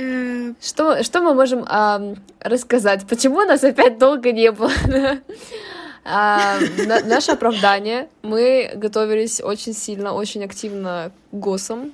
Э, 0.01 0.53
что, 0.61 1.03
что 1.03 1.19
мы 1.21 1.33
можем 1.33 1.65
ам, 1.67 2.15
рассказать? 2.39 3.05
Почему 3.05 3.41
нас 3.43 3.65
опять 3.65 3.97
долго 3.97 4.31
не 4.31 4.49
было? 4.51 4.71
А, 6.11 6.57
на- 6.87 7.01
наше 7.03 7.33
оправдание. 7.33 8.07
Мы 8.23 8.71
готовились 8.75 9.41
очень 9.41 9.73
сильно, 9.73 10.13
очень 10.13 10.43
активно 10.45 11.11
к 11.31 11.35
ГОСам, 11.35 11.91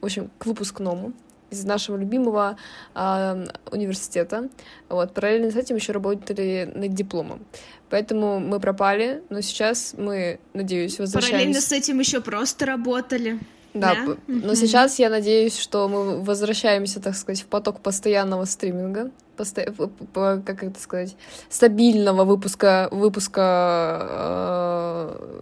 в 0.00 0.06
общем, 0.06 0.30
к 0.38 0.46
выпускному 0.46 1.12
из 1.52 1.64
нашего 1.64 1.96
любимого 1.96 2.56
а, 2.94 3.44
университета. 3.70 4.48
Вот, 4.88 5.12
параллельно 5.14 5.50
с 5.50 5.56
этим 5.56 5.76
еще 5.76 5.92
работали 5.92 6.70
над 6.74 6.94
дипломом. 6.94 7.44
Поэтому 7.90 8.40
мы 8.40 8.58
пропали, 8.58 9.22
но 9.28 9.40
сейчас 9.42 9.94
мы, 9.98 10.38
надеюсь, 10.54 10.98
возвращаемся. 10.98 11.36
Параллельно 11.38 11.60
с 11.60 11.72
этим 11.72 11.98
еще 11.98 12.20
просто 12.20 12.66
работали. 12.66 13.38
Да, 13.74 13.94
Да? 13.94 14.16
но 14.26 14.34
Мгм. 14.48 14.54
сейчас 14.54 14.98
я 14.98 15.08
надеюсь, 15.08 15.58
что 15.58 15.88
мы 15.88 16.20
возвращаемся, 16.22 17.00
так 17.00 17.14
сказать, 17.14 17.42
в 17.42 17.46
поток 17.46 17.80
постоянного 17.80 18.44
стриминга, 18.44 19.10
посто- 19.36 20.42
как 20.44 20.62
это 20.62 20.78
сказать, 20.78 21.16
стабильного 21.48 22.24
выпуска, 22.24 22.88
выпуска 22.90 24.06
э, 24.10 25.40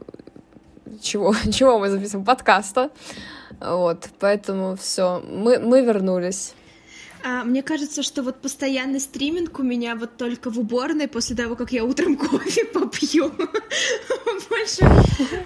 чего, 1.02 1.34
чего 1.52 1.78
мы 1.80 1.90
записываем, 1.90 2.24
подкаста. 2.24 2.90
Вот, 3.60 4.08
поэтому 4.18 4.76
все, 4.76 5.22
мы, 5.28 5.58
мы 5.58 5.82
вернулись. 5.82 6.54
А, 7.22 7.44
мне 7.44 7.62
кажется, 7.62 8.02
что 8.02 8.22
вот 8.22 8.40
постоянный 8.40 9.00
стриминг 9.00 9.58
у 9.58 9.62
меня 9.62 9.94
вот 9.94 10.16
только 10.16 10.50
в 10.50 10.58
уборной 10.58 11.06
после 11.06 11.36
того, 11.36 11.54
как 11.54 11.72
я 11.72 11.84
утром 11.84 12.16
кофе 12.18 12.64
попью. 12.64 13.30
Больше 14.48 14.80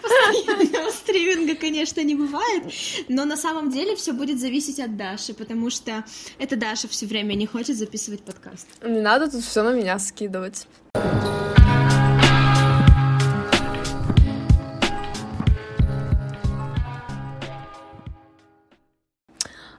постоянного 0.02 0.90
стриминга, 0.90 1.56
конечно, 1.56 2.00
не 2.02 2.14
бывает. 2.14 2.64
Но 3.08 3.24
на 3.24 3.36
самом 3.36 3.70
деле 3.70 3.96
все 3.96 4.12
будет 4.12 4.40
зависеть 4.40 4.78
от 4.78 4.96
Даши, 4.96 5.34
потому 5.34 5.70
что 5.70 6.04
это 6.38 6.56
Даша 6.56 6.88
все 6.88 7.06
время 7.06 7.34
не 7.34 7.46
хочет 7.46 7.76
записывать 7.76 8.22
подкаст. 8.22 8.66
Не 8.82 9.00
надо 9.00 9.30
тут 9.30 9.42
все 9.42 9.62
на 9.62 9.74
меня 9.74 9.98
скидывать. 9.98 10.66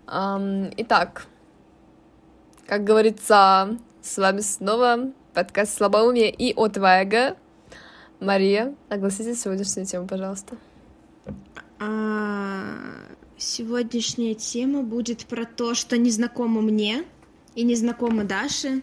Итак, 0.08 1.28
как 2.68 2.84
говорится, 2.84 3.78
с 4.02 4.18
вами 4.18 4.42
снова 4.42 5.12
подкаст 5.34 5.78
«Слабоумие» 5.78 6.32
и 6.32 6.54
«Отвага». 6.56 7.38
Мария, 8.20 8.76
огласите 8.90 9.36
сегодняшнюю 9.36 9.86
тему, 9.86 10.08
пожалуйста. 10.08 10.58
А, 11.80 12.66
Сегодняшняя 13.38 14.34
тема 14.34 14.82
будет 14.82 15.26
про 15.26 15.46
то, 15.46 15.74
что 15.76 15.98
незнакомо 15.98 16.62
мне 16.62 17.04
и 17.54 17.64
незнакомо 17.64 18.24
Даше, 18.24 18.82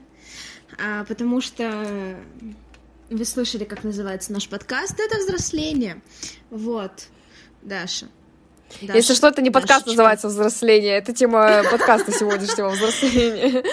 а, 0.79 1.05
потому 1.05 1.41
что 1.41 2.17
вы 3.09 3.25
слышали, 3.25 3.65
как 3.65 3.83
называется 3.83 4.33
наш 4.33 4.49
подкаст, 4.49 5.01
это 5.01 5.19
взросление. 5.19 6.03
Вот, 6.51 7.09
Даша. 7.63 8.09
Даша, 8.81 8.97
Если 8.97 9.15
что, 9.15 9.29
это 9.29 9.43
не 9.43 9.51
подкаст 9.51 9.85
Дашечка. 9.85 9.91
называется 9.91 10.29
«Взросление», 10.29 10.97
это 10.97 11.13
тема 11.13 11.63
подкаста 11.71 12.13
сегодняшнего 12.13 12.71
«Взросление». 12.71 13.65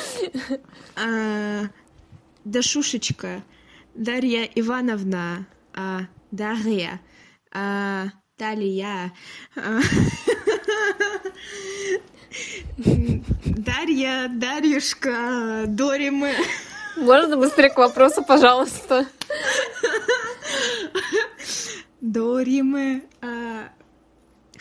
А, 0.96 1.70
Дашушечка, 2.44 3.44
Дарья 3.96 4.44
Ивановна, 4.56 5.46
а, 5.74 6.02
Дарья, 6.32 7.00
Талия, 8.38 9.12
а, 9.56 9.80
Дарья, 13.46 14.28
Дарьюшка, 14.30 15.64
Доримы. 15.68 16.34
Можно 16.98 17.38
быстрее 17.38 17.70
к 17.70 17.78
вопросу, 17.78 18.24
пожалуйста? 18.24 19.06
Доримы. 22.02 23.04
а, 23.22 23.70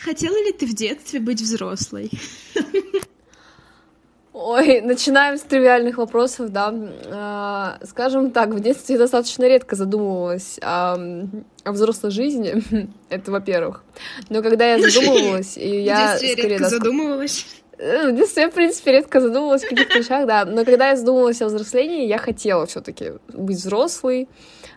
Хотела 0.03 0.35
ли 0.37 0.53
ты 0.53 0.65
в 0.65 0.73
детстве 0.73 1.19
быть 1.19 1.41
взрослой? 1.41 2.09
Ой, 4.31 4.79
начинаем 4.79 5.37
с 5.37 5.41
тривиальных 5.41 5.97
вопросов, 5.97 6.49
да. 6.51 6.73
А, 7.11 7.77
Скажем 7.83 8.31
так, 8.31 8.49
в 8.49 8.59
детстве 8.61 8.95
я 8.95 8.99
достаточно 8.99 9.43
редко 9.45 9.75
задумывалась 9.75 10.57
о, 10.61 10.95
о 11.65 11.71
взрослой 11.73 12.11
жизни, 12.11 12.63
это 13.09 13.31
во-первых. 13.31 13.83
Но 14.29 14.41
когда 14.41 14.75
я 14.75 14.79
задумывалась, 14.79 15.57
и 15.57 15.81
я 15.83 15.95
в 15.95 16.19
детстве 16.19 16.31
скорее... 16.33 16.49
редко 16.51 16.69
задумывалась. 16.69 17.45
Э, 17.77 18.11
В 18.11 18.15
детстве 18.15 18.49
в 18.49 18.53
принципе, 18.53 18.91
редко 18.93 19.19
задумывалась 19.19 19.65
о 19.65 19.67
каких-то 19.67 19.99
вещах, 19.99 20.25
да. 20.25 20.45
Но 20.45 20.63
когда 20.63 20.89
я 20.91 20.95
задумывалась 20.95 21.41
о 21.41 21.47
взрослении, 21.47 22.07
я 22.07 22.17
хотела 22.17 22.65
все 22.65 22.79
таки 22.79 23.13
быть 23.27 23.57
взрослой. 23.57 24.29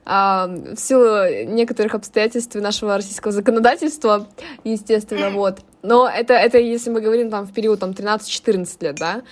А, 0.05 0.49
в 0.49 0.77
силу 0.77 1.47
некоторых 1.47 1.95
обстоятельств 1.95 2.55
нашего 2.57 2.97
российского 2.97 3.33
законодательства, 3.33 4.29
естественно, 4.65 5.31
вот. 5.35 5.61
Но 5.83 6.09
это, 6.09 6.35
это 6.35 6.59
если 6.59 6.91
мы 6.91 7.01
говорим 7.01 7.31
там 7.31 7.47
в 7.47 7.53
период 7.53 7.81
там 7.81 7.91
13-14 7.91 8.69
лет, 8.81 8.97
да. 8.97 9.23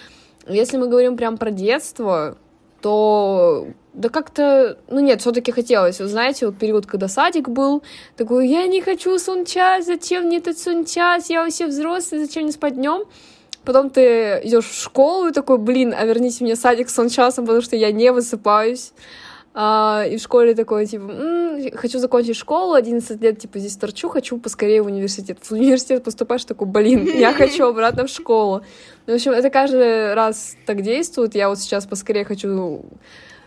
Если 0.47 0.77
мы 0.77 0.89
говорим 0.89 1.17
прям 1.17 1.37
про 1.39 1.51
детство, 1.51 2.37
то 2.81 3.69
да 3.93 4.09
как-то, 4.09 4.79
ну 4.89 5.01
нет, 5.01 5.21
все-таки 5.21 5.53
хотелось. 5.53 6.01
Вы 6.01 6.07
знаете, 6.07 6.47
вот 6.47 6.57
период, 6.57 6.87
когда 6.87 7.09
садик 7.09 7.49
был, 7.49 7.83
такой, 8.17 8.49
я 8.49 8.67
не 8.67 8.81
хочу 8.81 9.19
сон-час, 9.19 9.87
зачем 9.87 10.25
мне 10.25 10.39
этот 10.39 10.59
сон-час, 10.59 11.29
я 11.29 11.43
вообще 11.43 11.67
взрослый, 11.67 12.25
зачем 12.25 12.45
мне 12.45 12.53
спать 12.53 12.77
днем? 12.77 13.05
Потом 13.65 13.91
ты 13.91 14.41
идешь 14.45 14.65
в 14.65 14.81
школу 14.81 15.29
и 15.29 15.33
такой, 15.33 15.59
блин, 15.59 15.95
а 15.97 16.05
верните 16.05 16.45
мне 16.45 16.57
садик 16.57 16.89
с 16.89 16.95
сон-часом, 16.95 17.45
потому 17.45 17.63
что 17.63 17.77
я 17.77 17.93
не 17.93 18.11
высыпаюсь. 18.13 18.93
А, 19.53 20.05
и 20.09 20.17
в 20.17 20.21
школе 20.21 20.55
такой, 20.55 20.87
типа, 20.87 21.11
«М, 21.11 21.71
хочу 21.77 21.99
закончить 21.99 22.37
школу, 22.37 22.75
11 22.75 23.21
лет, 23.21 23.39
типа, 23.39 23.59
здесь 23.59 23.77
торчу, 23.77 24.09
хочу 24.09 24.39
поскорее 24.39 24.83
в 24.83 24.87
университет. 24.87 25.39
В 25.43 25.53
университет 25.53 26.05
поступаешь, 26.05 26.45
такой, 26.45 26.69
блин, 26.69 27.05
я 27.19 27.33
хочу 27.35 27.67
обратно 27.67 28.07
в 28.07 28.11
школу. 28.11 28.63
Ну, 29.07 29.13
в 29.13 29.17
общем, 29.17 29.33
это 29.33 29.51
каждый 29.51 30.15
раз 30.15 30.57
так 30.67 30.83
действует. 30.83 31.35
Я 31.35 31.49
вот 31.49 31.59
сейчас 31.59 31.85
поскорее 31.87 32.25
хочу 32.25 32.85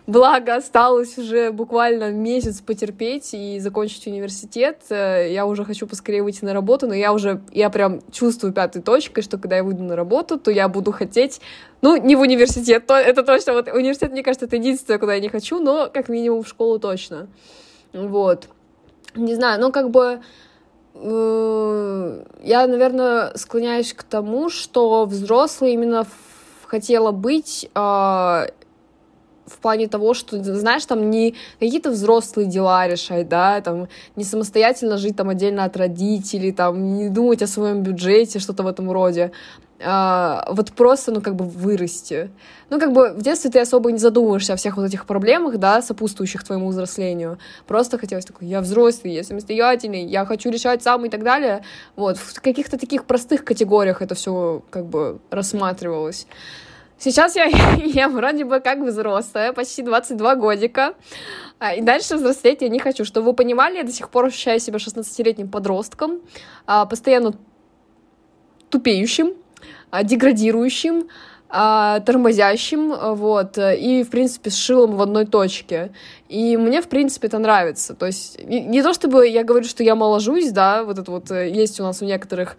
Благо, 0.05 0.55
осталось 0.55 1.17
уже 1.17 1.51
буквально 1.51 2.11
месяц 2.11 2.59
потерпеть 2.59 3.33
и 3.33 3.57
закончить 3.59 4.05
университет. 4.05 4.81
Э, 4.89 5.31
Я 5.31 5.45
уже 5.45 5.63
хочу 5.63 5.87
поскорее 5.87 6.23
выйти 6.23 6.43
на 6.43 6.53
работу, 6.53 6.87
но 6.87 6.93
я 6.93 7.13
уже, 7.13 7.41
я 7.53 7.69
прям 7.69 8.01
чувствую 8.11 8.51
пятой 8.51 8.81
точкой, 8.81 9.21
что 9.21 9.37
когда 9.37 9.55
я 9.57 9.63
выйду 9.63 9.83
на 9.83 9.95
работу, 9.95 10.37
то 10.37 10.51
я 10.51 10.67
буду 10.67 10.91
хотеть, 10.91 11.39
ну, 11.81 11.95
не 11.95 12.17
в 12.17 12.19
университет, 12.19 12.85
то, 12.85 12.95
это 12.95 13.23
точно, 13.23 13.53
вот 13.53 13.69
университет, 13.69 14.11
мне 14.11 14.23
кажется, 14.23 14.45
это 14.45 14.57
единственное, 14.57 14.99
куда 14.99 15.13
я 15.13 15.21
не 15.21 15.29
хочу, 15.29 15.61
но 15.61 15.89
как 15.93 16.09
минимум 16.09 16.43
в 16.43 16.49
школу 16.49 16.79
точно. 16.79 17.27
Вот. 17.93 18.49
Не 19.15 19.35
знаю, 19.35 19.61
ну, 19.61 19.71
как 19.71 19.89
бы, 19.89 20.19
э, 20.95 22.23
я, 22.43 22.67
наверное, 22.67 23.31
склоняюсь 23.37 23.93
к 23.93 24.03
тому, 24.03 24.49
что 24.49 25.05
взрослый 25.05 25.71
именно 25.71 26.05
хотела 26.65 27.11
быть 27.11 27.69
а, 27.75 28.47
в 29.45 29.57
плане 29.57 29.87
того, 29.87 30.13
что, 30.13 30.41
знаешь, 30.41 30.85
там 30.85 31.09
не 31.09 31.35
какие-то 31.59 31.91
взрослые 31.91 32.47
дела 32.47 32.87
решать, 32.87 33.27
да, 33.27 33.61
там 33.61 33.87
не 34.15 34.23
самостоятельно 34.23 34.97
жить 34.97 35.15
там 35.15 35.29
отдельно 35.29 35.65
от 35.65 35.77
родителей, 35.77 36.51
там 36.51 36.93
не 36.95 37.09
думать 37.09 37.41
о 37.41 37.47
своем 37.47 37.83
бюджете, 37.83 38.39
что-то 38.39 38.63
в 38.63 38.67
этом 38.67 38.91
роде. 38.91 39.31
А, 39.85 40.45
вот 40.49 40.71
просто, 40.71 41.11
ну, 41.11 41.21
как 41.21 41.35
бы 41.35 41.45
вырасти. 41.45 42.31
Ну, 42.69 42.79
как 42.79 42.93
бы 42.93 43.09
в 43.09 43.21
детстве 43.21 43.51
ты 43.51 43.59
особо 43.59 43.91
не 43.91 43.97
задумываешься 43.97 44.53
о 44.53 44.55
всех 44.55 44.77
вот 44.77 44.85
этих 44.85 45.05
проблемах, 45.05 45.57
да, 45.57 45.81
сопутствующих 45.81 46.43
твоему 46.43 46.69
взрослению. 46.69 47.37
Просто 47.67 47.97
хотелось 47.97 48.25
такой, 48.25 48.47
я 48.47 48.61
взрослый, 48.61 49.13
я 49.13 49.23
самостоятельный, 49.23 50.05
я 50.05 50.25
хочу 50.25 50.49
решать 50.49 50.83
сам 50.83 51.05
и 51.05 51.09
так 51.09 51.23
далее. 51.23 51.63
Вот, 51.95 52.17
в 52.17 52.41
каких-то 52.41 52.77
таких 52.77 53.05
простых 53.05 53.43
категориях 53.43 54.01
это 54.01 54.15
все 54.15 54.63
как 54.69 54.85
бы 54.85 55.19
рассматривалось. 55.29 56.27
Сейчас 57.03 57.35
я, 57.35 57.45
я 57.83 58.07
вроде 58.07 58.45
бы 58.45 58.61
как 58.61 58.79
взрослая, 58.79 59.51
почти 59.51 59.81
22 59.81 60.35
годика, 60.35 60.93
а, 61.59 61.73
и 61.73 61.81
дальше 61.81 62.15
взрослеть 62.15 62.61
я 62.61 62.69
не 62.69 62.79
хочу. 62.79 63.03
Чтобы 63.03 63.31
вы 63.31 63.33
понимали, 63.33 63.75
я 63.75 63.83
до 63.83 63.91
сих 63.91 64.07
пор 64.09 64.27
ощущаю 64.27 64.61
себя 64.61 64.77
16-летним 64.77 65.49
подростком, 65.49 66.21
а, 66.65 66.85
постоянно 66.85 67.33
тупеющим, 68.69 69.33
а, 69.91 70.03
деградирующим, 70.03 71.09
тормозящим, 71.49 72.95
вот, 73.15 73.59
и, 73.59 74.01
в 74.01 74.09
принципе, 74.09 74.49
с 74.49 74.55
шилом 74.55 74.95
в 74.95 75.01
одной 75.03 75.27
точке. 75.27 75.91
И 76.27 76.57
мне, 76.57 76.81
в 76.81 76.87
принципе, 76.87 77.27
это 77.27 77.37
нравится. 77.37 77.93
То 77.93 78.07
есть, 78.07 78.43
не, 78.43 78.61
не 78.61 78.81
то 78.81 78.91
чтобы 78.91 79.27
я 79.27 79.43
говорю, 79.43 79.65
что 79.65 79.83
я 79.83 79.93
моложусь, 79.93 80.49
да, 80.49 80.83
вот 80.83 80.97
это 80.97 81.11
вот 81.11 81.29
э, 81.29 81.51
есть 81.51 81.79
у 81.79 81.83
нас 81.83 82.01
у 82.01 82.05
некоторых 82.05 82.57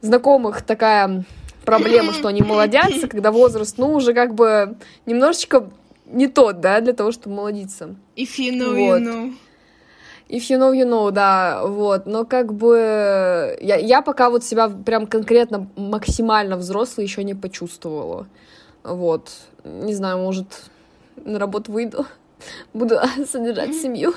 знакомых 0.00 0.62
такая 0.62 1.24
проблема, 1.64 2.12
что 2.12 2.28
они 2.28 2.42
молодятся, 2.42 3.08
когда 3.08 3.30
возраст, 3.30 3.78
ну, 3.78 3.92
уже 3.94 4.14
как 4.14 4.34
бы 4.34 4.76
немножечко 5.06 5.70
не 6.06 6.28
тот, 6.28 6.60
да, 6.60 6.80
для 6.80 6.92
того, 6.92 7.12
чтобы 7.12 7.36
молодиться. 7.36 7.94
If 8.16 8.38
you 8.38 8.52
know, 8.52 8.74
вот. 8.74 9.00
you 9.00 9.04
know. 9.04 9.34
If 10.28 10.48
you 10.48 10.58
know, 10.58 10.72
you 10.72 10.86
know, 10.86 11.10
да, 11.10 11.62
вот, 11.64 12.06
но 12.06 12.24
как 12.24 12.54
бы 12.54 13.58
я, 13.60 13.76
я 13.76 14.00
пока 14.00 14.30
вот 14.30 14.44
себя 14.44 14.68
прям 14.68 15.08
конкретно 15.08 15.68
максимально 15.74 16.56
взрослый 16.56 17.04
еще 17.04 17.24
не 17.24 17.34
почувствовала, 17.34 18.28
вот, 18.84 19.30
не 19.64 19.92
знаю, 19.92 20.18
может, 20.18 20.46
на 21.16 21.40
работу 21.40 21.72
выйду, 21.72 22.06
буду 22.72 23.00
содержать 23.28 23.74
семью, 23.74 24.14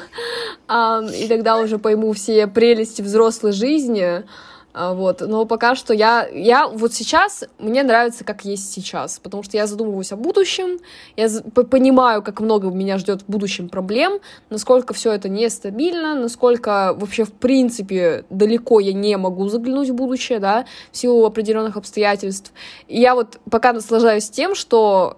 а, 0.68 1.02
и 1.02 1.28
тогда 1.28 1.58
уже 1.58 1.80
пойму 1.80 2.14
все 2.14 2.46
прелести 2.46 3.02
взрослой 3.02 3.52
жизни, 3.52 4.24
вот, 4.74 5.22
но 5.22 5.46
пока 5.46 5.76
что 5.76 5.94
я, 5.94 6.28
я 6.28 6.68
вот 6.68 6.94
сейчас, 6.94 7.44
мне 7.60 7.84
нравится, 7.84 8.24
как 8.24 8.44
есть 8.44 8.72
сейчас, 8.72 9.20
потому 9.20 9.44
что 9.44 9.56
я 9.56 9.68
задумываюсь 9.68 10.12
о 10.12 10.16
будущем, 10.16 10.80
я 11.16 11.30
понимаю, 11.70 12.24
как 12.24 12.40
много 12.40 12.70
меня 12.70 12.98
ждет 12.98 13.22
в 13.22 13.26
будущем 13.28 13.70
проблем, 13.70 14.20
насколько 14.50 14.94
все 14.94 15.12
это 15.12 15.30
нестабильно, 15.30 16.16
насколько 16.16 16.96
вообще 16.98 17.24
в 17.24 17.34
принципе 17.34 18.26
далеко 18.30 18.80
я 18.80 18.94
не 18.94 19.16
могу 19.18 19.48
заглянуть 19.48 19.90
в 19.90 19.96
будущее, 19.96 20.40
да, 20.40 20.66
в 20.92 20.98
силу 20.98 21.26
определенных 21.26 21.78
обстоятельств. 21.78 22.52
И 22.88 23.00
я 23.00 23.14
вот 23.14 23.40
пока 23.52 23.74
наслаждаюсь 23.74 24.30
тем, 24.30 24.56
что 24.56 25.18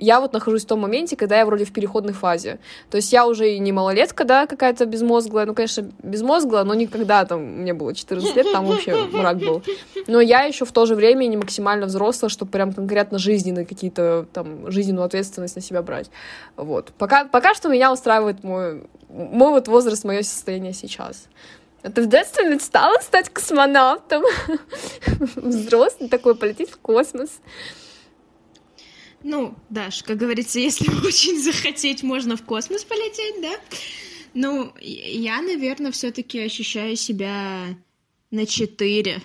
я 0.00 0.20
вот 0.20 0.32
нахожусь 0.32 0.64
в 0.64 0.66
том 0.66 0.80
моменте, 0.80 1.14
когда 1.14 1.38
я 1.38 1.46
вроде 1.46 1.64
в 1.64 1.72
переходной 1.72 2.14
фазе. 2.14 2.58
То 2.90 2.96
есть 2.96 3.12
я 3.12 3.26
уже 3.26 3.54
и 3.54 3.58
не 3.58 3.70
малолетка, 3.70 4.24
да, 4.24 4.46
какая-то 4.46 4.86
безмозглая, 4.86 5.46
ну, 5.46 5.54
конечно, 5.54 5.90
безмозглая, 6.02 6.64
но 6.64 6.74
никогда 6.74 7.24
там, 7.24 7.42
мне 7.42 7.74
было 7.74 7.94
14 7.94 8.34
лет, 8.34 8.50
там 8.52 8.66
вообще 8.66 8.96
мрак 9.12 9.38
был. 9.38 9.62
Но 10.06 10.20
я 10.20 10.42
еще 10.42 10.64
в 10.64 10.72
то 10.72 10.86
же 10.86 10.94
время 10.94 11.26
не 11.26 11.36
максимально 11.36 11.86
взрослая, 11.86 12.30
чтобы 12.30 12.50
прям 12.50 12.72
конкретно 12.72 13.18
жизненные 13.18 13.66
какие-то 13.66 14.26
там, 14.32 14.70
жизненную 14.70 15.04
ответственность 15.04 15.54
на 15.54 15.62
себя 15.62 15.82
брать. 15.82 16.10
Вот. 16.56 16.92
Пока, 16.98 17.26
пока 17.26 17.54
что 17.54 17.68
меня 17.68 17.92
устраивает 17.92 18.42
мой, 18.42 18.84
мой 19.10 19.50
вот 19.50 19.68
возраст, 19.68 20.04
мое 20.04 20.22
состояние 20.22 20.72
сейчас. 20.72 21.28
А 21.82 21.90
ты 21.90 22.02
в 22.02 22.08
детстве 22.08 22.48
мечтала 22.48 22.98
стать 23.00 23.30
космонавтом? 23.30 24.22
Взрослый 25.36 26.08
такой, 26.08 26.34
полететь 26.34 26.70
в 26.70 26.78
космос. 26.78 27.40
Ну, 29.22 29.54
Даш, 29.68 30.02
как 30.02 30.16
говорится, 30.16 30.58
если 30.58 30.88
очень 31.06 31.40
захотеть, 31.40 32.02
можно 32.02 32.36
в 32.36 32.42
космос 32.42 32.84
полететь, 32.84 33.40
да? 33.42 33.52
Ну, 34.32 34.72
я, 34.80 35.42
наверное, 35.42 35.90
все-таки 35.90 36.38
ощущаю 36.38 36.96
себя 36.96 37.76
на 38.30 38.46
4. 38.46 39.22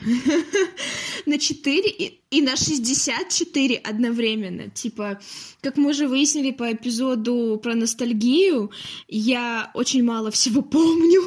на 1.26 1.38
4 1.38 1.90
и, 1.90 2.22
и 2.32 2.42
на 2.42 2.56
64 2.56 3.78
одновременно. 3.78 4.70
Типа, 4.70 5.20
как 5.62 5.78
мы 5.78 5.92
уже 5.92 6.08
выяснили 6.08 6.52
по 6.52 6.72
эпизоду 6.72 7.60
про 7.62 7.76
ностальгию, 7.76 8.72
я 9.08 9.72
очень 9.74 10.04
мало 10.04 10.32
всего 10.32 10.62
помню 10.64 11.22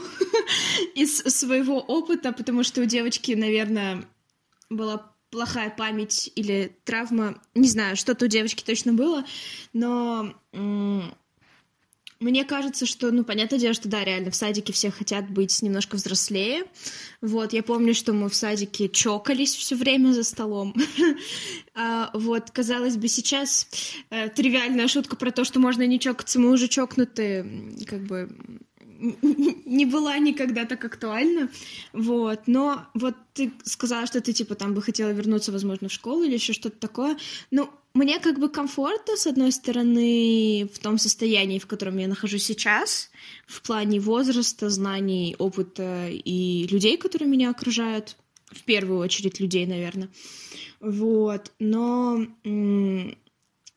из 0.94 1.18
своего 1.18 1.78
опыта, 1.78 2.32
потому 2.32 2.64
что 2.64 2.82
у 2.82 2.84
девочки, 2.84 3.32
наверное, 3.32 4.04
была 4.68 5.14
плохая 5.30 5.70
память 5.70 6.30
или 6.34 6.76
травма, 6.84 7.40
не 7.54 7.68
знаю, 7.68 7.96
что-то 7.96 8.24
у 8.24 8.28
девочки 8.28 8.62
точно 8.64 8.92
было, 8.92 9.24
но 9.72 10.34
мне 12.20 12.44
кажется, 12.44 12.84
что, 12.84 13.12
ну, 13.12 13.22
понятное 13.22 13.60
дело, 13.60 13.74
что 13.74 13.88
да, 13.88 14.02
реально 14.02 14.32
в 14.32 14.34
садике 14.34 14.72
все 14.72 14.90
хотят 14.90 15.30
быть 15.30 15.62
немножко 15.62 15.94
взрослее. 15.94 16.64
Вот, 17.20 17.52
я 17.52 17.62
помню, 17.62 17.94
что 17.94 18.12
мы 18.12 18.28
в 18.28 18.34
садике 18.34 18.88
чокались 18.88 19.54
все 19.54 19.76
время 19.76 20.12
за 20.12 20.24
столом. 20.24 20.74
а, 21.74 22.10
вот, 22.14 22.50
казалось 22.50 22.96
бы, 22.96 23.06
сейчас 23.06 23.68
э, 24.10 24.30
тривиальная 24.30 24.88
шутка 24.88 25.14
про 25.14 25.30
то, 25.30 25.44
что 25.44 25.60
можно 25.60 25.86
не 25.86 26.00
чокаться, 26.00 26.40
мы 26.40 26.50
уже 26.50 26.66
чокнуты, 26.66 27.46
как 27.86 28.02
бы 28.02 28.28
не 28.98 29.86
была 29.86 30.18
никогда 30.18 30.64
так 30.64 30.84
актуальна, 30.84 31.48
вот, 31.92 32.40
но 32.46 32.86
вот 32.94 33.14
ты 33.32 33.52
сказала, 33.64 34.06
что 34.06 34.20
ты, 34.20 34.32
типа, 34.32 34.54
там 34.54 34.74
бы 34.74 34.82
хотела 34.82 35.10
вернуться, 35.10 35.52
возможно, 35.52 35.88
в 35.88 35.92
школу 35.92 36.24
или 36.24 36.34
еще 36.34 36.52
что-то 36.52 36.78
такое, 36.78 37.16
ну, 37.50 37.70
мне 37.94 38.18
как 38.18 38.38
бы 38.38 38.48
комфортно, 38.48 39.16
с 39.16 39.26
одной 39.26 39.52
стороны, 39.52 40.68
в 40.72 40.78
том 40.78 40.98
состоянии, 40.98 41.58
в 41.58 41.66
котором 41.66 41.96
я 41.98 42.08
нахожусь 42.08 42.44
сейчас, 42.44 43.10
в 43.46 43.62
плане 43.62 44.00
возраста, 44.00 44.68
знаний, 44.70 45.34
опыта 45.38 46.08
и 46.08 46.66
людей, 46.70 46.96
которые 46.96 47.28
меня 47.28 47.50
окружают, 47.50 48.16
в 48.50 48.62
первую 48.62 48.98
очередь 49.00 49.40
людей, 49.40 49.66
наверное, 49.66 50.08
вот, 50.80 51.52
но 51.58 52.24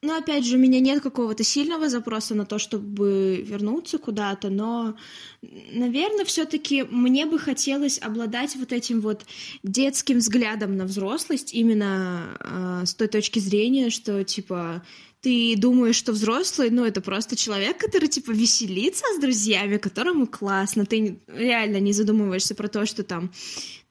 но 0.01 0.18
опять 0.18 0.45
же, 0.45 0.57
у 0.57 0.59
меня 0.59 0.80
нет 0.80 1.01
какого-то 1.01 1.44
сильного 1.44 1.89
запроса 1.89 2.33
на 2.33 2.45
то, 2.45 2.57
чтобы 2.57 3.44
вернуться 3.48 4.00
куда-то, 4.00 4.50
но, 4.50 4.95
наверное, 5.42 6.25
все-таки 6.25 6.83
мне 6.83 7.25
бы 7.25 7.38
хотелось 7.38 8.00
обладать 8.01 8.56
вот 8.56 8.74
этим 8.74 9.01
вот 9.01 9.25
детским 9.63 10.18
взглядом 10.18 10.75
на 10.75 10.86
взрослость, 10.86 11.53
именно 11.53 12.38
э, 12.39 12.86
с 12.86 12.95
той 12.95 13.07
точки 13.07 13.39
зрения, 13.39 13.89
что 13.92 14.24
типа 14.24 14.83
ты 15.21 15.56
думаешь, 15.56 15.95
что 15.95 16.13
взрослый, 16.13 16.71
ну, 16.71 16.83
это 16.83 17.00
просто 17.00 17.36
человек, 17.36 17.77
который, 17.77 18.07
типа, 18.07 18.31
веселится 18.31 19.06
с 19.15 19.21
друзьями, 19.21 19.77
которому 19.77 20.25
классно, 20.25 20.88
ты 20.88 21.19
реально 21.27 21.77
не 21.77 21.94
задумываешься 21.94 22.56
про 22.56 22.68
то, 22.68 22.88
что 22.88 23.03
там 23.03 23.31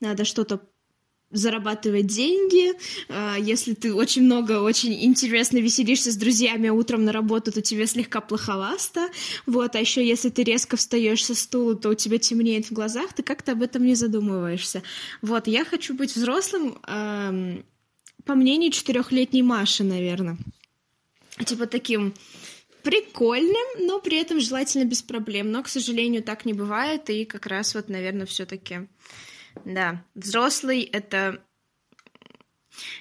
надо 0.01 0.25
что-то 0.25 0.61
зарабатывать 1.31 2.07
деньги. 2.07 2.73
А, 3.09 3.37
если 3.39 3.75
ты 3.75 3.95
очень 3.95 4.23
много, 4.23 4.61
очень 4.61 5.05
интересно 5.05 5.59
веселишься 5.59 6.11
с 6.11 6.17
друзьями 6.17 6.69
а 6.69 6.73
утром 6.73 7.05
на 7.05 7.13
работу, 7.13 7.53
то 7.53 7.63
тебе 7.63 7.87
слегка 7.87 8.21
плоховасто. 8.21 9.09
Вот, 9.47 9.77
а 9.77 9.81
еще 9.81 10.07
если 10.07 10.29
ты 10.31 10.43
резко 10.43 10.77
встаешь 10.77 11.25
со 11.25 11.35
стула, 11.35 11.75
то 11.77 11.91
у 11.91 11.95
тебя 11.95 12.19
темнеет 12.19 12.67
в 12.67 12.73
глазах, 12.73 13.13
ты 13.13 13.23
как-то 13.23 13.53
об 13.53 13.63
этом 13.63 13.85
не 13.85 13.95
задумываешься. 13.95 14.83
Вот, 15.23 15.47
я 15.47 15.65
хочу 15.65 15.95
быть 15.95 16.15
взрослым, 16.15 16.79
по 18.25 18.35
мнению 18.35 18.71
четырехлетней 18.71 19.43
Маши, 19.43 19.85
наверное. 19.85 20.37
Типа 21.45 21.67
таким 21.67 22.15
прикольным, 22.83 23.87
но 23.87 23.99
при 24.01 24.19
этом 24.19 24.41
желательно 24.41 24.85
без 24.85 25.03
проблем. 25.03 25.51
Но, 25.51 25.63
к 25.63 25.69
сожалению, 25.69 26.23
так 26.23 26.45
не 26.45 26.53
бывает, 26.53 27.09
и 27.11 27.25
как 27.25 27.47
раз 27.47 27.75
вот, 27.75 27.89
наверное, 27.89 28.27
все-таки 28.27 28.89
да, 29.65 30.05
взрослый— 30.15 30.83
это... 30.93 31.43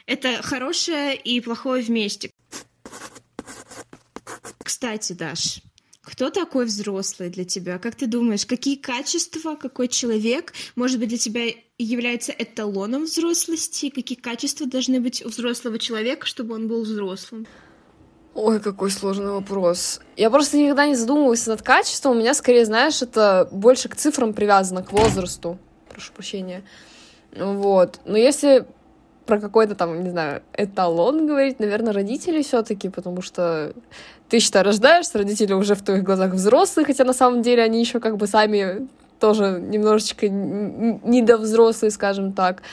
Это 0.05 0.41
хорошее 0.41 1.15
и 1.15 1.39
плохое 1.41 1.83
вместе. 1.83 2.31
Кстати, 4.63 5.13
Даш, 5.13 5.61
кто 6.01 6.29
такой 6.31 6.65
взрослый 6.65 7.29
для 7.29 7.45
тебя? 7.45 7.77
Как 7.77 7.95
ты 7.95 8.07
думаешь, 8.07 8.45
какие 8.45 8.75
качества, 8.75 9.55
какой 9.55 9.87
человек, 9.87 10.53
может 10.75 10.99
быть, 10.99 11.09
для 11.09 11.17
тебя 11.17 11.45
является 11.77 12.33
эталоном 12.37 13.05
взрослости? 13.05 13.89
Какие 13.89 14.17
качества 14.17 14.67
должны 14.67 14.99
быть 14.99 15.23
у 15.23 15.29
взрослого 15.29 15.79
человека, 15.79 16.25
чтобы 16.25 16.55
он 16.55 16.67
был 16.67 16.83
взрослым? 16.83 17.47
Ой, 18.33 18.59
какой 18.59 18.91
сложный 18.91 19.31
вопрос. 19.31 20.01
Я 20.17 20.29
просто 20.29 20.57
никогда 20.57 20.87
не 20.87 20.95
задумывалась 20.95 21.45
над 21.47 21.61
качеством. 21.61 22.17
У 22.17 22.19
меня, 22.19 22.33
скорее, 22.33 22.65
знаешь, 22.65 23.01
это 23.01 23.47
больше 23.51 23.87
к 23.87 23.95
цифрам 23.95 24.33
привязано, 24.33 24.83
к 24.83 24.91
возрасту 24.91 25.59
прошу 25.99 26.13
прощения. 26.13 26.63
Вот. 27.35 27.99
Но 28.05 28.17
если 28.17 28.65
про 29.25 29.39
какой-то 29.39 29.75
там, 29.75 30.03
не 30.03 30.09
знаю, 30.09 30.41
эталон 30.53 31.27
говорить, 31.27 31.59
наверное, 31.59 31.93
родители 31.93 32.41
все-таки, 32.41 32.89
потому 32.89 33.21
что 33.21 33.73
ты, 34.29 34.39
считай, 34.39 34.63
рождаешься, 34.63 35.17
родители 35.17 35.53
уже 35.53 35.75
в 35.75 35.83
твоих 35.83 36.03
глазах 36.03 36.31
взрослые, 36.33 36.85
хотя 36.85 37.03
на 37.03 37.13
самом 37.13 37.41
деле 37.41 37.61
они 37.63 37.79
еще 37.79 37.99
как 37.99 38.17
бы 38.17 38.27
сами 38.27 38.87
тоже 39.19 39.59
немножечко 39.61 40.29
недовзрослые, 40.29 41.91
скажем 41.91 42.31
так. 42.31 42.63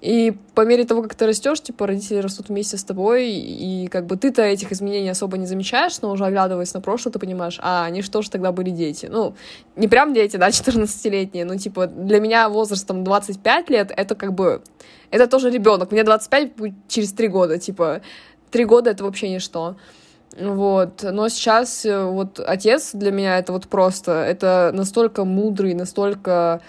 И 0.00 0.32
по 0.54 0.62
мере 0.62 0.84
того, 0.84 1.02
как 1.02 1.14
ты 1.14 1.26
растешь, 1.26 1.60
типа, 1.60 1.86
родители 1.86 2.18
растут 2.18 2.48
вместе 2.48 2.78
с 2.78 2.84
тобой, 2.84 3.28
и 3.28 3.86
как 3.88 4.06
бы 4.06 4.16
ты-то 4.16 4.40
этих 4.40 4.72
изменений 4.72 5.10
особо 5.10 5.36
не 5.36 5.46
замечаешь, 5.46 6.00
но 6.00 6.10
уже 6.10 6.24
оглядываясь 6.24 6.72
на 6.72 6.80
прошлое, 6.80 7.12
ты 7.12 7.18
понимаешь, 7.18 7.58
а, 7.60 7.84
они 7.84 8.00
что 8.00 8.22
же 8.22 8.30
тогда 8.30 8.50
были 8.50 8.70
дети? 8.70 9.06
Ну, 9.10 9.34
не 9.76 9.88
прям 9.88 10.14
дети, 10.14 10.38
да, 10.38 10.48
14-летние, 10.48 11.44
но, 11.44 11.56
типа, 11.56 11.86
для 11.86 12.18
меня 12.18 12.48
возрастом 12.48 13.04
25 13.04 13.68
лет, 13.68 13.92
это 13.94 14.14
как 14.14 14.32
бы, 14.32 14.62
это 15.10 15.26
тоже 15.26 15.50
ребенок. 15.50 15.92
Мне 15.92 16.02
25 16.02 16.56
будет 16.56 16.74
через 16.88 17.12
3 17.12 17.28
года, 17.28 17.58
типа, 17.58 18.00
3 18.50 18.64
года 18.64 18.90
это 18.90 19.04
вообще 19.04 19.28
ничто. 19.28 19.76
Вот, 20.38 21.02
но 21.02 21.28
сейчас 21.28 21.84
э, 21.84 22.04
вот 22.04 22.38
отец 22.38 22.92
для 22.94 23.10
меня 23.10 23.38
это 23.38 23.52
вот 23.52 23.66
просто, 23.66 24.12
это 24.12 24.70
настолько 24.72 25.24
мудрый, 25.24 25.74
настолько 25.74 26.60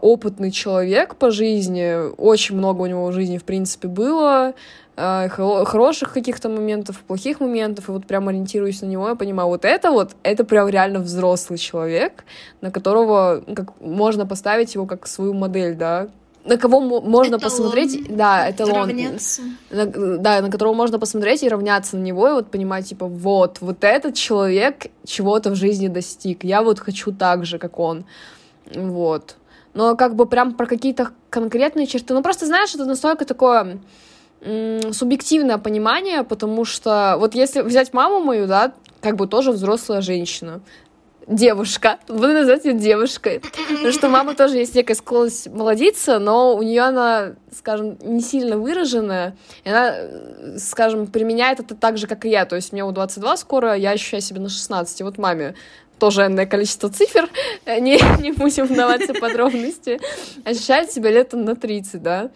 опытный 0.00 0.50
человек 0.50 1.16
по 1.16 1.30
жизни, 1.30 2.10
очень 2.16 2.56
много 2.56 2.82
у 2.82 2.86
него 2.86 3.06
в 3.06 3.12
жизни, 3.12 3.38
в 3.38 3.44
принципе, 3.44 3.88
было, 3.88 4.54
а, 4.98 5.28
хороших 5.28 6.14
каких-то 6.14 6.48
моментов, 6.48 7.00
плохих 7.06 7.40
моментов, 7.40 7.88
и 7.88 7.92
вот 7.92 8.06
прям 8.06 8.28
ориентируюсь 8.28 8.80
на 8.80 8.86
него, 8.86 9.08
я 9.08 9.14
понимаю, 9.14 9.48
вот 9.48 9.66
это 9.66 9.90
вот, 9.90 10.12
это 10.22 10.44
прям 10.44 10.68
реально 10.68 11.00
взрослый 11.00 11.58
человек, 11.58 12.24
на 12.62 12.70
которого 12.70 13.44
как, 13.54 13.78
можно 13.80 14.24
поставить 14.24 14.74
его 14.74 14.86
как 14.86 15.06
свою 15.06 15.34
модель, 15.34 15.74
да, 15.74 16.08
на 16.46 16.56
кого 16.56 16.80
можно 16.80 17.36
эталон, 17.36 17.40
посмотреть, 17.40 18.16
да, 18.16 18.50
эталон, 18.50 18.90
на, 19.70 19.86
да, 20.18 20.40
на 20.40 20.50
которого 20.50 20.72
можно 20.72 20.98
посмотреть 20.98 21.42
и 21.42 21.48
равняться 21.48 21.98
на 21.98 22.02
него, 22.02 22.28
и 22.28 22.32
вот 22.32 22.50
понимать, 22.50 22.88
типа, 22.88 23.06
вот, 23.06 23.58
вот 23.60 23.84
этот 23.84 24.14
человек 24.14 24.86
чего-то 25.04 25.50
в 25.50 25.56
жизни 25.56 25.88
достиг, 25.88 26.42
я 26.42 26.62
вот 26.62 26.78
хочу 26.78 27.12
так 27.12 27.44
же, 27.44 27.58
как 27.58 27.78
он, 27.78 28.06
вот. 28.74 29.36
Но 29.76 29.94
как 29.94 30.16
бы 30.16 30.24
прям 30.24 30.54
про 30.54 30.66
какие-то 30.66 31.10
конкретные 31.28 31.86
черты, 31.86 32.14
ну 32.14 32.22
просто, 32.22 32.46
знаешь, 32.46 32.74
это 32.74 32.86
настолько 32.86 33.26
такое 33.26 33.78
субъективное 34.40 35.58
понимание, 35.58 36.22
потому 36.24 36.64
что 36.64 37.16
вот 37.18 37.34
если 37.34 37.60
взять 37.60 37.92
маму 37.92 38.20
мою, 38.20 38.46
да, 38.46 38.72
как 39.02 39.16
бы 39.16 39.26
тоже 39.26 39.52
взрослая 39.52 40.00
женщина, 40.00 40.62
девушка. 41.26 41.98
Буду 42.08 42.28
называть 42.28 42.64
ее 42.64 42.72
девушкой. 42.72 43.42
Потому 43.68 43.92
что 43.92 44.08
мама 44.08 44.34
тоже 44.34 44.56
есть 44.56 44.74
некая 44.74 44.94
склонность 44.94 45.48
молодиться, 45.48 46.18
но 46.18 46.56
у 46.56 46.62
нее 46.62 46.82
она, 46.82 47.34
скажем, 47.54 47.98
не 48.00 48.20
сильно 48.20 48.56
выраженная. 48.56 49.36
И 49.64 49.68
она, 49.68 49.94
скажем, 50.58 51.06
применяет 51.06 51.60
это 51.60 51.74
так 51.74 51.98
же, 51.98 52.06
как 52.06 52.24
и 52.24 52.30
я. 52.30 52.46
То 52.46 52.56
есть 52.56 52.72
мне 52.72 52.84
у 52.84 52.92
22 52.92 53.36
скоро, 53.36 53.74
я 53.74 53.90
ощущаю 53.90 54.22
себя 54.22 54.40
на 54.40 54.48
16. 54.48 55.00
И 55.00 55.04
вот 55.04 55.18
маме 55.18 55.54
тоже 55.98 56.26
энное 56.26 56.46
количество 56.46 56.88
цифр, 56.88 57.28
не, 57.66 57.98
не 58.22 58.32
будем 58.32 58.66
вдаваться 58.66 59.14
в 59.14 59.20
подробности, 59.20 60.00
ощущает 60.44 60.92
себя 60.92 61.10
летом 61.10 61.44
на 61.44 61.56
30, 61.56 62.02
да. 62.02 62.30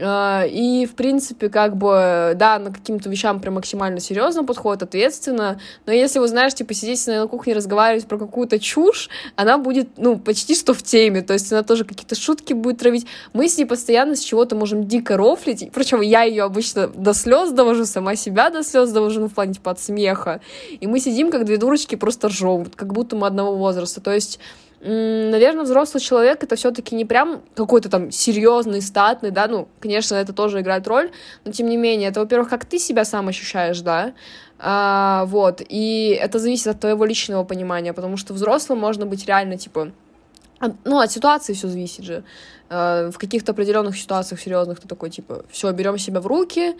А, 0.00 0.44
и, 0.44 0.86
в 0.86 0.94
принципе, 0.94 1.48
как 1.48 1.76
бы, 1.76 2.32
да, 2.36 2.58
на 2.58 2.72
каким-то 2.72 3.08
вещам 3.08 3.38
прям 3.38 3.54
максимально 3.54 4.00
серьезно 4.00 4.44
подходит, 4.44 4.82
ответственно. 4.82 5.60
Но 5.86 5.92
если 5.92 6.18
вы 6.18 6.26
знаешь, 6.26 6.54
типа, 6.54 6.74
сидеть 6.74 7.06
на 7.06 7.26
кухне 7.28 7.54
разговаривать 7.54 8.06
про 8.06 8.18
какую-то 8.18 8.58
чушь, 8.58 9.08
она 9.36 9.56
будет, 9.56 9.90
ну, 9.96 10.18
почти 10.18 10.56
что 10.56 10.74
в 10.74 10.82
теме. 10.82 11.22
То 11.22 11.32
есть 11.34 11.52
она 11.52 11.62
тоже 11.62 11.84
какие-то 11.84 12.16
шутки 12.16 12.52
будет 12.52 12.78
травить. 12.78 13.06
Мы 13.32 13.48
с 13.48 13.56
ней 13.56 13.66
постоянно 13.66 14.16
с 14.16 14.20
чего-то 14.20 14.56
можем 14.56 14.86
дико 14.88 15.16
рофлить. 15.16 15.70
Причем 15.72 16.00
я 16.00 16.22
ее 16.22 16.42
обычно 16.42 16.88
до 16.88 17.14
слез 17.14 17.52
довожу, 17.52 17.84
сама 17.84 18.16
себя 18.16 18.50
до 18.50 18.64
слез 18.64 18.90
довожу, 18.90 19.20
ну, 19.20 19.28
в 19.28 19.34
плане, 19.34 19.54
типа, 19.54 19.70
от 19.70 19.80
смеха. 19.80 20.40
И 20.80 20.86
мы 20.88 20.98
сидим, 20.98 21.30
как 21.30 21.44
две 21.44 21.56
дурочки, 21.56 21.94
просто 21.94 22.28
ржем, 22.28 22.66
как 22.74 22.92
будто 22.92 23.14
мы 23.14 23.28
одного 23.28 23.54
возраста. 23.54 24.00
То 24.00 24.12
есть 24.12 24.40
наверное, 24.86 25.64
взрослый 25.64 26.02
человек 26.02 26.42
это 26.44 26.56
все-таки 26.56 26.94
не 26.94 27.04
прям 27.04 27.42
какой-то 27.54 27.88
там 27.88 28.10
серьезный, 28.10 28.82
статный, 28.82 29.30
да, 29.30 29.46
ну, 29.48 29.68
конечно, 29.80 30.14
это 30.14 30.32
тоже 30.32 30.60
играет 30.60 30.86
роль, 30.86 31.10
но 31.44 31.52
тем 31.52 31.68
не 31.68 31.76
менее, 31.76 32.10
это, 32.10 32.20
во-первых, 32.20 32.50
как 32.50 32.66
ты 32.66 32.78
себя 32.78 33.04
сам 33.04 33.28
ощущаешь, 33.28 33.80
да, 33.80 34.12
а, 34.58 35.24
вот, 35.26 35.62
и 35.66 36.18
это 36.20 36.38
зависит 36.38 36.66
от 36.66 36.80
твоего 36.80 37.04
личного 37.04 37.44
понимания, 37.44 37.92
потому 37.92 38.16
что 38.16 38.34
взрослым 38.34 38.78
можно 38.78 39.06
быть 39.06 39.26
реально, 39.26 39.56
типа, 39.56 39.92
ну, 40.84 40.98
от 41.00 41.10
ситуации 41.10 41.54
все 41.54 41.68
зависит 41.68 42.04
же. 42.04 42.24
А, 42.68 43.10
в 43.10 43.18
каких-то 43.18 43.52
определенных 43.52 43.96
ситуациях 43.96 44.40
серьезных 44.40 44.80
ты 44.80 44.88
такой, 44.88 45.10
типа, 45.10 45.44
все, 45.50 45.70
берем 45.72 45.98
себя 45.98 46.20
в 46.20 46.26
руки, 46.26 46.76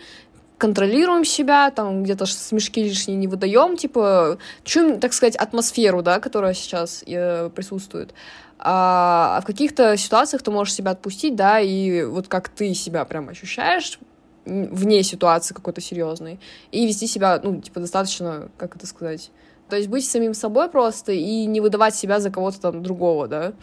контролируем 0.57 1.25
себя, 1.25 1.71
там 1.71 2.03
где-то 2.03 2.25
смешки 2.25 2.83
лишние 2.83 3.17
не 3.17 3.27
выдаем, 3.27 3.77
типа, 3.77 4.37
чуем, 4.63 4.99
так 4.99 5.13
сказать, 5.13 5.35
атмосферу, 5.35 6.01
да, 6.01 6.19
которая 6.19 6.53
сейчас 6.53 7.03
э, 7.05 7.49
присутствует. 7.49 8.13
А, 8.57 9.37
а 9.37 9.41
в 9.41 9.45
каких-то 9.45 9.97
ситуациях 9.97 10.41
ты 10.43 10.51
можешь 10.51 10.73
себя 10.73 10.91
отпустить, 10.91 11.35
да, 11.35 11.59
и 11.59 12.03
вот 12.03 12.27
как 12.27 12.49
ты 12.49 12.73
себя 12.73 13.05
прям 13.05 13.29
ощущаешь 13.29 13.99
вне 14.45 15.03
ситуации 15.03 15.53
какой-то 15.53 15.81
серьезной, 15.81 16.39
и 16.71 16.85
вести 16.85 17.07
себя, 17.07 17.39
ну, 17.43 17.61
типа, 17.61 17.79
достаточно, 17.79 18.49
как 18.57 18.75
это 18.75 18.85
сказать, 18.85 19.31
то 19.69 19.75
есть 19.75 19.89
быть 19.89 20.07
самим 20.07 20.33
собой 20.33 20.69
просто 20.69 21.11
и 21.11 21.45
не 21.45 21.59
выдавать 21.59 21.95
себя 21.95 22.19
за 22.19 22.29
кого-то 22.29 22.61
там 22.61 22.83
другого, 22.83 23.27
да. 23.27 23.53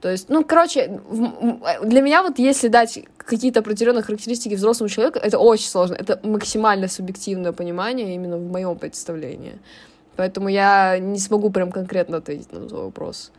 То 0.00 0.10
есть, 0.10 0.28
ну, 0.28 0.44
короче, 0.44 1.00
для 1.82 2.00
меня 2.00 2.22
вот 2.22 2.38
если 2.38 2.68
дать 2.68 3.04
какие-то 3.18 3.60
определенные 3.60 4.02
характеристики 4.02 4.54
взрослому 4.54 4.88
человеку, 4.88 5.18
это 5.18 5.38
очень 5.38 5.68
сложно. 5.68 5.94
Это 5.94 6.18
максимально 6.22 6.88
субъективное 6.88 7.52
понимание 7.52 8.14
именно 8.14 8.38
в 8.38 8.50
моем 8.50 8.78
представлении. 8.78 9.58
Поэтому 10.16 10.48
я 10.48 10.98
не 10.98 11.18
смогу 11.18 11.50
прям 11.50 11.70
конкретно 11.70 12.18
ответить 12.18 12.52
на 12.52 12.66
твой 12.66 12.84
вопрос. 12.84 13.30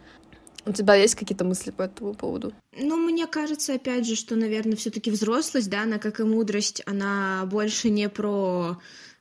У 0.66 0.72
тебя 0.72 0.94
есть 0.94 1.16
какие-то 1.16 1.44
мысли 1.44 1.72
по 1.72 1.82
этому 1.84 2.14
поводу? 2.14 2.54
Ну, 2.78 2.96
мне 2.98 3.26
кажется, 3.26 3.74
опять 3.74 4.06
же, 4.06 4.16
что, 4.16 4.36
наверное, 4.36 4.76
все-таки 4.76 5.10
взрослость, 5.10 5.70
да, 5.70 5.82
она, 5.82 5.98
как 5.98 6.20
и 6.20 6.24
мудрость, 6.24 6.84
она 6.86 7.44
больше 7.46 7.90
не 7.90 8.08
про 8.10 8.78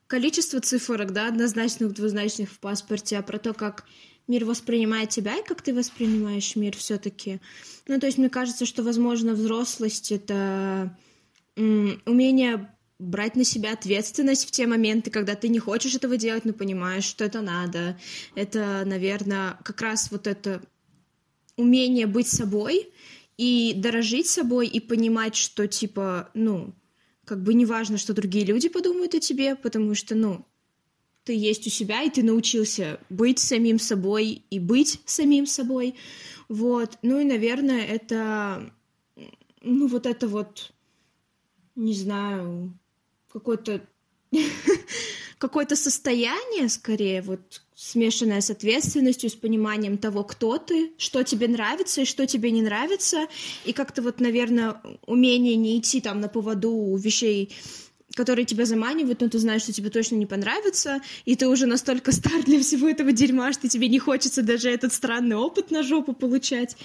количество 0.07 0.61
цифрок, 0.61 1.13
да, 1.13 1.29
однозначных, 1.29 1.95
двузначных 1.95 2.51
в 2.51 2.59
паспорте, 2.59 3.17
а 3.17 3.23
про 3.23 3.39
то, 3.39 3.55
как 3.55 3.85
мир 4.29 4.45
воспринимает 4.45 5.11
тебя 5.11 5.37
и 5.37 5.45
как 5.45 5.63
ты 5.63 5.75
воспринимаешь 5.75 6.57
мир 6.57 6.77
все-таки. 6.77 7.41
Ну, 7.87 7.99
то 7.99 8.07
есть 8.07 8.19
мне 8.19 8.29
кажется, 8.29 8.67
что, 8.67 8.83
возможно, 8.83 9.33
взрослость 9.33 10.13
это 10.13 10.97
умение 11.57 12.75
брать 12.99 13.35
на 13.35 13.45
себя 13.45 13.73
ответственность 13.73 14.47
в 14.47 14.51
те 14.51 14.67
моменты, 14.67 15.11
когда 15.11 15.35
ты 15.35 15.49
не 15.49 15.59
хочешь 15.59 15.95
этого 15.95 16.17
делать, 16.17 16.45
но 16.45 16.53
понимаешь, 16.53 17.05
что 17.05 17.25
это 17.25 17.41
надо. 17.41 17.99
Это, 18.35 18.83
наверное, 18.85 19.59
как 19.65 19.81
раз 19.81 20.11
вот 20.11 20.27
это 20.27 20.63
умение 21.57 22.07
быть 22.07 22.29
собой 22.29 22.91
и 23.37 23.73
дорожить 23.75 24.27
собой 24.29 24.69
и 24.69 24.81
понимать, 24.81 25.35
что 25.35 25.67
типа, 25.67 26.31
ну, 26.35 26.75
как 27.25 27.43
бы 27.43 27.55
не 27.55 27.65
важно, 27.65 27.97
что 27.97 28.13
другие 28.13 28.45
люди 28.45 28.69
подумают 28.69 29.15
о 29.15 29.21
тебе, 29.21 29.57
потому 29.57 29.95
что, 29.95 30.15
ну, 30.15 30.47
ты 31.31 31.37
есть 31.37 31.65
у 31.69 31.71
себя, 31.71 32.03
и 32.03 32.11
ты 32.11 32.25
научился 32.25 32.99
быть 33.09 33.39
самим 33.39 33.79
собой 33.79 34.43
и 34.51 34.59
быть 34.59 35.01
самим 35.05 35.47
собой. 35.47 35.95
Вот. 36.49 36.99
Ну 37.03 37.21
и, 37.21 37.25
наверное, 37.25 37.87
это, 37.87 38.73
ну, 39.63 39.87
вот 39.87 40.07
это 40.07 40.27
вот, 40.27 40.73
не 41.77 41.95
знаю, 41.95 42.77
какое-то 43.33 43.81
какое-то 45.39 45.77
состояние, 45.77 46.69
скорее, 46.69 47.23
вот 47.23 47.63
смешанное 47.77 48.41
с 48.41 48.51
ответственностью, 48.51 49.31
с 49.31 49.35
пониманием 49.35 49.99
того, 49.99 50.25
кто 50.25 50.59
ты, 50.59 50.91
что 50.99 51.23
тебе 51.23 51.47
нравится 51.47 52.01
и 52.01 52.07
что 52.07 52.27
тебе 52.27 52.51
не 52.51 52.63
нравится, 52.63 53.29
и 53.65 53.73
как-то 53.73 54.03
вот, 54.03 54.19
наверное, 54.19 54.83
умение 55.07 55.55
не 55.55 55.79
идти 55.79 56.01
там 56.01 56.21
на 56.21 56.29
поводу 56.29 56.97
вещей 56.97 57.53
которые 58.15 58.45
тебя 58.45 58.65
заманивают, 58.65 59.21
но 59.21 59.29
ты 59.29 59.39
знаешь, 59.39 59.63
что 59.63 59.73
тебе 59.73 59.91
точно 59.91 60.17
не 60.17 60.27
понравится, 60.27 61.01
и 61.25 61.37
ты 61.37 61.49
уже 61.49 61.67
настолько 61.67 62.13
стар 62.13 62.43
для 62.45 62.61
всего 62.61 62.89
этого 62.89 63.13
дерьма, 63.13 63.53
что 63.53 63.69
тебе 63.69 63.89
не 63.89 63.99
хочется 63.99 64.43
даже 64.43 64.71
этот 64.71 64.93
странный 64.93 65.37
опыт 65.37 65.71
на 65.71 65.83
жопу 65.83 66.13
получать. 66.13 66.77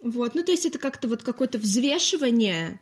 Вот, 0.00 0.34
ну 0.34 0.42
то 0.44 0.52
есть 0.52 0.66
это 0.66 0.78
как-то 0.78 1.08
вот 1.08 1.22
какое-то 1.22 1.58
взвешивание 1.58 2.80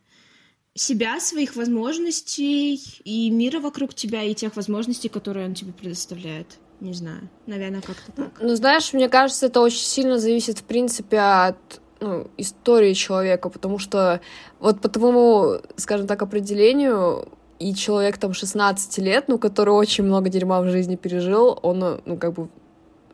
себя, 0.75 1.19
своих 1.21 1.57
возможностей 1.57 2.81
и 3.05 3.31
мира 3.31 3.61
вокруг 3.61 3.95
тебя, 3.95 4.23
и 4.23 4.35
тех 4.35 4.57
возможностей, 4.57 5.09
которые 5.09 5.47
он 5.47 5.55
тебе 5.55 5.73
предоставляет. 5.73 6.59
Не 6.81 6.93
знаю, 6.93 7.31
наверное, 7.47 7.81
как-то 7.81 8.13
так. 8.13 8.39
Ну, 8.39 8.55
знаешь, 8.55 8.93
мне 8.93 9.09
кажется, 9.09 9.47
это 9.47 9.61
очень 9.61 9.87
сильно 9.87 10.19
зависит, 10.19 10.59
в 10.59 10.65
принципе, 10.65 11.19
от 11.19 11.81
ну, 12.01 12.31
истории 12.37 12.93
человека, 12.93 13.49
потому 13.49 13.79
что 13.79 14.21
вот 14.59 14.83
по 14.83 14.91
твоему, 14.91 15.63
скажем 15.77 16.07
так, 16.07 16.21
определению 16.21 17.29
и 17.59 17.75
человек 17.75 18.19
там 18.19 18.35
16 18.35 18.99
лет, 18.99 19.25
ну, 19.29 19.39
который 19.39 19.71
очень 19.71 20.05
много 20.05 20.29
дерьма 20.29 20.61
в 20.61 20.69
жизни 20.69 20.97
пережил, 20.97 21.59
он, 21.63 22.01
ну, 22.05 22.17
как 22.17 22.33
бы 22.33 22.49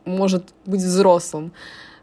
может 0.04 0.52
быть 0.66 0.80
взрослым. 0.80 1.52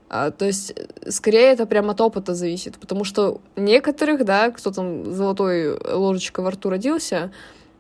А, 0.09 0.31
то 0.31 0.45
есть, 0.45 0.73
скорее, 1.07 1.51
это 1.51 1.65
прямо 1.65 1.91
от 1.91 2.01
опыта 2.01 2.33
зависит, 2.33 2.77
потому 2.79 3.03
что 3.03 3.41
некоторых, 3.55 4.25
да, 4.25 4.49
кто 4.49 4.71
там 4.71 5.13
золотой 5.13 5.77
ложечкой 5.77 6.43
во 6.43 6.51
рту 6.51 6.69
родился, 6.69 7.31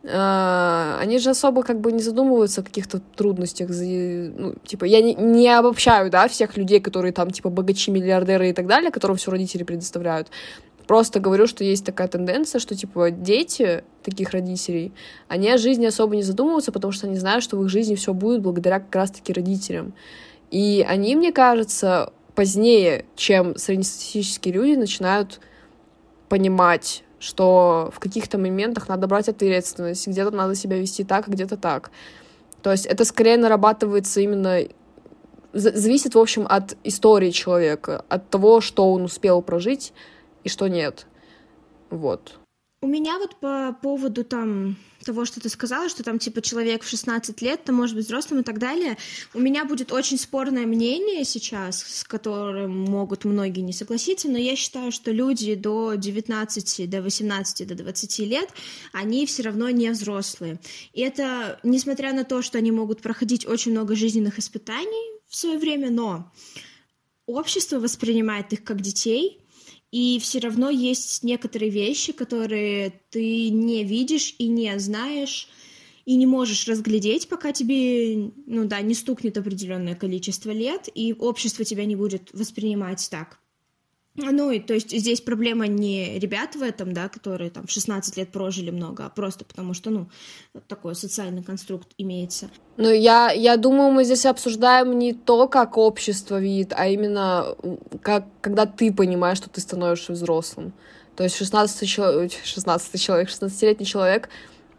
а, 0.07 0.97
они 1.01 1.17
же 1.17 1.31
особо 1.31 1.63
как 1.63 1.81
бы 1.81 1.91
не 1.91 2.01
задумываются 2.01 2.61
о 2.61 2.63
каких-то 2.63 3.01
трудностях. 3.15 3.69
Ну, 3.69 4.53
типа, 4.63 4.85
я 4.85 5.01
не, 5.01 5.15
не 5.15 5.49
обобщаю, 5.49 6.09
да, 6.09 6.27
всех 6.27 6.55
людей, 6.55 6.79
которые 6.79 7.11
там, 7.11 7.31
типа, 7.31 7.49
богачи, 7.49 7.91
миллиардеры 7.91 8.49
и 8.49 8.53
так 8.53 8.67
далее, 8.67 8.91
которым 8.91 9.17
все 9.17 9.31
родители 9.31 9.63
предоставляют. 9.63 10.29
Просто 10.89 11.19
говорю, 11.19 11.45
что 11.45 11.63
есть 11.63 11.85
такая 11.85 12.07
тенденция, 12.07 12.57
что, 12.57 12.75
типа, 12.75 13.11
дети 13.11 13.83
таких 14.01 14.31
родителей, 14.31 14.91
они 15.27 15.47
о 15.51 15.59
жизни 15.59 15.85
особо 15.85 16.15
не 16.15 16.23
задумываются, 16.23 16.71
потому 16.71 16.91
что 16.91 17.05
они 17.05 17.15
знают, 17.15 17.43
что 17.43 17.57
в 17.57 17.63
их 17.63 17.69
жизни 17.69 17.93
все 17.93 18.11
будет 18.11 18.41
благодаря 18.41 18.79
как 18.79 18.95
раз-таки 18.95 19.31
родителям. 19.31 19.93
И 20.49 20.83
они, 20.89 21.15
мне 21.15 21.31
кажется, 21.31 22.11
позднее, 22.33 23.05
чем 23.15 23.55
среднестатистические 23.55 24.55
люди, 24.55 24.75
начинают 24.77 25.39
понимать, 26.27 27.03
что 27.19 27.91
в 27.93 27.99
каких-то 27.99 28.39
моментах 28.39 28.87
надо 28.89 29.05
брать 29.05 29.29
ответственность, 29.29 30.07
где-то 30.07 30.31
надо 30.31 30.55
себя 30.55 30.79
вести 30.79 31.03
так, 31.03 31.27
а 31.27 31.31
где-то 31.31 31.55
так. 31.57 31.91
То 32.63 32.71
есть 32.71 32.87
это 32.87 33.05
скорее 33.05 33.37
нарабатывается 33.37 34.21
именно 34.21 34.61
зависит, 35.53 36.15
в 36.15 36.19
общем, 36.19 36.47
от 36.49 36.75
истории 36.83 37.29
человека, 37.29 38.05
от 38.09 38.27
того, 38.31 38.59
что 38.59 38.91
он 38.91 39.03
успел 39.03 39.43
прожить, 39.43 39.93
и 40.43 40.49
что 40.49 40.67
нет. 40.67 41.05
Вот. 41.89 42.39
У 42.81 42.87
меня 42.87 43.19
вот 43.19 43.35
по 43.41 43.77
поводу 43.81 44.23
там 44.23 44.77
того, 45.03 45.25
что 45.25 45.41
ты 45.41 45.49
сказала, 45.49 45.89
что 45.89 46.01
там, 46.01 46.17
типа, 46.17 46.41
человек 46.41 46.83
в 46.83 46.87
16 46.87 47.41
лет, 47.41 47.65
то 47.65 47.73
может 47.73 47.93
быть 47.93 48.05
взрослым 48.05 48.39
и 48.39 48.43
так 48.43 48.57
далее, 48.57 48.97
у 49.33 49.39
меня 49.39 49.65
будет 49.65 49.91
очень 49.91 50.17
спорное 50.17 50.65
мнение 50.65 51.25
сейчас, 51.25 51.81
с 51.81 52.05
которым 52.05 52.85
могут 52.85 53.25
многие 53.25 53.61
не 53.61 53.73
согласиться, 53.73 54.29
но 54.29 54.37
я 54.37 54.55
считаю, 54.55 54.93
что 54.93 55.11
люди 55.11 55.55
до 55.55 55.95
19, 55.95 56.89
до 56.89 57.01
18, 57.01 57.67
до 57.67 57.75
20 57.75 58.19
лет, 58.19 58.49
они 58.93 59.25
все 59.25 59.43
равно 59.43 59.69
не 59.69 59.89
взрослые. 59.89 60.59
И 60.93 61.01
это, 61.01 61.59
несмотря 61.63 62.13
на 62.13 62.23
то, 62.23 62.41
что 62.41 62.57
они 62.57 62.71
могут 62.71 63.01
проходить 63.01 63.45
очень 63.45 63.71
много 63.71 63.93
жизненных 63.95 64.39
испытаний 64.39 65.19
в 65.27 65.35
свое 65.35 65.57
время, 65.57 65.89
но 65.89 66.31
общество 67.25 67.79
воспринимает 67.79 68.53
их 68.53 68.63
как 68.63 68.79
детей, 68.79 69.41
и 69.91 70.19
все 70.19 70.39
равно 70.39 70.69
есть 70.69 71.23
некоторые 71.23 71.71
вещи, 71.71 72.13
которые 72.13 73.01
ты 73.09 73.49
не 73.49 73.83
видишь 73.83 74.35
и 74.37 74.47
не 74.47 74.77
знаешь, 74.79 75.49
и 76.05 76.15
не 76.15 76.25
можешь 76.25 76.67
разглядеть, 76.67 77.27
пока 77.27 77.51
тебе, 77.51 78.31
ну 78.45 78.65
да, 78.65 78.81
не 78.81 78.93
стукнет 78.93 79.37
определенное 79.37 79.95
количество 79.95 80.51
лет, 80.51 80.89
и 80.93 81.13
общество 81.13 81.65
тебя 81.65 81.85
не 81.85 81.95
будет 81.95 82.29
воспринимать 82.33 83.07
так. 83.09 83.38
Ну, 84.21 84.51
и 84.51 84.59
то 84.59 84.73
есть 84.73 84.91
здесь 84.91 85.21
проблема 85.21 85.67
не 85.67 86.19
ребят 86.19 86.55
в 86.55 86.61
этом, 86.61 86.93
да, 86.93 87.09
которые 87.09 87.49
там 87.49 87.67
в 87.67 87.71
16 87.71 88.17
лет 88.17 88.31
прожили 88.31 88.71
много, 88.71 89.05
а 89.05 89.09
просто 89.09 89.45
потому 89.45 89.73
что, 89.73 89.89
ну, 89.89 90.09
такой 90.67 90.95
социальный 90.95 91.43
конструкт 91.43 91.87
имеется. 91.97 92.49
Ну, 92.77 92.89
я, 92.91 93.31
я 93.31 93.57
думаю, 93.57 93.91
мы 93.91 94.03
здесь 94.03 94.25
обсуждаем 94.25 94.97
не 94.97 95.13
то, 95.13 95.47
как 95.47 95.77
общество 95.77 96.39
видит, 96.39 96.73
а 96.75 96.87
именно 96.87 97.55
как, 98.01 98.25
когда 98.41 98.65
ты 98.65 98.93
понимаешь, 98.93 99.37
что 99.37 99.49
ты 99.49 99.61
становишься 99.61 100.13
взрослым. 100.13 100.73
То 101.15 101.23
есть 101.23 101.35
16, 101.35 101.89
16 101.89 103.01
человек, 103.01 103.29
16-летний 103.29 103.85
человек 103.85 104.29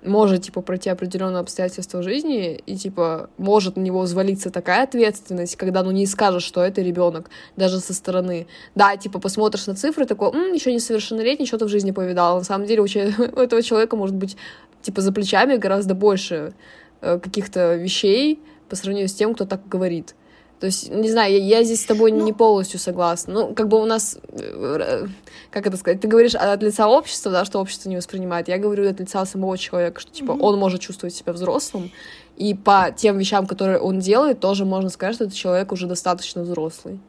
может, 0.02 0.42
типа, 0.42 0.62
пройти 0.62 0.88
определенные 0.90 1.40
обстоятельства 1.40 2.02
жизни, 2.02 2.54
и, 2.66 2.76
типа, 2.76 3.30
может 3.38 3.76
на 3.76 3.80
него 3.80 4.00
взвалиться 4.00 4.50
такая 4.50 4.84
ответственность, 4.84 5.56
когда, 5.56 5.82
ну, 5.82 5.90
не 5.90 6.06
скажешь, 6.06 6.42
что 6.42 6.62
это 6.62 6.80
ребенок, 6.80 7.30
даже 7.56 7.80
со 7.80 7.92
стороны. 7.92 8.46
Да, 8.74 8.96
типа, 8.96 9.18
посмотришь 9.20 9.66
на 9.66 9.74
цифры, 9.74 10.06
такой, 10.06 10.30
М, 10.30 10.52
еще 10.52 10.72
несовершеннолетний, 10.72 11.46
что-то 11.46 11.66
в 11.66 11.68
жизни 11.68 11.90
повидал. 11.90 12.38
На 12.38 12.44
самом 12.44 12.66
деле 12.66 12.80
у, 12.80 12.84
у 12.86 13.40
этого 13.40 13.62
человека 13.62 13.96
может 13.96 14.16
быть, 14.16 14.36
типа, 14.82 15.00
за 15.00 15.12
плечами 15.12 15.56
гораздо 15.56 15.94
больше 15.94 16.54
э, 17.00 17.18
каких-то 17.18 17.74
вещей 17.74 18.40
по 18.68 18.76
сравнению 18.76 19.08
с 19.08 19.14
тем, 19.14 19.34
кто 19.34 19.44
так 19.44 19.66
говорит. 19.68 20.14
То 20.60 20.66
есть, 20.66 20.90
не 20.90 21.10
знаю, 21.10 21.32
я, 21.32 21.38
я 21.58 21.64
здесь 21.64 21.80
с 21.80 21.86
тобой 21.86 22.12
ну, 22.12 22.22
не 22.22 22.34
полностью 22.34 22.78
согласна. 22.78 23.32
Ну, 23.32 23.54
как 23.54 23.68
бы 23.68 23.80
у 23.80 23.86
нас, 23.86 24.18
э, 24.28 25.06
как 25.50 25.66
это 25.66 25.78
сказать, 25.78 26.02
ты 26.02 26.06
говоришь 26.06 26.34
от 26.34 26.62
лица 26.62 26.86
общества, 26.86 27.32
да, 27.32 27.46
что 27.46 27.60
общество 27.60 27.88
не 27.88 27.96
воспринимает. 27.96 28.48
Я 28.48 28.58
говорю 28.58 28.86
от 28.88 29.00
лица 29.00 29.24
самого 29.24 29.56
человека, 29.56 30.00
что, 30.00 30.12
типа, 30.12 30.32
mm-hmm. 30.32 30.40
он 30.40 30.58
может 30.58 30.82
чувствовать 30.82 31.14
себя 31.14 31.32
взрослым, 31.32 31.90
и 32.36 32.54
по 32.54 32.94
тем 32.94 33.16
вещам, 33.16 33.46
которые 33.46 33.78
он 33.78 34.00
делает, 34.00 34.40
тоже 34.40 34.66
можно 34.66 34.90
сказать, 34.90 35.14
что 35.14 35.24
этот 35.24 35.36
человек 35.36 35.72
уже 35.72 35.86
достаточно 35.86 36.42
взрослый. 36.42 37.00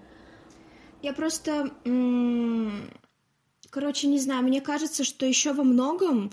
Я 1.01 1.13
просто, 1.13 1.72
короче, 3.70 4.08
не 4.08 4.20
знаю, 4.20 4.43
мне 4.43 4.62
кажется, 4.62 5.03
что 5.03 5.25
еще 5.25 5.51
во 5.53 5.63
многом, 5.63 6.31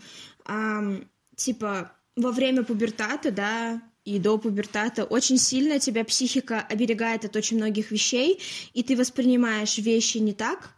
типа, 1.36 1.92
во 2.16 2.32
время 2.32 2.64
пубертата, 2.64 3.30
да, 3.30 3.80
и 4.08 4.18
до 4.18 4.38
пубертата 4.38 5.04
очень 5.04 5.38
сильно 5.38 5.78
тебя 5.78 6.02
психика 6.04 6.62
оберегает 6.62 7.26
от 7.26 7.36
очень 7.36 7.58
многих 7.58 7.90
вещей, 7.90 8.40
и 8.72 8.82
ты 8.82 8.96
воспринимаешь 8.96 9.76
вещи 9.76 10.18
не 10.18 10.32
так, 10.32 10.70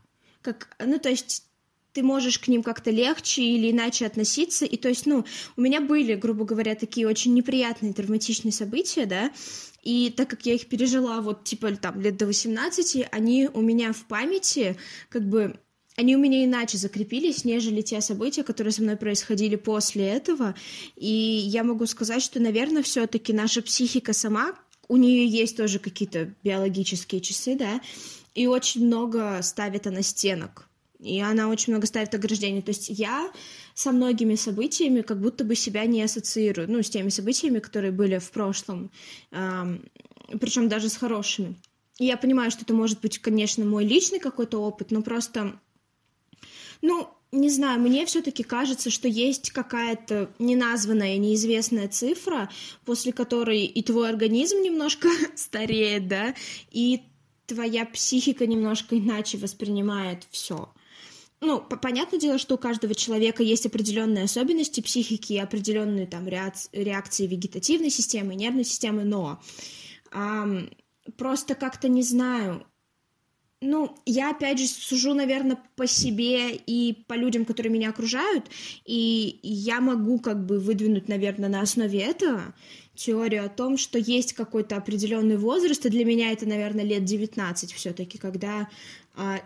как, 0.42 0.76
ну, 0.84 0.98
то 0.98 1.10
есть 1.10 1.44
ты 1.92 2.02
можешь 2.02 2.38
к 2.38 2.48
ним 2.48 2.62
как-то 2.62 2.90
легче 2.90 3.42
или 3.42 3.70
иначе 3.70 4.06
относиться, 4.06 4.64
и 4.64 4.76
то 4.76 4.88
есть, 4.88 5.06
ну, 5.06 5.24
у 5.56 5.60
меня 5.60 5.80
были, 5.80 6.14
грубо 6.14 6.44
говоря, 6.44 6.74
такие 6.74 7.06
очень 7.06 7.32
неприятные 7.34 7.92
травматичные 7.92 8.52
события, 8.52 9.06
да, 9.06 9.30
и 9.82 10.10
так 10.10 10.28
как 10.28 10.44
я 10.46 10.54
их 10.54 10.66
пережила 10.66 11.20
вот, 11.20 11.44
типа, 11.44 11.76
там, 11.76 12.00
лет 12.00 12.16
до 12.16 12.26
18, 12.26 13.06
они 13.12 13.48
у 13.52 13.60
меня 13.60 13.92
в 13.92 14.04
памяти, 14.06 14.76
как 15.08 15.22
бы, 15.28 15.58
они 16.00 16.16
у 16.16 16.18
меня 16.18 16.42
иначе 16.46 16.78
закрепились, 16.78 17.44
нежели 17.44 17.82
те 17.82 18.00
события, 18.00 18.42
которые 18.42 18.72
со 18.72 18.80
мной 18.80 18.96
происходили 18.96 19.56
после 19.56 20.08
этого. 20.08 20.54
И 20.96 21.06
я 21.06 21.62
могу 21.62 21.84
сказать, 21.84 22.22
что, 22.22 22.40
наверное, 22.40 22.82
все-таки 22.82 23.34
наша 23.34 23.60
психика 23.60 24.14
сама, 24.14 24.54
у 24.88 24.96
нее 24.96 25.26
есть 25.26 25.58
тоже 25.58 25.78
какие-то 25.78 26.32
биологические 26.42 27.20
часы, 27.20 27.54
да, 27.54 27.82
и 28.34 28.46
очень 28.46 28.86
много 28.86 29.40
ставит 29.42 29.86
она 29.86 30.00
стенок. 30.00 30.70
И 31.00 31.20
она 31.20 31.48
очень 31.48 31.74
много 31.74 31.86
ставит 31.86 32.14
ограждений. 32.14 32.62
То 32.62 32.70
есть 32.70 32.88
я 32.88 33.30
со 33.74 33.92
многими 33.92 34.36
событиями 34.36 35.02
как 35.02 35.20
будто 35.20 35.44
бы 35.44 35.54
себя 35.54 35.84
не 35.84 36.02
ассоциирую, 36.02 36.70
ну, 36.70 36.82
с 36.82 36.88
теми 36.88 37.10
событиями, 37.10 37.58
которые 37.58 37.92
были 37.92 38.18
в 38.18 38.30
прошлом, 38.30 38.90
эм, 39.32 39.84
причем 40.40 40.70
даже 40.70 40.88
с 40.88 40.96
хорошими. 40.96 41.56
И 41.98 42.06
я 42.06 42.16
понимаю, 42.16 42.50
что 42.50 42.62
это 42.62 42.72
может 42.72 43.02
быть, 43.02 43.18
конечно, 43.18 43.66
мой 43.66 43.84
личный 43.84 44.18
какой-то 44.18 44.62
опыт, 44.62 44.90
но 44.90 45.02
просто 45.02 45.60
ну, 46.82 47.08
не 47.32 47.48
знаю, 47.48 47.80
мне 47.80 48.06
все-таки 48.06 48.42
кажется, 48.42 48.90
что 48.90 49.06
есть 49.06 49.50
какая-то 49.50 50.30
неназванная, 50.38 51.16
неизвестная 51.16 51.88
цифра, 51.88 52.50
после 52.84 53.12
которой 53.12 53.64
и 53.64 53.82
твой 53.82 54.08
организм 54.08 54.60
немножко 54.62 55.08
стареет, 55.36 56.08
да, 56.08 56.34
и 56.70 57.02
твоя 57.46 57.84
психика 57.84 58.46
немножко 58.46 58.98
иначе 58.98 59.38
воспринимает 59.38 60.26
все. 60.30 60.72
Ну, 61.40 61.60
понятное 61.60 62.20
дело, 62.20 62.38
что 62.38 62.56
у 62.56 62.58
каждого 62.58 62.94
человека 62.94 63.42
есть 63.42 63.64
определенные 63.64 64.24
особенности 64.24 64.80
психики, 64.80 65.34
определенные 65.34 66.06
там 66.06 66.28
реакции 66.28 67.26
вегетативной 67.26 67.90
системы, 67.90 68.34
нервной 68.34 68.64
системы, 68.64 69.04
но 69.04 69.40
эм, 70.12 70.70
просто 71.16 71.54
как-то 71.54 71.88
не 71.88 72.02
знаю, 72.02 72.66
ну, 73.60 73.94
я 74.06 74.30
опять 74.30 74.58
же 74.58 74.66
сужу, 74.66 75.12
наверное, 75.12 75.58
по 75.76 75.86
себе 75.86 76.54
и 76.54 77.04
по 77.06 77.14
людям, 77.14 77.44
которые 77.44 77.70
меня 77.70 77.90
окружают, 77.90 78.46
и 78.86 79.38
я 79.42 79.80
могу 79.80 80.18
как 80.18 80.46
бы 80.46 80.58
выдвинуть, 80.58 81.08
наверное, 81.08 81.50
на 81.50 81.60
основе 81.60 82.00
этого 82.00 82.54
теорию 82.94 83.44
о 83.44 83.50
том, 83.50 83.76
что 83.76 83.98
есть 83.98 84.32
какой-то 84.32 84.76
определенный 84.76 85.36
возраст, 85.36 85.84
и 85.84 85.90
для 85.90 86.04
меня 86.04 86.32
это, 86.32 86.46
наверное, 86.46 86.84
лет 86.84 87.04
19 87.04 87.72
все-таки, 87.72 88.18
когда 88.18 88.68
а, 89.14 89.40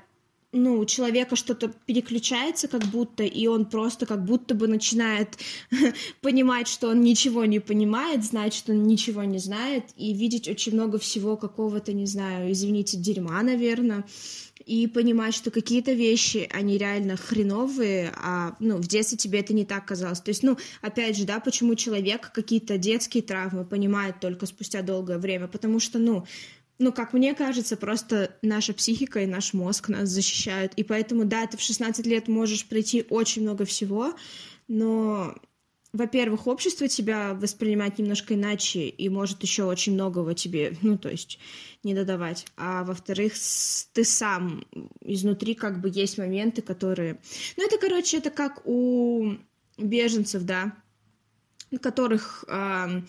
ну, 0.55 0.79
у 0.79 0.87
человека 0.87 1.37
что-то 1.37 1.69
переключается 1.87 2.69
как 2.69 2.85
будто, 2.85 3.25
и 3.25 3.47
он 3.47 3.67
просто 3.67 4.07
как 4.07 4.25
будто 4.25 4.55
бы 4.55 4.69
начинает 4.69 5.37
понимать, 6.23 6.69
что 6.69 6.89
он 6.89 7.01
ничего 7.01 7.45
не 7.45 7.59
понимает, 7.59 8.25
знать, 8.25 8.55
что 8.55 8.73
он 8.73 8.85
ничего 8.85 9.25
не 9.25 9.39
знает, 9.39 9.85
и 9.97 10.15
видеть 10.15 10.49
очень 10.49 10.73
много 10.73 10.99
всего 10.99 11.37
какого-то, 11.37 11.93
не 11.93 12.07
знаю, 12.07 12.53
извините, 12.53 12.97
дерьма, 12.97 13.43
наверное, 13.43 14.05
и 14.65 14.87
понимать, 14.87 15.35
что 15.35 15.51
какие-то 15.51 15.93
вещи, 15.93 16.49
они 16.53 16.79
реально 16.79 17.17
хреновые, 17.17 18.13
а, 18.17 18.57
ну, 18.61 18.79
в 18.79 18.87
детстве 18.87 19.19
тебе 19.19 19.41
это 19.41 19.53
не 19.53 19.65
так 19.65 19.85
казалось. 19.85 20.21
То 20.21 20.31
есть, 20.31 20.43
ну, 20.43 20.57
опять 20.81 21.19
же, 21.19 21.25
да, 21.25 21.41
почему 21.41 21.75
человек 21.75 22.31
какие-то 22.33 22.79
детские 22.79 23.23
травмы 23.23 23.65
понимает 23.65 24.21
только 24.21 24.47
спустя 24.47 24.83
долгое 24.83 25.19
время, 25.19 25.49
потому 25.49 25.81
что, 25.81 25.99
ну, 25.99 26.25
ну, 26.79 26.93
как 26.93 27.13
мне 27.13 27.35
кажется, 27.35 27.77
просто 27.77 28.37
наша 28.43 28.75
психика 28.75 29.21
и 29.21 29.27
наш 29.27 29.53
мозг 29.53 29.89
нас 29.89 30.09
защищают. 30.09 30.73
И 30.75 30.83
поэтому, 30.83 31.25
да, 31.25 31.47
ты 31.47 31.57
в 31.57 31.61
16 31.61 32.05
лет 32.07 32.27
можешь 32.29 32.67
пройти 32.67 33.07
очень 33.11 33.43
много 33.43 33.65
всего, 33.65 34.15
но, 34.67 35.37
во-первых, 35.93 36.49
общество 36.49 36.89
тебя 36.89 37.35
воспринимает 37.35 37.99
немножко 37.99 38.35
иначе 38.35 38.89
и 38.89 39.09
может 39.09 39.43
еще 39.43 39.65
очень 39.65 39.95
многого 39.95 40.35
тебе, 40.35 40.77
ну, 40.83 40.99
то 40.99 41.11
есть, 41.11 41.39
не 41.85 41.95
додавать. 41.95 42.47
А 42.57 42.83
во-вторых, 42.83 43.35
ты 43.93 44.05
сам 44.05 44.67
изнутри 45.01 45.55
как 45.55 45.81
бы 45.81 45.91
есть 45.95 46.19
моменты, 46.19 46.61
которые... 46.61 47.21
Ну, 47.57 47.67
это, 47.67 47.79
короче, 47.79 48.19
это 48.19 48.31
как 48.31 48.63
у 48.65 49.35
беженцев, 49.79 50.43
да, 50.43 50.75
которых... 51.81 52.45
Э, 52.49 53.03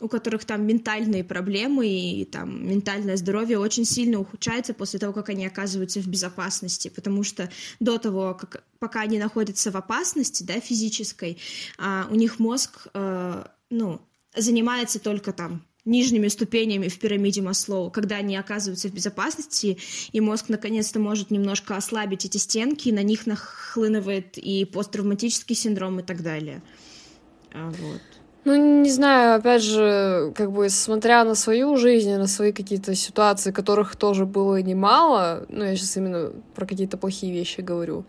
у 0.00 0.08
которых 0.08 0.44
там 0.44 0.66
ментальные 0.66 1.24
проблемы 1.24 1.88
и 1.88 2.24
там 2.26 2.68
ментальное 2.68 3.16
здоровье 3.16 3.58
очень 3.58 3.86
сильно 3.86 4.20
ухудшается 4.20 4.74
после 4.74 4.98
того, 4.98 5.12
как 5.12 5.30
они 5.30 5.46
оказываются 5.46 6.00
в 6.00 6.06
безопасности, 6.06 6.88
потому 6.88 7.22
что 7.22 7.50
до 7.80 7.98
того, 7.98 8.34
как 8.34 8.64
пока 8.78 9.00
они 9.00 9.18
находятся 9.18 9.70
в 9.70 9.76
опасности, 9.76 10.42
да, 10.42 10.60
физической, 10.60 11.38
а, 11.78 12.06
у 12.10 12.14
них 12.14 12.38
мозг, 12.38 12.88
а, 12.92 13.50
ну, 13.70 14.00
занимается 14.36 14.98
только 14.98 15.32
там 15.32 15.62
нижними 15.86 16.28
ступенями 16.28 16.88
в 16.88 16.98
пирамиде 16.98 17.40
Маслоу, 17.40 17.90
когда 17.90 18.16
они 18.16 18.36
оказываются 18.36 18.88
в 18.88 18.92
безопасности, 18.92 19.78
и 20.12 20.20
мозг 20.20 20.48
наконец-то 20.48 20.98
может 20.98 21.30
немножко 21.30 21.76
ослабить 21.76 22.26
эти 22.26 22.36
стенки, 22.36 22.88
и 22.88 22.92
на 22.92 23.02
них 23.02 23.26
нахлынывает 23.26 24.36
и 24.36 24.64
посттравматический 24.66 25.54
синдром 25.54 26.00
и 26.00 26.02
так 26.02 26.22
далее. 26.22 26.62
А, 27.54 27.70
вот. 27.70 28.02
Ну, 28.46 28.54
не 28.54 28.90
знаю, 28.90 29.40
опять 29.40 29.60
же, 29.60 30.32
как 30.36 30.52
бы, 30.52 30.68
смотря 30.68 31.24
на 31.24 31.34
свою 31.34 31.76
жизнь, 31.76 32.14
на 32.14 32.28
свои 32.28 32.52
какие-то 32.52 32.94
ситуации, 32.94 33.50
которых 33.50 33.96
тоже 33.96 34.24
было 34.24 34.62
немало, 34.62 35.46
ну, 35.48 35.64
я 35.64 35.74
сейчас 35.74 35.96
именно 35.96 36.30
про 36.54 36.64
какие-то 36.64 36.96
плохие 36.96 37.32
вещи 37.32 37.60
говорю, 37.60 38.04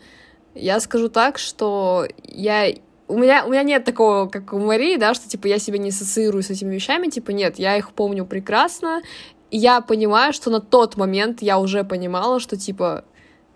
я 0.54 0.80
скажу 0.80 1.10
так, 1.10 1.40
что 1.40 2.06
я 2.24 2.72
у 3.08 3.18
меня, 3.18 3.48
у 3.48 3.50
меня 3.50 3.64
нет 3.64 3.84
такого, 3.84 4.28
как 4.28 4.54
у 4.54 4.60
Марии, 4.60 4.98
да, 4.98 5.16
что, 5.16 5.28
типа, 5.28 5.48
я 5.48 5.58
себя 5.58 5.80
не 5.80 5.90
ассоциирую 5.90 6.44
с 6.44 6.52
этими 6.52 6.76
вещами, 6.76 7.08
типа, 7.08 7.32
нет, 7.32 7.58
я 7.58 7.76
их 7.76 7.92
помню 7.94 8.24
прекрасно, 8.24 9.02
и 9.50 9.58
я 9.58 9.82
понимаю, 9.82 10.34
что 10.34 10.52
на 10.52 10.62
тот 10.62 10.98
момент 10.98 11.42
я 11.42 11.58
уже 11.58 11.84
понимала, 11.84 12.40
что, 12.40 12.58
типа, 12.58 13.06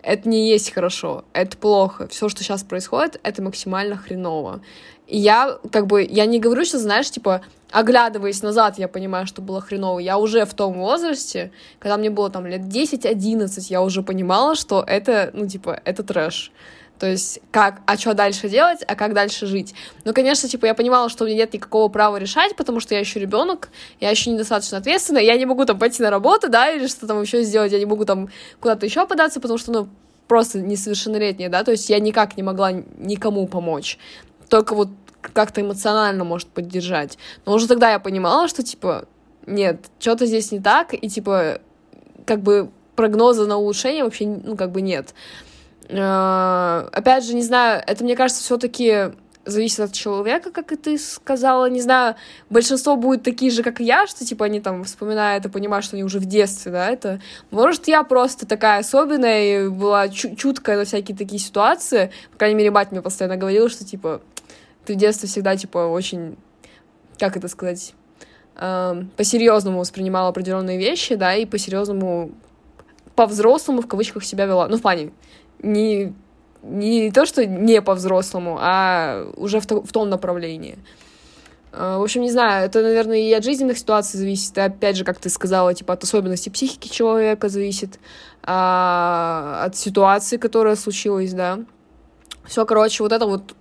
это 0.02 0.28
не 0.28 0.50
есть 0.50 0.72
хорошо, 0.72 1.24
это 1.32 1.56
плохо, 1.56 2.08
все, 2.08 2.28
что 2.28 2.42
сейчас 2.42 2.64
происходит, 2.64 3.20
это 3.22 3.40
максимально 3.40 3.96
хреново. 3.96 4.62
И 5.06 5.18
я, 5.18 5.58
как 5.70 5.86
бы, 5.86 6.06
я 6.08 6.26
не 6.26 6.38
говорю, 6.38 6.64
что, 6.64 6.78
знаешь, 6.78 7.10
типа, 7.10 7.42
оглядываясь 7.70 8.42
назад, 8.42 8.78
я 8.78 8.88
понимаю, 8.88 9.26
что 9.26 9.42
было 9.42 9.60
хреново. 9.60 9.98
Я 9.98 10.18
уже 10.18 10.44
в 10.44 10.54
том 10.54 10.74
возрасте, 10.74 11.50
когда 11.78 11.96
мне 11.96 12.10
было 12.10 12.30
там 12.30 12.46
лет 12.46 12.62
10-11, 12.62 13.66
я 13.68 13.82
уже 13.82 14.02
понимала, 14.02 14.54
что 14.54 14.84
это, 14.86 15.30
ну, 15.32 15.46
типа, 15.46 15.80
это 15.84 16.02
трэш. 16.02 16.52
То 16.98 17.08
есть, 17.08 17.40
как, 17.50 17.80
а 17.84 17.96
что 17.96 18.14
дальше 18.14 18.48
делать, 18.48 18.78
а 18.86 18.94
как 18.94 19.12
дальше 19.12 19.46
жить. 19.46 19.74
Ну, 20.04 20.14
конечно, 20.14 20.48
типа, 20.48 20.66
я 20.66 20.74
понимала, 20.74 21.08
что 21.08 21.24
у 21.24 21.26
меня 21.26 21.38
нет 21.38 21.52
никакого 21.52 21.88
права 21.88 22.16
решать, 22.16 22.54
потому 22.54 22.78
что 22.78 22.94
я 22.94 23.00
еще 23.00 23.18
ребенок, 23.18 23.70
я 23.98 24.10
еще 24.10 24.30
недостаточно 24.30 24.78
ответственна, 24.78 25.18
я 25.18 25.36
не 25.36 25.44
могу 25.44 25.64
там 25.64 25.80
пойти 25.80 26.00
на 26.00 26.10
работу, 26.10 26.48
да, 26.48 26.70
или 26.70 26.86
что 26.86 27.08
там 27.08 27.20
еще 27.20 27.42
сделать, 27.42 27.72
я 27.72 27.80
не 27.80 27.86
могу 27.86 28.04
там 28.04 28.28
куда-то 28.60 28.86
еще 28.86 29.04
податься, 29.04 29.40
потому 29.40 29.58
что, 29.58 29.72
ну, 29.72 29.88
просто 30.28 30.60
несовершеннолетняя, 30.60 31.48
да, 31.48 31.64
то 31.64 31.72
есть 31.72 31.90
я 31.90 31.98
никак 31.98 32.36
не 32.36 32.42
могла 32.42 32.70
никому 32.72 33.48
помочь. 33.48 33.98
Только 34.52 34.74
вот 34.74 34.90
как-то 35.22 35.62
эмоционально, 35.62 36.24
может, 36.24 36.46
поддержать. 36.48 37.16
Но 37.46 37.54
уже 37.54 37.66
тогда 37.66 37.90
я 37.90 37.98
понимала, 37.98 38.48
что, 38.48 38.62
типа, 38.62 39.06
нет, 39.46 39.86
что-то 39.98 40.26
здесь 40.26 40.52
не 40.52 40.60
так, 40.60 40.92
и, 40.92 41.08
типа, 41.08 41.62
как 42.26 42.42
бы 42.42 42.70
прогноза 42.94 43.46
на 43.46 43.56
улучшение 43.56 44.04
вообще, 44.04 44.26
ну, 44.26 44.54
как 44.54 44.70
бы 44.70 44.82
нет. 44.82 45.14
Э, 45.88 46.86
опять 46.92 47.24
же, 47.24 47.32
не 47.32 47.40
знаю, 47.40 47.82
это, 47.86 48.04
мне 48.04 48.14
кажется, 48.14 48.42
все-таки 48.42 49.12
зависит 49.44 49.80
от 49.80 49.92
человека, 49.92 50.50
как 50.50 50.72
и 50.72 50.76
ты 50.76 50.98
сказала. 50.98 51.68
Не 51.68 51.80
знаю, 51.80 52.16
большинство 52.50 52.96
будет 52.96 53.22
такие 53.22 53.50
же, 53.50 53.62
как 53.62 53.80
и 53.80 53.84
я, 53.84 54.06
что, 54.06 54.24
типа, 54.24 54.46
они 54.46 54.60
там 54.60 54.84
вспоминают 54.84 55.44
и 55.44 55.48
понимают, 55.48 55.84
что 55.84 55.96
они 55.96 56.04
уже 56.04 56.18
в 56.18 56.26
детстве, 56.26 56.72
да, 56.72 56.88
это... 56.88 57.20
Может, 57.50 57.88
я 57.88 58.02
просто 58.04 58.46
такая 58.46 58.80
особенная 58.80 59.64
и 59.64 59.68
была 59.68 60.08
чу- 60.08 60.36
чуткая 60.36 60.76
на 60.76 60.84
всякие 60.84 61.16
такие 61.16 61.40
ситуации. 61.40 62.12
По 62.32 62.38
крайней 62.38 62.56
мере, 62.56 62.70
мать 62.70 62.92
мне 62.92 63.02
постоянно 63.02 63.36
говорила, 63.36 63.68
что, 63.68 63.84
типа, 63.84 64.20
ты 64.84 64.94
в 64.94 64.96
детстве 64.96 65.28
всегда, 65.28 65.56
типа, 65.56 65.78
очень... 65.78 66.36
Как 67.18 67.36
это 67.36 67.48
сказать? 67.48 67.94
Э, 68.56 69.02
по-серьезному 69.16 69.78
воспринимала 69.80 70.28
определенные 70.28 70.78
вещи, 70.78 71.14
да, 71.14 71.34
и 71.34 71.46
по-серьезному 71.46 72.32
по-взрослому 73.14 73.82
в 73.82 73.86
кавычках 73.86 74.24
себя 74.24 74.46
вела. 74.46 74.68
Ну, 74.68 74.78
в 74.78 74.82
плане, 74.82 75.12
не, 75.62 76.14
не 76.62 77.10
то, 77.10 77.26
что 77.26 77.44
не 77.46 77.82
по-взрослому, 77.82 78.58
а 78.60 79.30
уже 79.36 79.60
в, 79.60 79.66
то, 79.66 79.82
в 79.82 79.92
том 79.92 80.08
направлении. 80.08 80.78
А, 81.72 81.98
в 81.98 82.02
общем, 82.02 82.22
не 82.22 82.30
знаю, 82.30 82.66
это, 82.66 82.82
наверное, 82.82 83.18
и 83.18 83.32
от 83.32 83.44
жизненных 83.44 83.78
ситуаций 83.78 84.18
зависит, 84.18 84.56
и 84.58 84.60
опять 84.60 84.96
же, 84.96 85.04
как 85.04 85.18
ты 85.18 85.28
сказала, 85.30 85.74
типа 85.74 85.94
от 85.94 86.04
особенностей 86.04 86.50
психики 86.50 86.88
человека 86.88 87.48
зависит, 87.48 87.98
а, 88.42 89.62
от 89.64 89.76
ситуации, 89.76 90.36
которая 90.36 90.76
случилась, 90.76 91.32
да. 91.32 91.60
Все, 92.44 92.66
короче, 92.66 93.02
вот 93.02 93.12
это 93.12 93.26
вот 93.26 93.54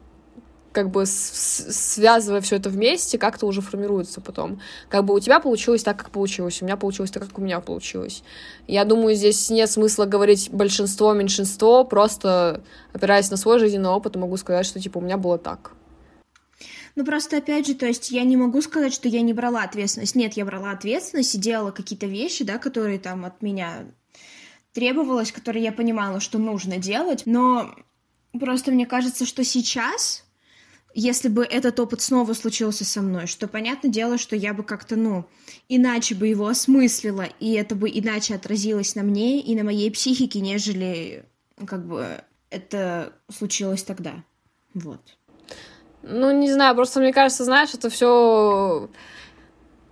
как 0.72 0.90
бы 0.90 1.06
связывая 1.06 2.42
все 2.42 2.56
это 2.56 2.70
вместе, 2.70 3.18
как-то 3.18 3.46
уже 3.46 3.62
формируется 3.62 4.22
потом. 4.22 4.62
Как 4.90 5.06
бы 5.06 5.14
у 5.14 5.20
тебя 5.20 5.40
получилось 5.40 5.84
так, 5.84 5.98
как 5.98 6.12
получилось, 6.12 6.62
у 6.62 6.66
меня 6.66 6.78
получилось 6.78 7.12
так, 7.12 7.28
как 7.28 7.38
у 7.38 7.42
меня 7.42 7.60
получилось. 7.60 8.24
Я 8.68 8.86
думаю, 8.86 9.16
здесь 9.16 9.50
нет 9.50 9.70
смысла 9.70 10.06
говорить 10.06 10.50
большинство, 10.52 11.14
меньшинство, 11.14 11.84
просто 11.84 12.64
опираясь 12.94 13.30
на 13.32 13.38
свой 13.38 13.60
жизненный 13.60 13.90
опыт, 13.90 14.16
могу 14.16 14.38
сказать, 14.38 14.66
что 14.66 14.80
типа 14.80 15.00
у 15.00 15.02
меня 15.02 15.18
было 15.18 15.38
так. 15.38 15.74
Ну, 16.96 17.06
просто, 17.06 17.38
опять 17.38 17.68
же, 17.68 17.74
то 17.74 17.86
есть 17.86 18.12
я 18.12 18.24
не 18.24 18.36
могу 18.36 18.62
сказать, 18.62 18.94
что 18.94 19.08
я 19.08 19.22
не 19.22 19.34
брала 19.34 19.64
ответственность. 19.64 20.16
Нет, 20.16 20.34
я 20.34 20.46
брала 20.46 20.72
ответственность 20.72 21.34
и 21.36 21.38
делала 21.38 21.72
какие-то 21.72 22.06
вещи, 22.06 22.44
да, 22.44 22.58
которые 22.58 23.00
там 23.00 23.24
от 23.24 23.42
меня 23.42 23.86
требовалось, 24.74 25.32
которые 25.32 25.64
я 25.64 25.72
понимала, 25.72 26.20
что 26.20 26.38
нужно 26.38 26.78
делать, 26.78 27.24
но 27.26 27.74
просто 28.38 28.72
мне 28.72 28.86
кажется, 28.86 29.26
что 29.26 29.44
сейчас 29.44 30.26
если 30.94 31.30
бы 31.30 31.44
этот 31.44 31.80
опыт 31.80 32.02
снова 32.02 32.34
случился 32.34 32.86
со 32.86 33.02
мной, 33.02 33.28
что 33.28 33.48
понятное 33.48 33.92
дело, 33.92 34.18
что 34.18 34.36
я 34.36 34.54
бы 34.54 34.64
как-то, 34.64 34.96
ну, 34.96 35.26
иначе 35.70 36.16
бы 36.16 36.28
его 36.28 36.48
осмыслила, 36.48 37.28
и 37.40 37.54
это 37.54 37.76
бы 37.76 37.90
иначе 37.90 38.36
отразилось 38.36 38.96
на 38.96 39.04
мне 39.04 39.40
и 39.40 39.56
на 39.56 39.64
моей 39.64 39.90
психике, 39.92 40.40
нежели, 40.40 41.26
как 41.66 41.86
бы, 41.86 42.22
это 42.50 43.14
случилось 43.30 43.84
тогда. 43.84 44.24
Вот. 44.74 45.02
Ну, 46.04 46.32
не 46.32 46.52
знаю, 46.52 46.76
просто 46.76 47.00
мне 47.00 47.14
кажется, 47.14 47.46
знаешь, 47.46 47.74
это 47.74 47.90
все 47.90 48.90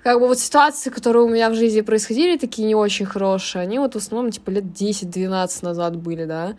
как 0.03 0.19
бы 0.19 0.27
вот 0.27 0.39
ситуации, 0.39 0.89
которые 0.89 1.23
у 1.23 1.29
меня 1.29 1.49
в 1.49 1.55
жизни 1.55 1.81
происходили, 1.81 2.37
такие 2.37 2.67
не 2.67 2.75
очень 2.75 3.05
хорошие, 3.05 3.61
они 3.61 3.79
вот 3.79 3.93
в 3.93 3.97
основном, 3.97 4.31
типа, 4.31 4.49
лет 4.49 4.63
10-12 4.63 5.63
назад 5.63 5.97
были, 5.97 6.25
да. 6.25 6.55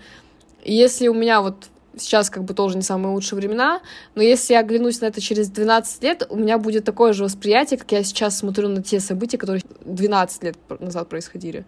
И 0.63 0.75
если 0.75 1.09
у 1.09 1.15
меня 1.15 1.41
вот 1.41 1.69
сейчас 1.97 2.31
как 2.31 2.45
бы 2.45 2.55
тоже 2.55 2.77
не 2.77 2.83
самые 2.83 3.13
лучшие 3.13 3.39
времена, 3.39 3.81
но 4.15 4.23
если 4.23 4.55
я 4.55 4.61
оглянусь 4.61 5.01
на 5.01 5.07
это 5.07 5.21
через 5.21 5.49
12 5.49 6.03
лет, 6.03 6.27
у 6.29 6.37
меня 6.37 6.59
будет 6.59 6.85
такое 6.85 7.13
же 7.13 7.25
восприятие, 7.25 7.79
как 7.79 7.91
я 7.93 8.03
сейчас 8.05 8.39
смотрю 8.39 8.69
на 8.69 8.83
те 8.83 9.01
события, 9.01 9.39
которые 9.39 9.63
12 9.85 10.45
лет 10.45 10.57
назад 10.81 11.09
происходили. 11.09 11.65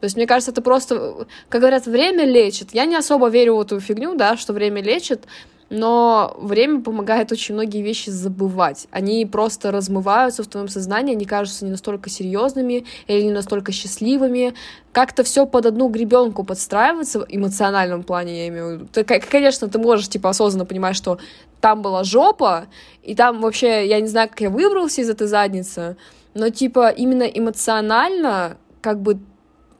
То 0.00 0.04
есть, 0.04 0.16
мне 0.16 0.26
кажется, 0.26 0.50
это 0.50 0.62
просто, 0.62 1.26
как 1.48 1.60
говорят, 1.60 1.86
время 1.86 2.24
лечит. 2.24 2.74
Я 2.74 2.84
не 2.84 2.96
особо 2.96 3.28
верю 3.28 3.56
в 3.56 3.60
эту 3.60 3.80
фигню, 3.80 4.14
да, 4.14 4.36
что 4.36 4.52
время 4.52 4.82
лечит, 4.82 5.24
но 5.68 6.36
время 6.38 6.80
помогает 6.80 7.32
очень 7.32 7.54
многие 7.54 7.82
вещи 7.82 8.10
забывать. 8.10 8.86
Они 8.90 9.26
просто 9.26 9.72
размываются 9.72 10.42
в 10.42 10.46
твоем 10.46 10.68
сознании, 10.68 11.14
они 11.14 11.24
кажутся 11.24 11.64
не 11.64 11.70
настолько 11.70 12.08
серьезными 12.08 12.84
или 13.06 13.22
не 13.22 13.32
настолько 13.32 13.72
счастливыми. 13.72 14.54
Как-то 14.92 15.24
все 15.24 15.46
под 15.46 15.66
одну 15.66 15.88
гребенку 15.88 16.44
подстраивается 16.44 17.20
в 17.20 17.26
эмоциональном 17.28 18.02
плане, 18.02 18.38
я 18.38 18.48
имею 18.48 18.66
в 18.66 18.72
виду. 18.72 18.86
Ты, 18.92 19.04
конечно, 19.04 19.68
ты 19.68 19.78
можешь 19.78 20.08
типа 20.08 20.30
осознанно 20.30 20.66
понимать, 20.66 20.96
что 20.96 21.18
там 21.60 21.82
была 21.82 22.04
жопа, 22.04 22.66
и 23.02 23.14
там 23.14 23.40
вообще, 23.40 23.86
я 23.86 24.00
не 24.00 24.08
знаю, 24.08 24.28
как 24.28 24.40
я 24.40 24.50
выбрался 24.50 25.00
из 25.00 25.10
этой 25.10 25.26
задницы, 25.26 25.96
но 26.34 26.50
типа 26.50 26.90
именно 26.90 27.24
эмоционально 27.24 28.56
как 28.80 29.00
бы 29.00 29.18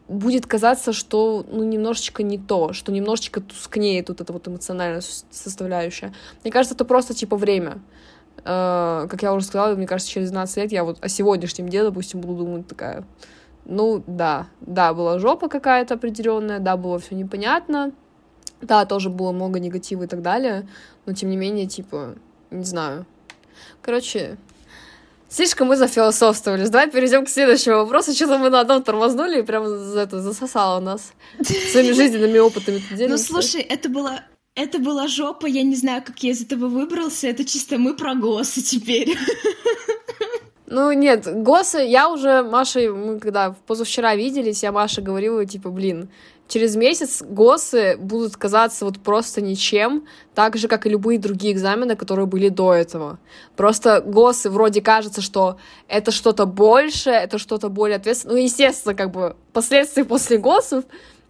будет 0.09 0.47
казаться, 0.47 0.93
что 0.93 1.45
ну, 1.51 1.65
немножечко 1.65 2.23
не 2.23 2.39
то, 2.39 2.73
что 2.73 2.93
немножечко 2.93 3.41
тускнеет 3.41 4.09
вот 4.09 4.21
эта 4.21 4.33
вот 4.33 4.47
эмоциональная 4.47 5.03
составляющая. 5.31 6.13
Мне 6.43 6.53
кажется, 6.53 6.75
это 6.75 6.85
просто 6.85 7.15
типа 7.15 7.37
время. 7.37 7.81
Uh, 8.45 9.09
как 9.09 9.23
я 9.23 9.33
уже 9.33 9.47
сказала, 9.47 9.75
мне 9.75 9.87
кажется, 9.87 10.13
через 10.13 10.31
12 10.31 10.57
лет 10.59 10.73
я 10.73 10.85
вот 10.85 10.99
о 11.01 11.09
сегодняшнем 11.09 11.69
дне, 11.69 11.83
допустим, 11.83 12.21
буду 12.21 12.45
думать 12.45 12.69
такая, 12.69 13.05
ну 13.65 14.05
да, 14.07 14.49
да, 14.61 14.93
была 14.95 15.19
жопа 15.19 15.49
какая-то 15.49 15.95
определенная, 15.95 16.61
да, 16.61 16.77
было 16.77 16.99
все 16.99 17.15
непонятно, 17.15 17.93
да, 18.61 18.85
тоже 18.85 19.11
было 19.11 19.33
много 19.33 19.59
негатива 19.59 20.05
и 20.05 20.07
так 20.07 20.23
далее, 20.23 20.69
но 21.07 21.15
тем 21.15 21.31
не 21.31 21.37
менее, 21.37 21.67
типа, 21.67 22.15
не 22.51 22.65
знаю. 22.65 23.07
Короче, 23.81 24.37
Слишком 25.29 25.69
мы 25.69 25.77
зафилософствовались. 25.77 26.71
Давай 26.71 26.91
перейдем 26.91 27.25
к 27.25 27.29
следующему 27.29 27.77
вопросу. 27.77 28.13
Что-то 28.13 28.39
мы 28.39 28.49
на 28.49 28.61
одном 28.61 28.83
тормознули 28.83 29.41
и 29.41 29.43
прям 29.43 29.67
за 29.67 30.01
это 30.01 30.21
засосало 30.21 30.81
нас 30.81 31.13
своими 31.73 31.93
жизненными 31.93 32.39
опытами. 32.39 32.83
Ну, 32.91 33.19
слушай, 33.19 33.61
это 33.61 33.89
было 33.89 34.21
это 34.57 34.79
была 34.79 35.07
жопа, 35.07 35.47
я 35.47 35.63
не 35.63 35.77
знаю, 35.77 36.03
как 36.03 36.23
я 36.23 36.31
из 36.31 36.41
этого 36.41 36.69
выбрался. 36.69 37.29
Это 37.29 37.45
чисто 37.45 37.77
мы 37.77 37.95
про 37.95 38.15
ГОСы 38.15 38.63
теперь. 38.63 39.17
Ну, 40.69 40.91
нет, 40.91 41.29
ГОСы, 41.45 41.79
я 41.79 42.11
уже 42.11 42.43
Машей, 42.43 42.91
мы 42.91 43.21
когда 43.21 43.55
позавчера 43.69 44.17
виделись, 44.17 44.65
я 44.65 44.73
Маше 44.73 45.01
говорила, 45.01 45.47
типа, 45.47 45.71
блин, 45.71 46.09
через 46.49 46.77
месяц 46.77 47.23
ГОСы 47.23 47.97
будут 47.99 48.37
казаться 48.37 48.85
вот 48.85 48.99
просто 48.99 49.41
ничем, 49.41 50.07
так 50.35 50.57
же, 50.57 50.69
как 50.69 50.87
и 50.87 50.91
любые 50.91 51.19
другие 51.19 51.53
экзамены, 51.53 51.97
которые 51.97 52.27
были 52.27 52.49
до 52.49 52.75
этого. 52.75 53.19
Просто 53.57 54.01
ГОСы 54.01 54.51
вроде 54.51 54.81
кажется, 54.81 55.21
что 55.21 55.59
это 55.89 56.11
что-то 56.11 56.47
большее, 56.47 57.17
это 57.17 57.39
что-то 57.39 57.69
более 57.69 57.97
ответственное. 57.97 58.37
Ну, 58.37 58.43
естественно, 58.43 58.95
как 58.95 59.11
бы 59.11 59.37
последствия 59.53 60.05
после 60.05 60.39
ГОСов 60.39 60.85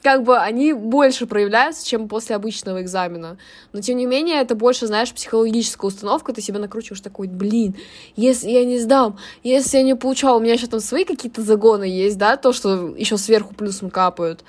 как 0.07 0.23
бы 0.23 0.39
они 0.39 0.73
больше 0.73 1.27
проявляются, 1.27 1.85
чем 1.85 2.07
после 2.07 2.37
обычного 2.37 2.81
экзамена. 2.81 3.39
Но, 3.73 3.81
тем 3.81 3.97
не 3.97 4.07
менее, 4.07 4.41
это 4.41 4.55
больше, 4.55 4.87
знаешь, 4.87 5.13
психологическая 5.13 5.89
установка, 5.89 6.33
ты 6.33 6.41
себя 6.41 6.61
накручиваешь 6.61 7.01
такой, 7.01 7.27
блин, 7.27 7.75
если 8.15 8.51
я 8.51 8.65
не 8.65 8.79
сдам, 8.79 9.19
если 9.43 9.79
я 9.79 9.83
не 9.83 9.97
получал, 9.97 10.37
у 10.37 10.41
меня 10.41 10.53
еще 10.53 10.69
там 10.69 10.79
свои 10.79 11.05
какие-то 11.05 11.43
загоны 11.43 11.85
есть, 11.85 12.19
да, 12.19 12.37
то, 12.37 12.53
что 12.53 12.95
еще 12.97 13.19
сверху 13.19 13.53
плюсом 13.55 13.91
капают. 13.91 14.45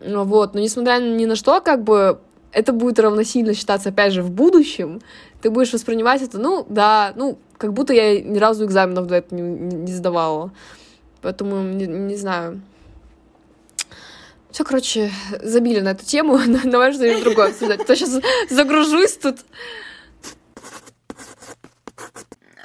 Ну 0.00 0.24
вот, 0.24 0.54
но 0.54 0.60
несмотря 0.60 0.98
ни 0.98 1.26
на 1.26 1.36
что, 1.36 1.60
как 1.60 1.84
бы 1.84 2.18
это 2.52 2.72
будет 2.72 2.98
равносильно 2.98 3.54
считаться, 3.54 3.90
опять 3.90 4.12
же, 4.12 4.22
в 4.22 4.30
будущем, 4.30 5.00
ты 5.42 5.50
будешь 5.50 5.72
воспринимать 5.72 6.22
это, 6.22 6.38
ну, 6.38 6.66
да, 6.68 7.12
ну, 7.16 7.38
как 7.58 7.72
будто 7.72 7.92
я 7.92 8.20
ни 8.20 8.38
разу 8.38 8.64
экзаменов 8.64 9.06
до 9.06 9.16
этого 9.16 9.38
не, 9.38 9.42
не 9.42 9.92
сдавала. 9.92 10.50
Поэтому, 11.22 11.62
не, 11.62 11.86
не 11.86 12.16
знаю. 12.16 12.62
Все, 14.50 14.64
короче, 14.64 15.10
забили 15.42 15.80
на 15.80 15.90
эту 15.90 16.04
тему. 16.04 16.40
Давай 16.64 16.92
что-нибудь 16.92 17.22
другое 17.22 17.48
обсуждать. 17.48 17.82
А 17.82 17.84
то 17.84 17.94
сейчас 17.94 18.20
загружусь 18.48 19.16
тут. 19.16 19.36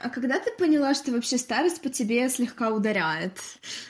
А 0.05 0.09
когда 0.09 0.39
ты 0.39 0.51
поняла, 0.51 0.93
что 0.93 1.11
вообще 1.11 1.39
старость 1.39 1.81
по 1.81 1.89
тебе 1.89 2.29
слегка 2.29 2.69
ударяет? 2.69 3.39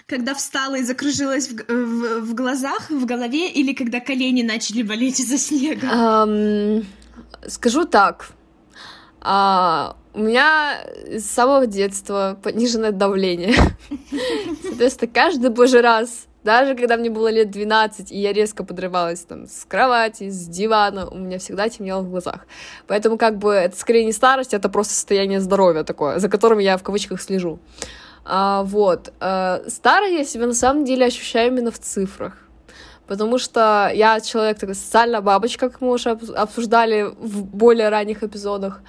Когда 0.07 0.33
встала 0.33 0.75
и 0.75 0.83
закружилась 0.83 1.49
в, 1.49 1.55
в, 1.67 2.21
в 2.21 2.33
глазах, 2.33 2.89
в 2.89 3.05
голове, 3.05 3.51
или 3.51 3.73
когда 3.73 3.99
колени 3.99 4.41
начали 4.41 4.81
болеть 4.81 5.19
из-за 5.19 5.37
снега? 5.37 5.87
Um, 5.87 6.85
скажу 7.47 7.83
так. 7.83 8.29
А, 9.19 9.97
у 10.13 10.21
меня 10.21 10.85
с 11.09 11.25
самого 11.25 11.67
детства 11.67 12.39
пониженное 12.41 12.93
давление. 12.93 13.55
Соответственно, 14.63 15.11
каждый 15.13 15.49
божий 15.49 15.81
раз 15.81 16.27
даже 16.45 16.75
когда 16.75 16.95
мне 16.95 17.09
было 17.09 17.29
лет 17.31 17.49
12, 17.49 18.11
и 18.11 18.17
я 18.17 18.31
резко 18.31 18.63
подрывалась 18.63 19.21
там 19.21 19.47
с 19.47 19.65
кровати, 19.65 20.29
с 20.29 20.47
дивана, 20.47 21.09
у 21.09 21.17
меня 21.17 21.39
всегда 21.39 21.67
темнело 21.69 22.01
в 22.01 22.09
глазах. 22.09 22.45
Поэтому 22.85 23.17
как 23.17 23.37
бы 23.37 23.51
это 23.51 23.75
скорее 23.75 24.05
не 24.05 24.13
старость, 24.13 24.53
это 24.53 24.69
просто 24.69 24.93
состояние 24.93 25.41
здоровья 25.41 25.83
такое, 25.83 26.19
за 26.19 26.29
которым 26.29 26.59
я 26.59 26.77
в 26.77 26.83
кавычках 26.83 27.19
слежу. 27.19 27.57
А, 28.23 28.61
вот. 28.61 29.11
А, 29.19 29.63
старой 29.67 30.13
я 30.13 30.23
себя 30.23 30.45
на 30.45 30.53
самом 30.53 30.85
деле 30.85 31.07
ощущаю 31.07 31.51
именно 31.51 31.71
в 31.71 31.79
цифрах. 31.79 32.33
Потому 33.07 33.39
что 33.39 33.91
я 33.93 34.19
человек 34.19 34.59
такая 34.59 34.75
социальная 34.75 35.21
бабочка, 35.21 35.69
как 35.69 35.81
мы 35.81 35.91
уже 35.91 36.11
обсуждали 36.11 37.03
в 37.17 37.43
более 37.43 37.89
ранних 37.89 38.23
эпизодах. 38.23 38.81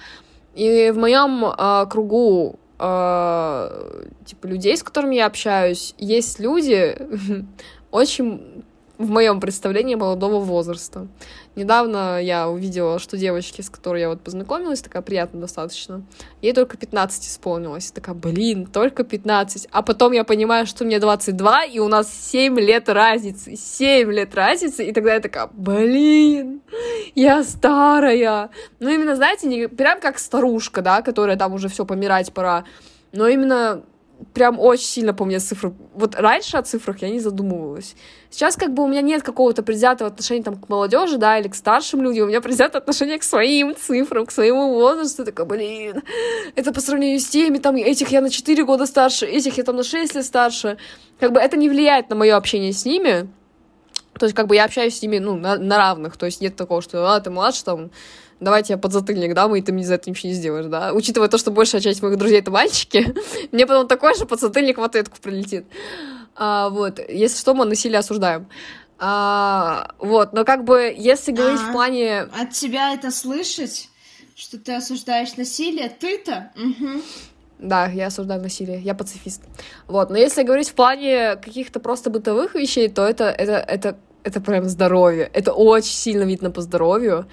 И 0.53 0.91
в 0.91 0.97
моем 0.97 1.43
э, 1.45 1.85
кругу 1.89 2.59
э, 2.79 4.03
типа 4.25 4.45
людей, 4.47 4.77
с 4.77 4.83
которыми 4.83 5.15
я 5.15 5.25
общаюсь, 5.25 5.93
есть 5.97 6.39
люди 6.39 6.97
очень 7.91 8.63
в 8.97 9.09
моем 9.09 9.39
представлении 9.39 9.95
молодого 9.95 10.39
возраста. 10.39 11.07
Недавно 11.57 12.21
я 12.21 12.47
увидела, 12.47 12.99
что 12.99 13.17
девочки, 13.17 13.61
с 13.61 13.71
которой 13.71 14.01
я 14.01 14.09
вот 14.09 14.21
познакомилась, 14.21 14.79
такая 14.79 15.01
приятная 15.01 15.41
достаточно, 15.41 16.03
ей 16.39 16.53
только 16.53 16.77
15 16.77 17.25
исполнилось. 17.25 17.89
Такая, 17.89 18.13
блин, 18.13 18.67
только 18.67 19.03
15. 19.03 19.67
А 19.71 19.81
потом 19.81 20.11
я 20.11 20.23
понимаю, 20.23 20.67
что 20.67 20.85
мне 20.85 20.99
22, 20.99 21.65
и 21.65 21.79
у 21.79 21.87
нас 21.87 22.13
7 22.13 22.59
лет 22.59 22.89
разницы. 22.89 23.55
7 23.55 24.11
лет 24.11 24.35
разницы, 24.35 24.85
и 24.85 24.93
тогда 24.93 25.15
я 25.15 25.19
такая, 25.19 25.49
блин, 25.51 26.61
я 27.15 27.43
старая. 27.43 28.51
Ну, 28.79 28.89
именно, 28.91 29.15
знаете, 29.15 29.47
не 29.47 29.67
прям 29.67 29.99
как 29.99 30.19
старушка, 30.19 30.83
да, 30.83 31.01
которая 31.01 31.37
там 31.37 31.53
уже 31.53 31.69
все 31.69 31.87
помирать 31.87 32.33
пора, 32.33 32.65
но 33.13 33.27
именно 33.27 33.81
прям 34.33 34.59
очень 34.59 34.85
сильно 34.85 35.13
помню 35.13 35.39
цифры. 35.39 35.73
Вот 35.93 36.15
раньше 36.15 36.57
о 36.57 36.61
цифрах 36.61 37.01
я 37.01 37.09
не 37.09 37.19
задумывалась. 37.19 37.95
Сейчас 38.29 38.55
как 38.55 38.73
бы 38.73 38.83
у 38.83 38.87
меня 38.87 39.01
нет 39.01 39.23
какого-то 39.23 39.63
предвзятого 39.63 40.09
отношения 40.09 40.43
там 40.43 40.57
к 40.57 40.69
молодежи, 40.69 41.17
да, 41.17 41.39
или 41.39 41.47
к 41.47 41.55
старшим 41.55 42.01
людям. 42.01 42.25
У 42.25 42.27
меня 42.27 42.41
предвзятое 42.41 42.81
отношение 42.81 43.17
к 43.19 43.23
своим 43.23 43.75
цифрам, 43.75 44.25
к 44.25 44.31
своему 44.31 44.73
возрасту. 44.73 45.25
Такая, 45.25 45.45
блин, 45.45 46.03
это 46.55 46.73
по 46.73 46.81
сравнению 46.81 47.19
с 47.19 47.27
теми, 47.27 47.57
там, 47.57 47.75
этих 47.75 48.09
я 48.09 48.21
на 48.21 48.29
4 48.29 48.63
года 48.63 48.85
старше, 48.85 49.25
этих 49.25 49.57
я 49.57 49.63
там 49.63 49.75
на 49.75 49.83
6 49.83 50.15
лет 50.15 50.25
старше. 50.25 50.77
Как 51.19 51.31
бы 51.31 51.39
это 51.39 51.57
не 51.57 51.69
влияет 51.69 52.09
на 52.09 52.15
мое 52.15 52.35
общение 52.35 52.73
с 52.73 52.85
ними. 52.85 53.27
То 54.19 54.25
есть 54.25 54.35
как 54.35 54.47
бы 54.47 54.55
я 54.55 54.65
общаюсь 54.65 54.97
с 54.97 55.01
ними, 55.01 55.19
ну, 55.19 55.37
на, 55.37 55.57
на 55.57 55.77
равных. 55.77 56.17
То 56.17 56.25
есть 56.25 56.41
нет 56.41 56.55
такого, 56.55 56.81
что, 56.81 57.13
а, 57.13 57.19
ты 57.19 57.29
младше, 57.29 57.63
там, 57.63 57.91
давайте 58.39 58.73
я 58.73 58.77
подзатыльник 58.77 59.33
дам, 59.33 59.55
и 59.55 59.61
ты 59.61 59.71
мне 59.71 59.85
за 59.85 59.95
это 59.95 60.09
ничего 60.09 60.29
не 60.29 60.35
сделаешь, 60.35 60.65
да. 60.65 60.93
Учитывая 60.93 61.27
то, 61.27 61.37
что 61.37 61.51
большая 61.51 61.81
часть 61.81 62.01
моих 62.01 62.17
друзей— 62.17 62.39
это 62.41 62.51
мальчики, 62.51 63.15
мне 63.51 63.65
потом 63.65 63.87
такой 63.87 64.15
же 64.15 64.25
подзатыльник 64.25 64.77
в 64.77 64.83
ответку 64.83 65.17
прилетит. 65.21 65.65
А, 66.35 66.69
вот, 66.69 66.99
если 66.99 67.37
что, 67.39 67.53
мы 67.53 67.65
насилие 67.65 67.99
осуждаем. 67.99 68.47
А, 68.99 69.93
вот, 69.99 70.33
но 70.33 70.43
как 70.43 70.63
бы, 70.63 70.93
если 70.97 71.31
говорить 71.31 71.59
а, 71.61 71.69
в 71.69 71.71
плане... 71.71 72.21
От 72.21 72.51
тебя 72.51 72.93
это 72.93 73.11
слышать, 73.11 73.89
что 74.35 74.57
ты 74.57 74.73
осуждаешь 74.73 75.35
насилие, 75.35 75.89
ты-то? 75.89 76.51
Угу. 76.55 77.01
Да, 77.59 77.87
я 77.87 78.07
осуждаю 78.07 78.41
насилие, 78.41 78.79
я 78.81 78.93
пацифист. 78.93 79.41
Вот, 79.87 80.11
но 80.11 80.17
если 80.17 80.43
говорить 80.43 80.69
в 80.69 80.73
плане 80.73 81.37
каких-то 81.37 81.79
просто 81.79 82.09
бытовых 82.11 82.53
вещей, 82.53 82.87
то 82.87 83.03
это, 83.03 83.25
это, 83.25 83.53
это, 83.53 83.97
это 84.27 84.41
прям 84.41 84.65
здоровье. 84.65 85.29
Это 85.33 85.53
очень 85.53 85.93
сильно 85.93 86.23
видно 86.23 86.51
по 86.51 86.61
здоровью. 86.61 87.27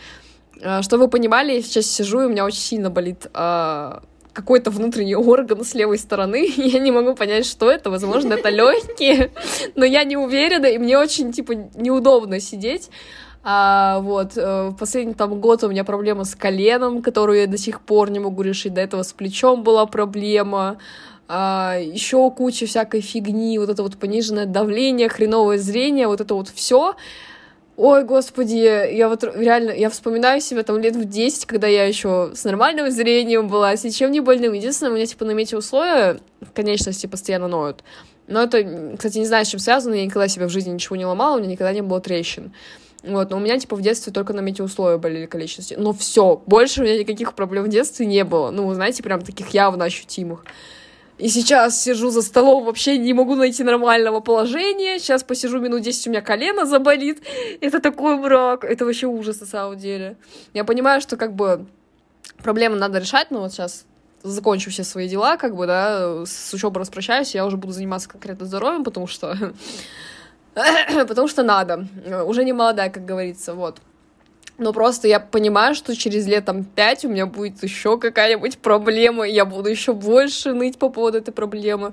А, 0.63 0.83
что 0.83 0.97
вы 0.97 1.09
понимали, 1.09 1.53
я 1.53 1.63
сейчас 1.63 1.87
сижу, 1.87 2.23
и 2.23 2.27
у 2.27 2.29
меня 2.29 2.45
очень 2.45 2.61
сильно 2.61 2.89
болит 2.89 3.27
а, 3.35 4.03
какой-то 4.33 4.71
внутренний 4.71 5.17
орган 5.17 5.65
с 5.65 5.75
левой 5.75 5.99
стороны, 5.99 6.49
я 6.57 6.79
не 6.79 6.93
могу 6.93 7.15
понять, 7.15 7.47
что 7.47 7.71
это. 7.71 7.91
Возможно, 7.91 8.35
это 8.35 8.49
легкие, 8.61 9.31
но 9.75 9.85
я 9.85 10.05
не 10.05 10.17
уверена, 10.17 10.67
и 10.67 10.79
мне 10.79 10.99
очень, 10.99 11.33
типа, 11.33 11.53
неудобно 11.75 12.41
сидеть. 12.41 12.91
А, 13.47 13.99
вот, 14.01 14.39
э, 14.39 14.69
в 14.69 14.77
последний 14.77 15.13
там 15.13 15.39
год 15.39 15.65
у 15.65 15.69
меня 15.69 15.85
проблема 15.85 16.25
с 16.25 16.35
коленом, 16.35 17.03
которую 17.03 17.41
я 17.41 17.47
до 17.47 17.59
сих 17.59 17.81
пор 17.83 18.11
не 18.11 18.19
могу 18.19 18.41
решить. 18.41 18.73
До 18.73 18.81
этого 18.81 19.03
с 19.03 19.13
плечом 19.13 19.63
была 19.63 19.85
проблема. 19.85 20.79
А, 21.27 21.79
еще 21.81 22.31
куча 22.31 22.67
всякой 22.67 23.01
фигни, 23.01 23.59
вот 23.59 23.71
это 23.71 23.83
вот 23.83 23.97
пониженное 23.97 24.47
давление, 24.47 25.09
хреновое 25.09 25.59
зрение, 25.59 26.07
вот 26.07 26.21
это 26.21 26.35
вот 26.35 26.49
все. 26.49 26.97
Ой, 27.77 28.05
господи, 28.05 28.95
я 28.95 29.09
вот 29.09 29.25
реально, 29.25 29.71
я 29.71 29.91
вспоминаю 29.91 30.41
себя 30.41 30.63
там 30.63 30.79
лет 30.79 30.95
в 30.95 31.05
10, 31.07 31.47
когда 31.47 31.67
я 31.67 31.85
еще 31.85 32.31
с 32.35 32.45
нормальным 32.45 32.89
зрением 32.91 33.49
была, 33.49 33.77
с 33.77 33.83
ничем 33.83 34.13
не 34.13 34.21
больным. 34.21 34.53
Единственное, 34.53 34.93
у 34.93 34.95
меня, 34.95 35.07
типа, 35.07 35.25
на 35.25 35.33
метеоусловия 35.33 36.21
конечности 36.53 37.07
постоянно 37.07 37.49
ноют. 37.49 37.83
Но 38.29 38.43
это, 38.43 38.95
кстати, 38.97 39.19
не 39.19 39.27
знаю, 39.27 39.45
с 39.45 39.49
чем 39.49 39.61
связано, 39.61 39.95
я 39.95 40.05
никогда 40.05 40.29
себя 40.29 40.47
в 40.47 40.51
жизни 40.51 40.71
ничего 40.71 40.97
не 40.97 41.05
ломала, 41.05 41.37
у 41.37 41.39
меня 41.41 41.51
никогда 41.51 41.73
не 41.73 41.83
было 41.83 42.01
трещин. 42.01 42.53
Вот, 43.03 43.31
но 43.31 43.37
у 43.37 43.41
меня, 43.41 43.59
типа, 43.59 43.77
в 43.77 43.83
детстве 43.83 44.13
только 44.13 44.33
на 44.33 44.41
метеоусловия 44.41 44.97
болели 44.97 45.27
конечности. 45.27 45.75
Но 45.77 45.93
все, 45.93 46.43
больше 46.47 46.81
у 46.81 46.85
меня 46.85 46.99
никаких 46.99 47.35
проблем 47.35 47.65
в 47.65 47.69
детстве 47.69 48.07
не 48.07 48.25
было. 48.25 48.51
Ну, 48.51 48.73
знаете, 48.73 49.03
прям 49.03 49.21
таких 49.21 49.49
явно 49.49 49.85
ощутимых. 49.85 50.45
И 51.17 51.29
сейчас 51.29 51.81
сижу 51.81 52.11
за 52.11 52.23
столом, 52.23 52.65
вообще 52.65 52.99
не 52.99 53.13
могу 53.13 53.37
найти 53.37 53.63
нормального 53.63 54.21
положения. 54.21 54.99
Сейчас 54.99 55.23
посижу 55.23 55.61
минут 55.61 55.83
10, 55.83 56.09
у 56.09 56.11
меня 56.11 56.23
колено 56.23 56.67
заболит. 56.67 57.23
Это 57.61 57.81
такой 57.81 58.17
мрак. 58.17 58.65
Это 58.65 58.85
вообще 58.85 59.07
ужас 59.07 59.41
на 59.41 59.47
самом 59.47 59.79
деле. 59.79 60.17
Я 60.55 60.65
понимаю, 60.65 61.01
что 61.01 61.17
как 61.17 61.35
бы 61.35 61.67
проблемы 62.43 62.77
надо 62.77 62.99
решать, 62.99 63.31
но 63.31 63.41
вот 63.41 63.53
сейчас 63.53 63.87
закончу 64.25 64.71
все 64.71 64.83
свои 64.83 65.09
дела, 65.09 65.37
как 65.37 65.55
бы, 65.55 65.67
да, 65.67 66.25
с 66.27 66.53
учебой 66.53 66.81
распрощаюсь, 66.81 67.35
я 67.35 67.45
уже 67.47 67.57
буду 67.57 67.73
заниматься 67.73 68.09
конкретно 68.09 68.47
здоровьем, 68.47 68.83
потому 68.83 69.07
что... 69.07 69.53
потому 71.09 71.29
что 71.29 71.43
надо. 71.43 71.87
Уже 72.27 72.45
не 72.45 72.53
молодая, 72.53 72.91
как 72.91 73.05
говорится, 73.05 73.55
вот. 73.55 73.81
Но 74.57 74.73
просто 74.73 75.09
я 75.09 75.19
понимаю, 75.19 75.75
что 75.75 75.97
через 75.97 76.27
лет 76.27 76.45
там 76.45 76.65
пять 76.65 77.05
у 77.05 77.09
меня 77.09 77.27
будет 77.27 77.63
еще 77.63 77.99
какая-нибудь 77.99 78.59
проблема, 78.59 79.27
и 79.27 79.33
я 79.33 79.45
буду 79.45 79.69
еще 79.69 79.93
больше 79.93 80.53
ныть 80.53 80.79
по 80.79 80.91
поводу 80.91 81.19
этой 81.19 81.33
проблемы. 81.33 81.93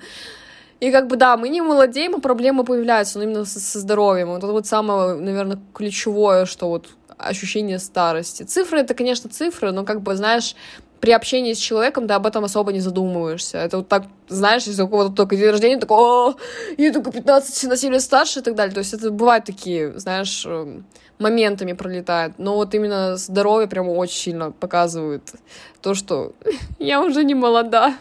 И 0.79 0.91
как 0.91 1.07
бы 1.07 1.15
да, 1.15 1.37
мы 1.37 1.49
не 1.49 1.61
молодеем, 1.61 2.15
а 2.15 2.19
проблемы 2.19 2.63
появляются, 2.63 3.17
но 3.17 3.23
именно 3.23 3.45
со, 3.45 3.59
со 3.59 3.79
здоровьем. 3.79 4.29
Вот 4.29 4.43
это 4.43 4.51
вот 4.51 4.67
самое, 4.67 5.15
наверное, 5.15 5.59
ключевое, 5.73 6.45
что 6.45 6.69
вот 6.69 6.89
ощущение 7.17 7.79
старости. 7.79 8.43
Цифры 8.43 8.79
это, 8.79 8.93
конечно, 8.93 9.29
цифры, 9.29 9.71
но 9.71 9.83
как 9.83 10.01
бы, 10.01 10.15
знаешь, 10.15 10.55
при 11.01 11.11
общении 11.11 11.53
с 11.53 11.57
человеком 11.57 12.07
ты 12.07 12.13
об 12.13 12.27
этом 12.27 12.45
особо 12.45 12.71
не 12.71 12.79
задумываешься. 12.79 13.57
Это 13.57 13.77
вот 13.77 13.87
так, 13.87 14.03
знаешь, 14.29 14.63
если 14.63 14.83
у 14.83 14.87
кого-то 14.87 15.11
только 15.11 15.35
день 15.35 15.49
рождения, 15.49 15.79
такой, 15.79 15.97
о, 15.97 16.35
я 16.77 16.93
только 16.93 17.11
15 17.11 17.69
на 17.69 17.75
7 17.75 17.91
лет 17.91 18.01
старше 18.01 18.39
и 18.39 18.43
так 18.43 18.55
далее. 18.55 18.73
То 18.73 18.79
есть 18.79 18.93
это 18.93 19.09
бывают 19.09 19.43
такие, 19.43 19.97
знаешь, 19.97 20.45
эм, 20.45 20.85
моментами 21.17 21.73
пролетает. 21.73 22.33
Но 22.37 22.55
вот 22.55 22.75
именно 22.75 23.17
здоровье 23.17 23.67
прямо 23.67 23.89
очень 23.89 24.15
сильно 24.15 24.51
показывает 24.51 25.33
то, 25.81 25.95
что 25.95 26.33
я 26.79 27.01
уже 27.01 27.23
не 27.23 27.33
молода. 27.33 27.95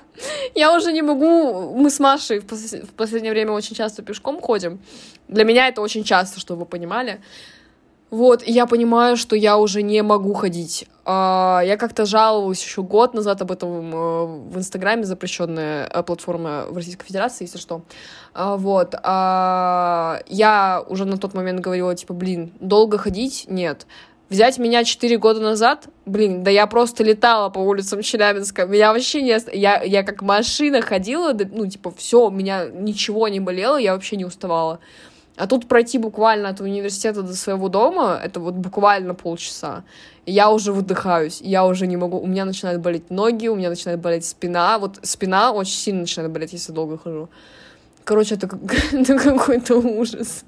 Я 0.54 0.76
уже 0.76 0.92
не 0.92 1.00
могу... 1.00 1.74
Мы 1.74 1.88
с 1.88 2.00
Машей 2.00 2.40
в, 2.40 2.46
пос... 2.46 2.72
в 2.72 2.92
последнее 2.96 3.32
время 3.32 3.52
очень 3.52 3.74
часто 3.74 4.02
пешком 4.02 4.42
ходим. 4.42 4.78
Для 5.26 5.44
меня 5.44 5.68
это 5.68 5.80
очень 5.80 6.04
часто, 6.04 6.38
чтобы 6.38 6.60
вы 6.60 6.66
понимали. 6.66 7.20
Вот, 8.10 8.42
и 8.42 8.50
я 8.50 8.66
понимаю, 8.66 9.16
что 9.16 9.36
я 9.36 9.56
уже 9.56 9.82
не 9.82 10.02
могу 10.02 10.34
ходить. 10.34 10.86
А, 11.04 11.62
я 11.64 11.76
как-то 11.76 12.06
жаловалась 12.06 12.62
еще 12.62 12.82
год 12.82 13.14
назад 13.14 13.40
об 13.42 13.52
этом 13.52 13.94
э, 13.94 14.24
в 14.50 14.58
Инстаграме, 14.58 15.04
запрещенная 15.04 15.86
э, 15.86 16.02
платформа 16.02 16.66
в 16.68 16.76
Российской 16.76 17.06
Федерации, 17.06 17.44
если 17.44 17.58
что. 17.58 17.82
А, 18.34 18.56
вот. 18.56 18.96
А, 19.02 20.20
я 20.26 20.84
уже 20.88 21.04
на 21.04 21.18
тот 21.18 21.34
момент 21.34 21.60
говорила, 21.60 21.94
типа, 21.94 22.12
блин, 22.12 22.52
долго 22.58 22.98
ходить? 22.98 23.44
Нет. 23.48 23.86
Взять 24.28 24.58
меня 24.58 24.84
4 24.84 25.18
года 25.18 25.40
назад, 25.40 25.88
блин, 26.06 26.44
да 26.44 26.52
я 26.52 26.68
просто 26.68 27.02
летала 27.02 27.48
по 27.48 27.58
улицам 27.58 28.02
Челябинска, 28.02 28.64
меня 28.66 28.92
вообще 28.92 29.22
не... 29.22 29.36
Я, 29.56 29.82
я 29.82 30.04
как 30.04 30.22
машина 30.22 30.82
ходила, 30.82 31.32
ну, 31.32 31.66
типа, 31.66 31.92
все, 31.96 32.30
меня 32.30 32.66
ничего 32.66 33.26
не 33.26 33.40
болело, 33.40 33.76
я 33.76 33.92
вообще 33.92 34.14
не 34.14 34.24
уставала. 34.24 34.78
А 35.40 35.46
тут 35.46 35.66
пройти 35.68 35.96
буквально 35.96 36.50
от 36.50 36.60
университета 36.60 37.22
до 37.22 37.34
своего 37.34 37.70
дома, 37.70 38.20
это 38.22 38.40
вот 38.40 38.54
буквально 38.54 39.14
полчаса. 39.14 39.84
Я 40.26 40.50
уже 40.50 40.70
выдыхаюсь, 40.70 41.40
я 41.40 41.64
уже 41.64 41.86
не 41.86 41.96
могу. 41.96 42.18
У 42.18 42.26
меня 42.26 42.44
начинают 42.44 42.82
болеть 42.82 43.08
ноги, 43.08 43.48
у 43.48 43.56
меня 43.56 43.70
начинает 43.70 44.00
болеть 44.00 44.26
спина. 44.26 44.78
Вот 44.78 44.98
спина 45.02 45.52
очень 45.52 45.72
сильно 45.72 46.00
начинает 46.02 46.30
болеть, 46.30 46.52
если 46.52 46.72
долго 46.72 46.98
хожу. 46.98 47.30
Короче, 48.04 48.34
это, 48.34 48.50
это 48.92 49.18
какой-то 49.18 49.76
ужас. 49.76 50.44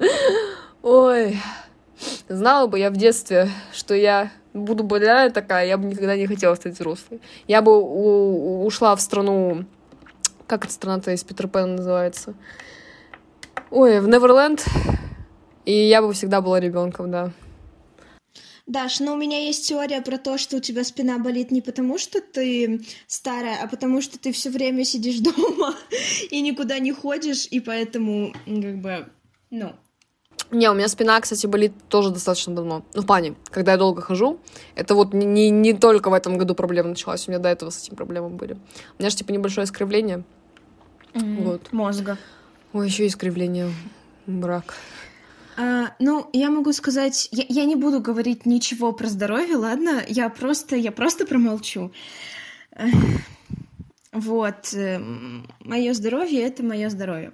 Ой. 0.83 1.41
Знала 2.29 2.67
бы 2.67 2.79
я 2.79 2.91
в 2.91 2.97
детстве, 2.99 3.49
что 3.73 3.95
я 3.95 4.31
буду 4.53 4.85
больная 4.85 5.31
такая, 5.31 5.67
я 5.69 5.79
бы 5.79 5.87
никогда 5.87 6.17
не 6.17 6.27
хотела 6.27 6.55
стать 6.55 6.75
взрослой. 6.75 7.23
Я 7.49 7.63
бы 7.63 7.81
у- 7.81 8.67
ушла 8.67 8.95
в 8.95 9.01
страну... 9.01 9.65
Как 10.47 10.67
эта 10.67 10.75
страна-то 10.75 11.13
из 11.13 11.25
Питер 11.25 11.49
Пэна 11.49 11.77
называется? 11.77 12.35
Ой, 13.73 14.01
в 14.01 14.07
Неверленд. 14.07 14.67
И 15.65 15.73
я 15.73 16.03
бы 16.03 16.13
всегда 16.13 16.43
была 16.43 16.61
ребенком, 16.61 17.11
да. 17.11 17.33
Даш, 18.67 19.01
но 19.01 19.15
у 19.15 19.17
меня 19.17 19.39
есть 19.39 19.67
теория 19.67 20.03
про 20.03 20.19
то, 20.19 20.37
что 20.37 20.59
у 20.59 20.61
тебя 20.61 20.85
спина 20.85 21.19
болит 21.19 21.51
не 21.51 21.63
потому, 21.63 21.97
что 21.97 22.21
ты 22.21 22.83
старая, 23.07 23.59
а 23.63 23.67
потому 23.67 24.03
что 24.03 24.19
ты 24.19 24.31
все 24.33 24.51
время 24.51 24.85
сидишь 24.85 25.19
дома 25.21 25.75
и 26.31 26.43
никуда 26.43 26.79
не 26.81 26.93
ходишь, 26.93 27.47
и 27.51 27.61
поэтому, 27.61 28.35
как 28.45 28.79
бы, 28.79 29.09
ну, 29.51 29.73
Не, 30.51 30.71
у 30.71 30.75
меня 30.75 30.89
спина, 30.89 31.19
кстати, 31.21 31.47
болит 31.47 31.73
тоже 31.89 32.11
достаточно 32.11 32.55
давно. 32.55 32.85
Ну, 32.93 33.01
в 33.01 33.07
плане, 33.07 33.37
когда 33.51 33.73
я 33.73 33.79
долго 33.79 34.03
хожу. 34.03 34.39
Это 34.75 34.95
вот 34.95 35.15
не, 35.15 35.25
не, 35.25 35.49
не 35.49 35.73
только 35.73 36.11
в 36.11 36.13
этом 36.13 36.37
году 36.37 36.55
проблема 36.55 36.91
началась. 36.91 37.27
У 37.27 37.31
меня 37.31 37.39
до 37.41 37.49
этого 37.49 37.71
с 37.71 37.83
этим 37.83 37.97
проблемы 37.97 38.29
были. 38.29 38.53
У 38.99 39.03
меня 39.03 39.09
же, 39.09 39.17
типа, 39.17 39.33
небольшое 39.33 39.65
искривление. 39.65 40.25
Вот. 41.15 41.73
мозга. 41.73 42.19
Ой, 42.73 42.87
еще 42.87 43.07
искривление. 43.07 43.71
Брак. 44.27 44.75
А, 45.59 45.95
ну, 45.99 46.29
я 46.33 46.51
могу 46.51 46.73
сказать, 46.73 47.29
я, 47.31 47.45
я 47.49 47.65
не 47.67 47.77
буду 47.77 48.01
говорить 48.01 48.47
ничего 48.47 48.93
про 48.93 49.09
здоровье, 49.09 49.57
ладно? 49.57 50.03
Я 50.09 50.31
просто, 50.31 50.77
я 50.77 50.91
просто 50.91 51.27
промолчу. 51.27 51.93
Вот, 54.13 54.75
мое 55.61 55.95
здоровье 55.95 56.43
это 56.43 56.63
мое 56.63 56.89
здоровье. 56.89 57.33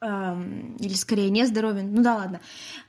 Ам, 0.00 0.76
Или 0.80 0.94
скорее 0.94 1.30
не 1.30 1.46
здоровье. 1.46 1.82
Ну 1.82 2.02
да, 2.02 2.16
ладно. 2.16 2.40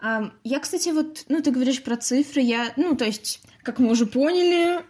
Ам, 0.01 0.33
Я, 0.43 0.59
кстати, 0.59 0.89
вот, 0.89 1.25
ну, 1.29 1.41
ты 1.41 1.51
говоришь 1.51 1.83
про 1.83 1.95
цифры, 1.95 2.41
я, 2.41 2.73
ну, 2.75 2.95
то 2.95 3.05
есть, 3.05 3.41
как 3.63 3.79
мы 3.79 3.91
уже 3.91 4.05
поняли, 4.05 4.83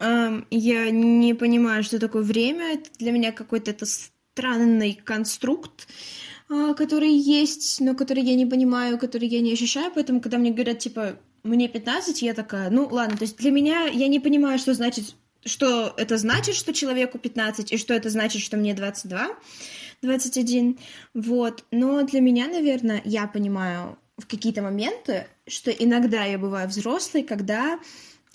я 0.50 0.89
не 0.89 1.34
понимаю, 1.34 1.84
что 1.84 2.00
такое 2.00 2.24
время. 2.24 2.74
Это 2.76 2.89
для 2.98 3.12
меня 3.12 3.32
какой-то 3.32 3.72
это 3.72 3.86
странный 3.86 5.00
конструкт, 5.02 5.88
который 6.48 7.12
есть, 7.12 7.82
но 7.82 7.96
который 7.96 8.24
я 8.24 8.36
не 8.36 8.46
понимаю, 8.46 9.00
который 9.00 9.28
я 9.28 9.42
не 9.42 9.54
ощущаю, 9.54 9.92
поэтому, 9.94 10.22
когда 10.22 10.38
мне 10.38 10.52
говорят, 10.52 10.80
типа, 10.80 11.18
мне 11.44 11.68
15, 11.68 12.22
я 12.22 12.34
такая, 12.34 12.70
ну, 12.70 12.88
ладно, 12.90 13.18
то 13.18 13.24
есть 13.24 13.38
для 13.38 13.52
меня, 13.52 13.86
я 13.86 14.08
не 14.08 14.20
понимаю, 14.20 14.60
что 14.60 14.74
значит, 14.74 15.16
что 15.46 15.94
это 15.98 16.18
значит, 16.18 16.56
что 16.56 16.74
человеку 16.74 17.20
15, 17.20 17.72
и 17.72 17.78
что 17.78 17.94
это 17.94 18.10
значит, 18.10 18.42
что 18.42 18.58
мне 18.58 18.74
22, 18.74 19.30
21, 20.02 20.80
вот, 21.14 21.64
но 21.72 22.04
для 22.04 22.22
меня, 22.22 22.48
наверное, 22.48 23.02
я 23.06 23.28
понимаю 23.28 23.98
в 24.18 24.28
какие-то 24.28 24.62
моменты, 24.62 25.28
что 25.48 25.72
иногда 25.72 26.24
я 26.24 26.38
бываю 26.38 26.68
взрослой, 26.68 27.24
когда 27.24 27.80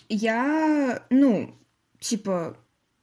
я, 0.08 1.02
ну, 1.10 1.54
типа, 1.98 2.56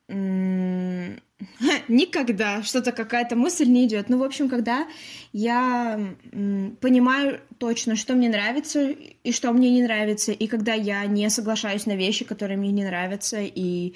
никогда 1.88 2.64
что-то 2.64 2.92
какая-то 2.92 3.36
мысль 3.36 3.68
не 3.68 3.86
идет. 3.86 4.10
Ну, 4.10 4.18
в 4.20 4.24
общем, 4.24 4.50
когда 4.50 4.88
я 5.34 6.00
понимаю 6.32 7.42
точно, 7.58 7.96
что 7.96 8.16
мне 8.16 8.30
нравится 8.30 8.90
и 8.90 9.32
что 9.32 9.52
мне 9.52 9.70
не 9.72 9.84
нравится, 9.84 10.32
и 10.32 10.48
когда 10.48 10.74
я 10.74 11.06
не 11.06 11.30
соглашаюсь 11.30 11.86
на 11.86 11.96
вещи, 11.96 12.26
которые 12.26 12.58
мне 12.58 12.72
не 12.72 12.86
нравятся, 12.86 13.40
и, 13.42 13.94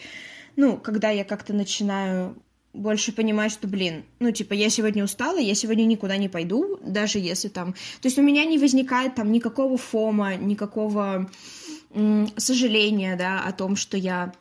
ну, 0.56 0.78
когда 0.78 1.10
я 1.10 1.24
как-то 1.24 1.54
начинаю 1.54 2.36
больше 2.74 3.12
понимать, 3.12 3.52
что, 3.52 3.68
блин, 3.68 4.06
ну, 4.20 4.32
типа, 4.32 4.54
я 4.54 4.70
сегодня 4.70 5.04
устала, 5.04 5.38
я 5.38 5.56
сегодня 5.56 5.84
никуда 5.84 6.18
не 6.18 6.30
пойду, 6.30 6.80
даже 6.84 7.20
если 7.20 7.50
там... 7.50 7.74
То 7.74 8.08
есть 8.08 8.18
у 8.18 8.22
меня 8.22 8.46
не 8.46 8.58
возникает 8.58 9.16
там 9.16 9.32
никакого 9.32 9.78
фома, 9.78 10.36
никакого 10.36 11.30
сожаления, 12.38 13.18
да, 13.18 13.42
о 13.42 13.52
том, 13.52 13.76
что 13.76 13.98
я 13.98 14.32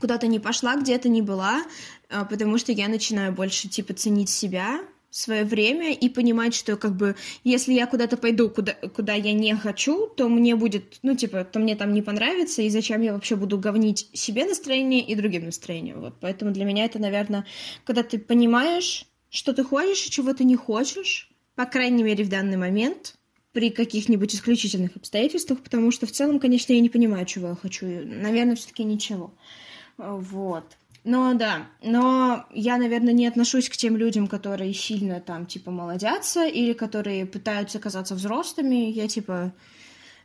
куда-то 0.00 0.26
не 0.26 0.38
пошла, 0.38 0.76
где-то 0.76 1.08
не 1.08 1.22
была, 1.22 1.62
а, 2.10 2.24
потому 2.24 2.58
что 2.58 2.72
я 2.72 2.88
начинаю 2.88 3.32
больше, 3.32 3.68
типа, 3.68 3.94
ценить 3.94 4.30
себя, 4.30 4.80
свое 5.10 5.44
время 5.44 5.92
и 5.92 6.08
понимать, 6.08 6.54
что 6.54 6.76
как 6.76 6.94
бы 6.94 7.16
если 7.42 7.72
я 7.72 7.86
куда-то 7.86 8.16
пойду, 8.16 8.50
куда, 8.50 8.74
куда 8.74 9.14
я 9.14 9.32
не 9.32 9.54
хочу, 9.56 10.06
то 10.06 10.28
мне 10.28 10.54
будет, 10.54 10.98
ну, 11.02 11.16
типа, 11.16 11.44
то 11.44 11.58
мне 11.58 11.76
там 11.76 11.92
не 11.92 12.02
понравится, 12.02 12.62
и 12.62 12.68
зачем 12.68 13.00
я 13.00 13.14
вообще 13.14 13.36
буду 13.36 13.58
говнить 13.58 14.10
себе 14.12 14.44
настроение 14.44 15.00
и 15.00 15.14
другим 15.14 15.46
настроение. 15.46 15.96
Вот, 15.96 16.14
поэтому 16.20 16.52
для 16.52 16.64
меня 16.64 16.84
это, 16.84 16.98
наверное, 16.98 17.46
когда 17.84 18.02
ты 18.02 18.18
понимаешь, 18.18 19.06
что 19.30 19.52
ты 19.52 19.64
хочешь 19.64 20.06
и 20.06 20.10
чего 20.10 20.34
ты 20.34 20.44
не 20.44 20.56
хочешь, 20.56 21.30
по 21.54 21.64
крайней 21.64 22.02
мере, 22.02 22.24
в 22.24 22.28
данный 22.28 22.56
момент, 22.56 23.14
при 23.52 23.70
каких-нибудь 23.70 24.34
исключительных 24.34 24.96
обстоятельствах, 24.96 25.60
потому 25.60 25.90
что 25.90 26.06
в 26.06 26.12
целом, 26.12 26.38
конечно, 26.38 26.72
я 26.72 26.80
не 26.80 26.90
понимаю, 26.90 27.26
чего 27.26 27.48
я 27.48 27.54
хочу. 27.54 27.86
Наверное, 27.86 28.56
все-таки 28.56 28.84
ничего. 28.84 29.32
Вот. 29.98 30.64
Но 31.04 31.34
да, 31.34 31.66
но 31.82 32.44
я, 32.50 32.76
наверное, 32.76 33.12
не 33.12 33.26
отношусь 33.26 33.68
к 33.68 33.76
тем 33.76 33.96
людям, 33.96 34.26
которые 34.26 34.74
сильно 34.74 35.20
там, 35.20 35.46
типа, 35.46 35.70
молодятся 35.70 36.46
или 36.46 36.72
которые 36.72 37.24
пытаются 37.26 37.78
казаться 37.78 38.14
взрослыми. 38.14 38.90
Я, 38.90 39.08
типа, 39.08 39.52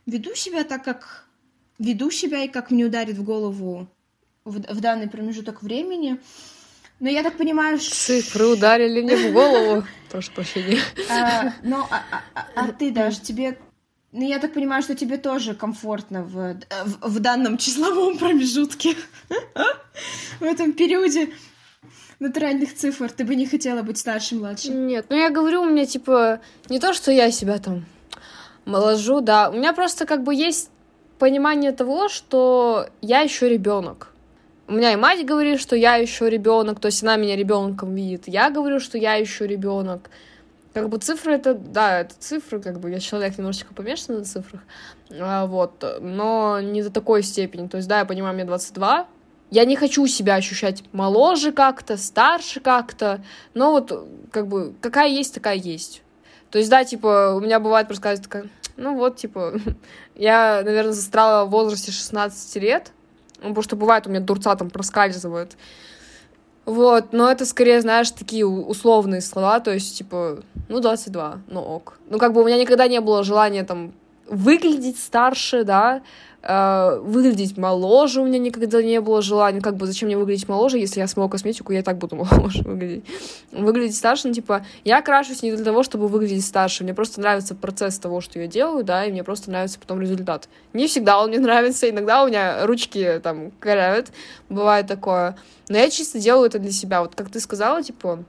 веду 0.06 0.34
себя 0.34 0.64
так, 0.64 0.84
как 0.84 1.26
веду 1.78 2.10
себя 2.10 2.44
и 2.44 2.48
как 2.48 2.70
мне 2.70 2.84
ударит 2.84 3.16
в 3.16 3.24
голову 3.24 3.88
в, 4.44 4.58
в 4.58 4.80
данный 4.80 5.08
промежуток 5.08 5.62
времени. 5.62 6.20
Но 7.00 7.08
я 7.08 7.22
так 7.22 7.36
понимаю, 7.36 7.78
что... 7.78 7.94
Цифры 7.94 8.46
ударили 8.46 9.02
мне 9.02 9.16
в 9.16 9.32
голову. 9.32 9.84
Прошу 10.10 10.32
прощения. 10.32 10.78
А, 11.10 11.52
но, 11.62 11.88
а, 11.90 12.02
а- 12.34 12.46
а 12.54 12.72
ты, 12.72 12.92
Даш, 12.92 13.20
тебе... 13.20 13.58
Ну, 14.16 14.24
я 14.24 14.38
так 14.38 14.54
понимаю, 14.54 14.80
что 14.80 14.94
тебе 14.94 15.16
тоже 15.16 15.54
комфортно 15.54 16.22
в, 16.22 16.56
в, 16.84 17.08
в 17.08 17.18
данном 17.18 17.58
числовом 17.58 18.16
промежутке. 18.18 18.94
В 20.38 20.44
этом 20.44 20.72
периоде 20.72 21.30
натуральных 22.20 22.76
цифр. 22.76 23.10
Ты 23.10 23.24
бы 23.24 23.34
не 23.34 23.44
хотела 23.44 23.82
быть 23.82 23.98
старше, 23.98 24.36
младше. 24.36 24.70
Нет, 24.70 25.06
ну 25.08 25.16
я 25.16 25.30
говорю, 25.30 25.62
у 25.62 25.64
меня 25.64 25.84
типа 25.84 26.40
не 26.68 26.78
то, 26.78 26.94
что 26.94 27.10
я 27.10 27.32
себя 27.32 27.58
там 27.58 27.86
моложу, 28.66 29.20
да. 29.20 29.50
У 29.50 29.54
меня 29.54 29.72
просто 29.72 30.06
как 30.06 30.22
бы 30.22 30.32
есть 30.32 30.70
понимание 31.18 31.72
того, 31.72 32.08
что 32.08 32.88
я 33.00 33.20
еще 33.20 33.48
ребенок. 33.48 34.12
У 34.68 34.74
меня 34.74 34.92
и 34.92 34.96
мать 34.96 35.26
говорит, 35.26 35.60
что 35.60 35.74
я 35.74 35.96
еще 35.96 36.30
ребенок, 36.30 36.78
то 36.78 36.86
есть 36.86 37.02
она 37.02 37.16
меня 37.16 37.34
ребенком 37.34 37.92
видит. 37.96 38.28
Я 38.28 38.50
говорю, 38.50 38.78
что 38.78 38.96
я 38.96 39.14
еще 39.14 39.44
ребенок. 39.44 40.08
Как 40.74 40.88
бы 40.88 40.98
цифры 40.98 41.34
это, 41.34 41.54
да, 41.54 42.00
это 42.00 42.14
цифры, 42.18 42.60
как 42.60 42.80
бы 42.80 42.90
я 42.90 42.98
человек 42.98 43.38
немножечко 43.38 43.72
помешан 43.72 44.18
на 44.18 44.24
цифрах, 44.24 44.60
а, 45.12 45.46
вот, 45.46 45.84
но 46.00 46.60
не 46.60 46.82
до 46.82 46.90
такой 46.90 47.22
степени. 47.22 47.68
То 47.68 47.76
есть, 47.76 47.88
да, 47.88 48.00
я 48.00 48.04
понимаю, 48.04 48.34
мне 48.34 48.44
22, 48.44 49.06
я 49.52 49.64
не 49.64 49.76
хочу 49.76 50.04
себя 50.08 50.34
ощущать 50.34 50.82
моложе 50.92 51.52
как-то, 51.52 51.96
старше 51.96 52.58
как-то, 52.58 53.22
но 53.54 53.70
вот 53.70 54.08
как 54.32 54.48
бы 54.48 54.74
какая 54.80 55.08
есть, 55.08 55.32
такая 55.32 55.54
есть. 55.54 56.02
То 56.50 56.58
есть, 56.58 56.70
да, 56.70 56.84
типа, 56.84 57.34
у 57.36 57.40
меня 57.40 57.60
бывает 57.60 57.86
происходит 57.86 58.22
такая, 58.22 58.48
ну 58.76 58.96
вот, 58.96 59.16
типа, 59.16 59.54
я, 60.16 60.60
наверное, 60.64 60.92
застряла 60.92 61.44
в 61.44 61.50
возрасте 61.50 61.92
16 61.92 62.56
лет, 62.56 62.90
ну, 63.36 63.50
потому 63.50 63.62
что 63.62 63.76
бывает 63.76 64.08
у 64.08 64.10
меня 64.10 64.20
дурца 64.20 64.56
там 64.56 64.70
проскальзывают. 64.70 65.56
Вот, 66.66 67.12
но 67.12 67.30
это 67.30 67.44
скорее, 67.44 67.80
знаешь, 67.80 68.10
такие 68.10 68.46
условные 68.46 69.20
слова, 69.20 69.60
то 69.60 69.70
есть, 69.70 69.98
типа, 69.98 70.38
ну, 70.68 70.80
22, 70.80 71.40
ну 71.48 71.60
ок. 71.60 71.98
Ну, 72.08 72.18
как 72.18 72.32
бы 72.32 72.42
у 72.42 72.46
меня 72.46 72.58
никогда 72.58 72.88
не 72.88 73.00
было 73.00 73.22
желания 73.22 73.64
там 73.64 73.92
выглядеть 74.28 74.98
старше, 74.98 75.64
да, 75.64 76.02
э, 76.46 76.98
выглядеть 77.00 77.56
моложе 77.56 78.20
у 78.20 78.26
меня 78.26 78.38
никогда 78.38 78.82
не 78.82 79.00
было 79.00 79.22
желания. 79.22 79.60
Как 79.60 79.76
бы 79.76 79.86
зачем 79.86 80.08
мне 80.08 80.16
выглядеть 80.16 80.48
моложе, 80.48 80.78
если 80.78 81.00
я 81.00 81.06
смою 81.06 81.28
косметику, 81.28 81.72
я 81.72 81.80
и 81.80 81.82
так 81.82 81.98
буду 81.98 82.16
моложе 82.16 82.62
выглядеть. 82.64 83.04
Выглядеть 83.52 83.96
старше, 83.96 84.28
ну, 84.28 84.34
типа, 84.34 84.64
я 84.84 85.02
крашусь 85.02 85.42
не 85.42 85.52
для 85.52 85.64
того, 85.64 85.82
чтобы 85.82 86.08
выглядеть 86.08 86.44
старше. 86.44 86.84
Мне 86.84 86.94
просто 86.94 87.20
нравится 87.20 87.54
процесс 87.54 87.98
того, 87.98 88.20
что 88.20 88.38
я 88.38 88.46
делаю, 88.46 88.84
да, 88.84 89.04
и 89.04 89.10
мне 89.10 89.24
просто 89.24 89.50
нравится 89.50 89.78
потом 89.78 90.00
результат. 90.00 90.48
Не 90.72 90.86
всегда 90.86 91.20
он 91.20 91.28
мне 91.30 91.38
нравится, 91.40 91.88
иногда 91.88 92.22
у 92.22 92.28
меня 92.28 92.66
ручки 92.66 93.20
там 93.22 93.50
корявят, 93.60 94.12
бывает 94.48 94.86
такое. 94.86 95.36
Но 95.68 95.78
я 95.78 95.88
чисто 95.90 96.18
делаю 96.18 96.46
это 96.46 96.58
для 96.58 96.72
себя. 96.72 97.00
Вот 97.00 97.14
как 97.14 97.30
ты 97.30 97.40
сказала, 97.40 97.82
типа, 97.82 98.24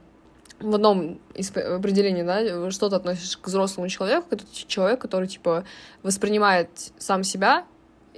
в 0.60 0.74
одном 0.74 1.18
из 1.34 1.50
определений, 1.50 2.22
да, 2.22 2.70
что 2.70 2.88
ты 2.88 2.96
относишь 2.96 3.36
к 3.36 3.46
взрослому 3.46 3.88
человеку, 3.88 4.28
это 4.30 4.44
человек, 4.52 5.00
который, 5.00 5.28
типа, 5.28 5.64
воспринимает 6.02 6.70
сам 6.98 7.24
себя, 7.24 7.64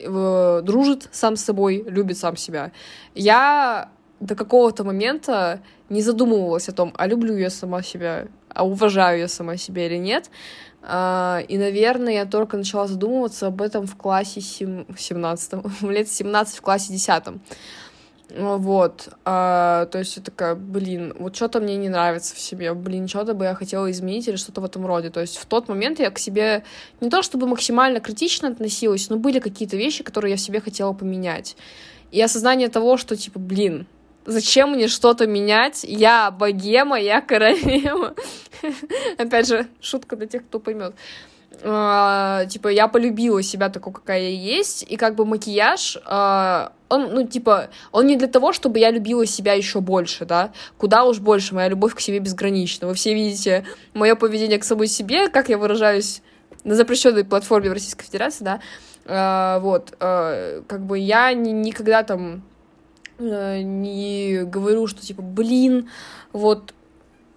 дружит 0.03 1.09
сам 1.13 1.37
с 1.37 1.45
собой, 1.45 1.85
любит 1.87 2.19
сам 2.19 2.37
себя. 2.37 2.73
Я 3.15 3.89
до 4.21 4.35
какого-то 4.35 4.85
момента 4.85 5.61
не 5.89 6.03
задумывалась 6.03 6.69
о 6.69 6.73
том, 6.73 6.93
а 6.97 7.07
люблю 7.07 7.37
я 7.37 7.51
сама 7.51 7.83
себя, 7.83 8.27
а 8.53 8.67
уважаю 8.67 9.21
я 9.21 9.29
сама 9.29 9.57
себя 9.57 9.87
или 9.87 9.97
нет. 9.97 10.31
А, 10.83 11.41
И, 11.49 11.59
наверное, 11.59 12.13
я 12.15 12.25
только 12.25 12.57
начала 12.57 12.87
задумываться 12.87 13.47
об 13.47 13.63
этом 13.63 13.87
в 13.87 13.97
классе 13.97 14.41
сем- 14.41 14.87
17, 14.97 15.83
лет 15.83 16.09
17 16.09 16.57
в 16.59 16.61
классе 16.63 16.93
10. 16.93 17.25
Вот, 18.37 19.09
а, 19.25 19.87
то 19.87 19.99
есть 19.99 20.19
я 20.19 20.23
такая, 20.23 20.55
блин, 20.55 21.15
вот 21.19 21.35
что-то 21.35 21.61
мне 21.61 21.77
не 21.77 21.89
нравится 21.89 22.35
в 22.35 22.39
себе, 22.39 22.75
блин, 22.75 23.09
что-то 23.09 23.33
бы 23.33 23.47
я 23.47 23.55
хотела 23.55 23.91
изменить 23.91 24.29
или 24.29 24.37
что-то 24.37 24.61
в 24.61 24.67
этом 24.67 24.85
роде. 24.85 25.09
То 25.09 25.21
есть 25.21 25.39
в 25.39 25.47
тот 25.47 25.69
момент 25.69 25.99
я 25.99 26.11
к 26.11 26.19
себе 26.19 26.63
не 27.01 27.09
то 27.09 27.23
чтобы 27.23 27.47
максимально 27.47 28.01
критично 28.01 28.49
относилась, 28.49 29.09
но 29.09 29.17
были 29.17 29.39
какие-то 29.39 29.79
вещи, 29.79 30.05
которые 30.05 30.33
я 30.33 30.37
в 30.37 30.41
себе 30.41 30.61
хотела 30.61 30.93
поменять. 30.93 31.57
И 32.11 32.21
осознание 32.21 32.69
того, 32.69 32.99
что, 32.99 33.17
типа, 33.17 33.39
блин, 33.39 33.87
зачем 34.27 34.73
мне 34.73 34.89
что-то 34.89 35.27
менять? 35.27 35.85
Я 35.85 36.31
богема, 36.31 37.01
я 37.01 37.23
королева. 37.23 38.15
Опять 39.19 39.49
же, 39.49 39.67
шутка 39.81 40.17
для 40.17 40.27
тех, 40.27 40.45
кто 40.45 40.61
поймет. 40.61 40.95
Uh, 41.63 42.47
типа, 42.47 42.69
я 42.69 42.87
полюбила 42.89 43.43
себя 43.43 43.69
такой, 43.69 43.93
какая 43.93 44.21
я 44.21 44.29
есть, 44.29 44.85
и 44.89 44.97
как 44.97 45.17
бы 45.17 45.25
макияж, 45.25 45.97
uh, 46.07 46.71
он, 46.89 47.15
ну, 47.15 47.27
типа, 47.27 47.69
он 47.93 48.07
не 48.07 48.17
для 48.17 48.29
того, 48.29 48.53
чтобы 48.53 48.79
я 48.79 48.91
любила 48.91 49.27
себя 49.27 49.53
еще 49.53 49.81
больше, 49.81 50.25
да, 50.25 50.53
куда 50.77 51.05
уж 51.05 51.19
больше, 51.19 51.55
моя 51.55 51.69
любовь 51.69 51.95
к 51.95 52.01
себе 52.01 52.19
безгранична. 52.19 52.89
Вы 52.89 52.95
все 52.95 53.15
видите 53.15 53.65
мое 53.95 54.15
поведение 54.15 54.59
к 54.59 54.65
самой 54.65 54.87
себе, 54.87 55.29
как 55.29 55.49
я 55.49 55.59
выражаюсь 55.59 56.23
на 56.65 56.75
запрещенной 56.75 57.25
платформе 57.25 57.71
в 57.71 57.73
Российской 57.73 58.05
Федерации, 58.05 58.45
да, 58.45 58.61
uh, 59.05 59.61
вот, 59.61 59.95
как 59.99 60.85
бы 60.85 60.99
я 60.99 61.33
ни, 61.33 61.51
никогда 61.51 62.03
там 62.03 62.43
не 63.19 64.45
говорю, 64.45 64.87
что, 64.87 65.01
типа, 65.01 65.23
блин, 65.23 65.91
вот, 66.33 66.75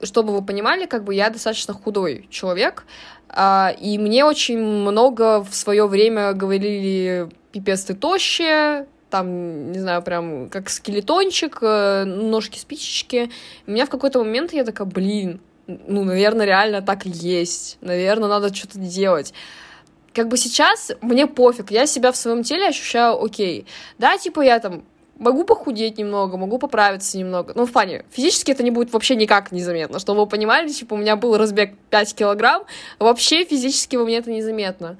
чтобы 0.03 0.33
вы 0.33 0.43
понимали, 0.43 0.85
как 0.85 1.03
бы 1.03 1.15
я 1.15 1.29
достаточно 1.29 1.73
худой 1.73 2.27
человек, 2.29 2.85
а, 3.29 3.73
и 3.79 3.97
мне 3.97 4.25
очень 4.25 4.59
много 4.59 5.43
в 5.43 5.55
свое 5.55 5.87
время 5.87 6.33
говорили, 6.33 7.29
пипец, 7.51 7.83
ты 7.83 7.93
тощая, 7.95 8.87
там, 9.11 9.71
не 9.71 9.79
знаю, 9.79 10.01
прям 10.01 10.49
как 10.49 10.69
скелетончик, 10.69 11.59
э, 11.61 12.05
ножки 12.05 12.57
спичечки. 12.57 13.29
И 13.65 13.69
у 13.69 13.71
меня 13.71 13.85
в 13.85 13.89
какой-то 13.89 14.19
момент 14.19 14.53
я 14.53 14.63
такая, 14.63 14.87
блин, 14.87 15.39
ну, 15.67 16.03
наверное, 16.03 16.45
реально 16.45 16.81
так 16.81 17.05
есть. 17.05 17.77
Наверное, 17.81 18.29
надо 18.29 18.53
что-то 18.53 18.79
делать. 18.79 19.33
Как 20.13 20.27
бы 20.27 20.37
сейчас 20.37 20.91
мне 21.01 21.27
пофиг, 21.27 21.71
я 21.71 21.85
себя 21.85 22.11
в 22.11 22.17
своем 22.17 22.43
теле 22.43 22.67
ощущаю 22.67 23.23
окей. 23.23 23.65
Да, 23.97 24.17
типа 24.17 24.41
я 24.41 24.59
там 24.59 24.83
могу 25.21 25.43
похудеть 25.43 25.97
немного, 25.97 26.35
могу 26.35 26.57
поправиться 26.57 27.17
немного. 27.17 27.53
Ну, 27.55 27.65
в 27.65 27.71
плане, 27.71 28.05
физически 28.11 28.51
это 28.51 28.63
не 28.63 28.71
будет 28.71 28.91
вообще 28.91 29.15
никак 29.15 29.51
незаметно. 29.51 29.99
Чтобы 29.99 30.21
вы 30.21 30.27
понимали, 30.27 30.67
типа, 30.67 30.95
у 30.95 30.97
меня 30.97 31.15
был 31.15 31.37
разбег 31.37 31.75
5 31.91 32.15
килограмм, 32.15 32.63
вообще 32.97 33.45
физически 33.45 33.95
у 33.95 34.05
меня 34.05 34.17
это 34.17 34.31
незаметно. 34.31 34.97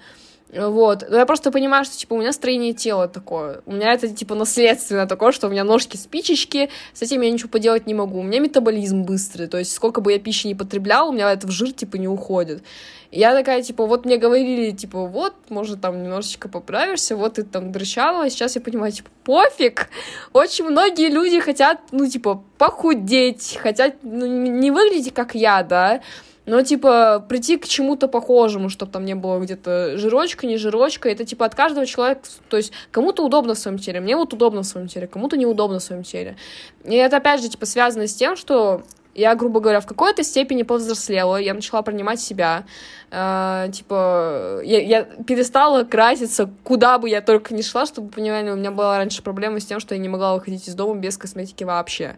Вот. 0.53 1.05
Но 1.09 1.17
я 1.17 1.25
просто 1.25 1.49
понимаю, 1.51 1.85
что, 1.85 1.97
типа, 1.97 2.13
у 2.13 2.17
меня 2.17 2.33
строение 2.33 2.73
тела 2.73 3.07
такое. 3.07 3.61
У 3.65 3.71
меня 3.71 3.93
это, 3.93 4.09
типа, 4.09 4.35
наследственно 4.35 5.07
такое, 5.07 5.31
что 5.31 5.47
у 5.47 5.49
меня 5.49 5.63
ножки 5.63 5.95
спичечки, 5.95 6.69
с 6.93 7.01
этим 7.01 7.21
я 7.21 7.31
ничего 7.31 7.49
поделать 7.49 7.87
не 7.87 7.93
могу. 7.93 8.19
У 8.19 8.23
меня 8.23 8.39
метаболизм 8.39 9.03
быстрый, 9.03 9.47
то 9.47 9.57
есть 9.57 9.73
сколько 9.73 10.01
бы 10.01 10.11
я 10.11 10.19
пищи 10.19 10.47
не 10.47 10.55
потребляла, 10.55 11.09
у 11.09 11.13
меня 11.13 11.31
это 11.31 11.47
в 11.47 11.51
жир, 11.51 11.71
типа, 11.71 11.95
не 11.95 12.07
уходит. 12.07 12.63
И 13.11 13.19
я 13.19 13.33
такая, 13.33 13.61
типа, 13.61 13.85
вот 13.85 14.05
мне 14.05 14.17
говорили, 14.17 14.71
типа, 14.71 15.05
вот, 15.05 15.33
может, 15.49 15.79
там 15.79 16.03
немножечко 16.03 16.49
поправишься, 16.49 17.15
вот 17.15 17.35
ты 17.35 17.43
там 17.43 17.71
дрочала, 17.71 18.25
а 18.25 18.29
сейчас 18.29 18.55
я 18.55 18.61
понимаю, 18.61 18.91
типа, 18.91 19.09
пофиг. 19.23 19.89
Очень 20.33 20.65
многие 20.65 21.09
люди 21.09 21.39
хотят, 21.39 21.79
ну, 21.91 22.09
типа, 22.09 22.43
похудеть, 22.57 23.57
хотят, 23.61 23.95
ну, 24.03 24.25
не 24.25 24.71
выглядеть, 24.71 25.13
как 25.13 25.33
я, 25.35 25.63
да, 25.63 26.01
но, 26.45 26.61
типа, 26.63 27.23
прийти 27.27 27.57
к 27.57 27.67
чему-то 27.67 28.07
похожему, 28.07 28.69
чтобы 28.69 28.91
там 28.91 29.05
не 29.05 29.15
было 29.15 29.39
где-то 29.39 29.97
жирочка, 29.97 30.47
не 30.47 30.57
жирочка, 30.57 31.09
это, 31.09 31.25
типа, 31.25 31.45
от 31.45 31.55
каждого 31.55 31.85
человека, 31.85 32.21
то 32.49 32.57
есть, 32.57 32.71
кому-то 32.91 33.23
удобно 33.23 33.53
в 33.53 33.59
своем 33.59 33.77
теле, 33.77 33.99
мне 33.99 34.15
вот 34.15 34.33
удобно 34.33 34.61
в 34.61 34.65
своем 34.65 34.87
теле, 34.87 35.07
кому-то 35.07 35.37
неудобно 35.37 35.79
в 35.79 35.83
своем 35.83 36.03
теле. 36.03 36.35
И 36.83 36.95
это, 36.95 37.17
опять 37.17 37.41
же, 37.41 37.49
типа, 37.49 37.65
связано 37.65 38.07
с 38.07 38.15
тем, 38.15 38.35
что 38.35 38.83
я, 39.13 39.35
грубо 39.35 39.59
говоря, 39.59 39.81
в 39.81 39.85
какой-то 39.85 40.23
степени 40.23 40.63
повзрослела, 40.63 41.37
я 41.37 41.53
начала 41.53 41.81
принимать 41.81 42.19
себя, 42.19 42.63
э, 43.11 43.69
типа, 43.71 44.61
я, 44.63 44.81
я 44.81 45.03
перестала 45.03 45.83
краситься, 45.83 46.49
куда 46.63 46.97
бы 46.97 47.09
я 47.09 47.21
только 47.21 47.53
не 47.53 47.61
шла, 47.61 47.85
чтобы, 47.85 48.09
понимали, 48.09 48.49
у 48.49 48.55
меня 48.55 48.71
была 48.71 48.97
раньше 48.97 49.21
проблема 49.21 49.59
с 49.59 49.65
тем, 49.65 49.79
что 49.79 49.95
я 49.95 50.01
не 50.01 50.09
могла 50.09 50.35
выходить 50.35 50.67
из 50.67 50.75
дома 50.75 50.95
без 50.99 51.17
косметики 51.17 51.63
вообще. 51.63 52.17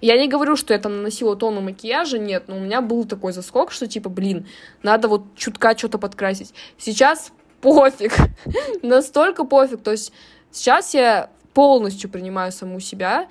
Я 0.00 0.18
не 0.18 0.28
говорю, 0.28 0.56
что 0.56 0.72
я 0.72 0.80
там 0.80 0.96
наносила 0.96 1.36
тону 1.36 1.60
макияжа, 1.60 2.18
нет, 2.18 2.44
но 2.46 2.56
у 2.56 2.60
меня 2.60 2.80
был 2.80 3.04
такой 3.04 3.32
заскок, 3.32 3.70
что 3.70 3.86
типа, 3.86 4.08
блин, 4.08 4.46
надо 4.82 5.08
вот 5.08 5.22
чутка 5.36 5.76
что-то 5.76 5.98
подкрасить. 5.98 6.54
Сейчас 6.78 7.32
пофиг, 7.60 8.12
настолько 8.82 9.44
пофиг, 9.44 9.82
то 9.82 9.90
есть 9.90 10.12
сейчас 10.50 10.94
я 10.94 11.30
полностью 11.52 12.08
принимаю 12.08 12.52
саму 12.52 12.80
себя, 12.80 13.28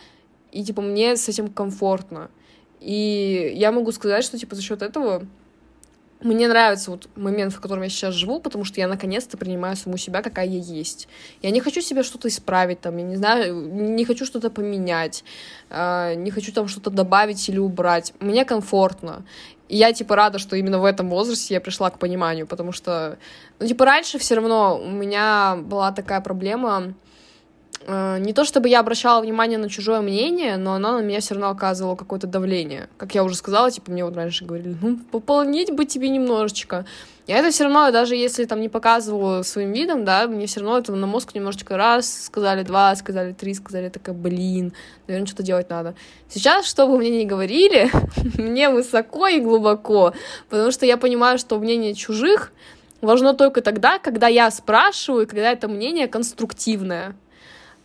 и 0.51 0.63
типа 0.63 0.81
мне 0.81 1.15
с 1.15 1.27
этим 1.27 1.47
комфортно. 1.49 2.29
И 2.79 3.51
я 3.55 3.71
могу 3.71 3.91
сказать, 3.91 4.23
что 4.23 4.37
типа 4.37 4.55
за 4.55 4.61
счет 4.61 4.81
этого 4.81 5.25
мне 6.21 6.49
нравится 6.49 6.91
вот 6.91 7.07
момент, 7.15 7.53
в 7.53 7.61
котором 7.61 7.83
я 7.83 7.89
сейчас 7.89 8.13
живу, 8.13 8.41
потому 8.41 8.65
что 8.65 8.81
я 8.81 8.87
наконец-то 8.87 9.37
принимаю 9.37 9.77
саму 9.77 9.97
себя, 9.97 10.21
какая 10.21 10.47
я 10.47 10.59
есть. 10.59 11.07
Я 11.41 11.49
не 11.51 11.61
хочу 11.61 11.81
себе 11.81 12.03
что-то 12.03 12.27
исправить, 12.27 12.81
там, 12.81 12.97
я 12.97 13.03
не 13.03 13.15
знаю, 13.15 13.55
не 13.55 14.03
хочу 14.03 14.25
что-то 14.25 14.49
поменять, 14.49 15.23
э, 15.69 16.15
не 16.15 16.31
хочу 16.31 16.51
там 16.51 16.67
что-то 16.67 16.89
добавить 16.89 17.47
или 17.47 17.57
убрать. 17.57 18.13
Мне 18.19 18.43
комфортно. 18.43 19.23
И 19.69 19.77
я, 19.77 19.93
типа, 19.93 20.15
рада, 20.15 20.39
что 20.39 20.57
именно 20.57 20.79
в 20.79 20.85
этом 20.85 21.09
возрасте 21.09 21.53
я 21.53 21.61
пришла 21.61 21.89
к 21.89 21.99
пониманию, 21.99 22.47
потому 22.47 22.73
что, 22.73 23.17
ну, 23.59 23.67
типа, 23.67 23.85
раньше 23.85 24.17
все 24.17 24.35
равно 24.35 24.77
у 24.77 24.89
меня 24.89 25.55
была 25.55 25.91
такая 25.93 26.19
проблема, 26.19 26.95
не 28.19 28.33
то 28.33 28.45
чтобы 28.45 28.69
я 28.69 28.81
обращала 28.81 29.21
внимание 29.21 29.57
на 29.57 29.67
чужое 29.67 30.01
мнение, 30.01 30.57
но 30.57 30.73
оно 30.73 30.99
на 30.99 31.01
меня 31.01 31.21
все 31.21 31.33
равно 31.33 31.49
оказывало 31.49 31.95
какое-то 31.95 32.27
давление. 32.27 32.87
Как 32.97 33.15
я 33.15 33.23
уже 33.23 33.35
сказала, 33.35 33.71
типа, 33.71 33.91
мне 33.91 34.05
вот 34.05 34.15
раньше 34.15 34.45
говорили, 34.45 34.75
ну, 34.79 34.99
пополнить 35.11 35.71
бы 35.71 35.85
тебе 35.85 36.09
немножечко. 36.09 36.85
Я 37.25 37.37
это 37.37 37.51
все 37.51 37.63
равно, 37.63 37.91
даже 37.91 38.15
если 38.15 38.45
там 38.45 38.59
не 38.59 38.69
показываю 38.69 39.43
своим 39.43 39.71
видом, 39.71 40.03
да, 40.05 40.27
мне 40.27 40.45
все 40.45 40.59
равно 40.59 40.79
это 40.79 40.91
на 40.91 41.07
мозг 41.07 41.33
немножечко 41.33 41.77
раз, 41.77 42.25
сказали 42.25 42.63
два, 42.63 42.95
сказали 42.95 43.33
три, 43.33 43.53
сказали 43.53 43.89
такая, 43.89 44.15
блин, 44.15 44.73
наверное, 45.07 45.27
что-то 45.27 45.43
делать 45.43 45.69
надо. 45.69 45.95
Сейчас, 46.27 46.67
что 46.67 46.87
бы 46.87 46.97
мне 46.97 47.23
ни 47.23 47.25
говорили, 47.25 47.91
мне 48.39 48.69
высоко 48.69 49.27
и 49.27 49.39
глубоко, 49.39 50.13
потому 50.49 50.71
что 50.71 50.85
я 50.85 50.97
понимаю, 50.97 51.37
что 51.37 51.59
мнение 51.59 51.93
чужих 51.93 52.51
важно 53.01 53.33
только 53.33 53.61
тогда, 53.61 53.99
когда 53.99 54.27
я 54.27 54.49
спрашиваю, 54.51 55.27
когда 55.27 55.51
это 55.51 55.67
мнение 55.67 56.07
конструктивное. 56.07 57.15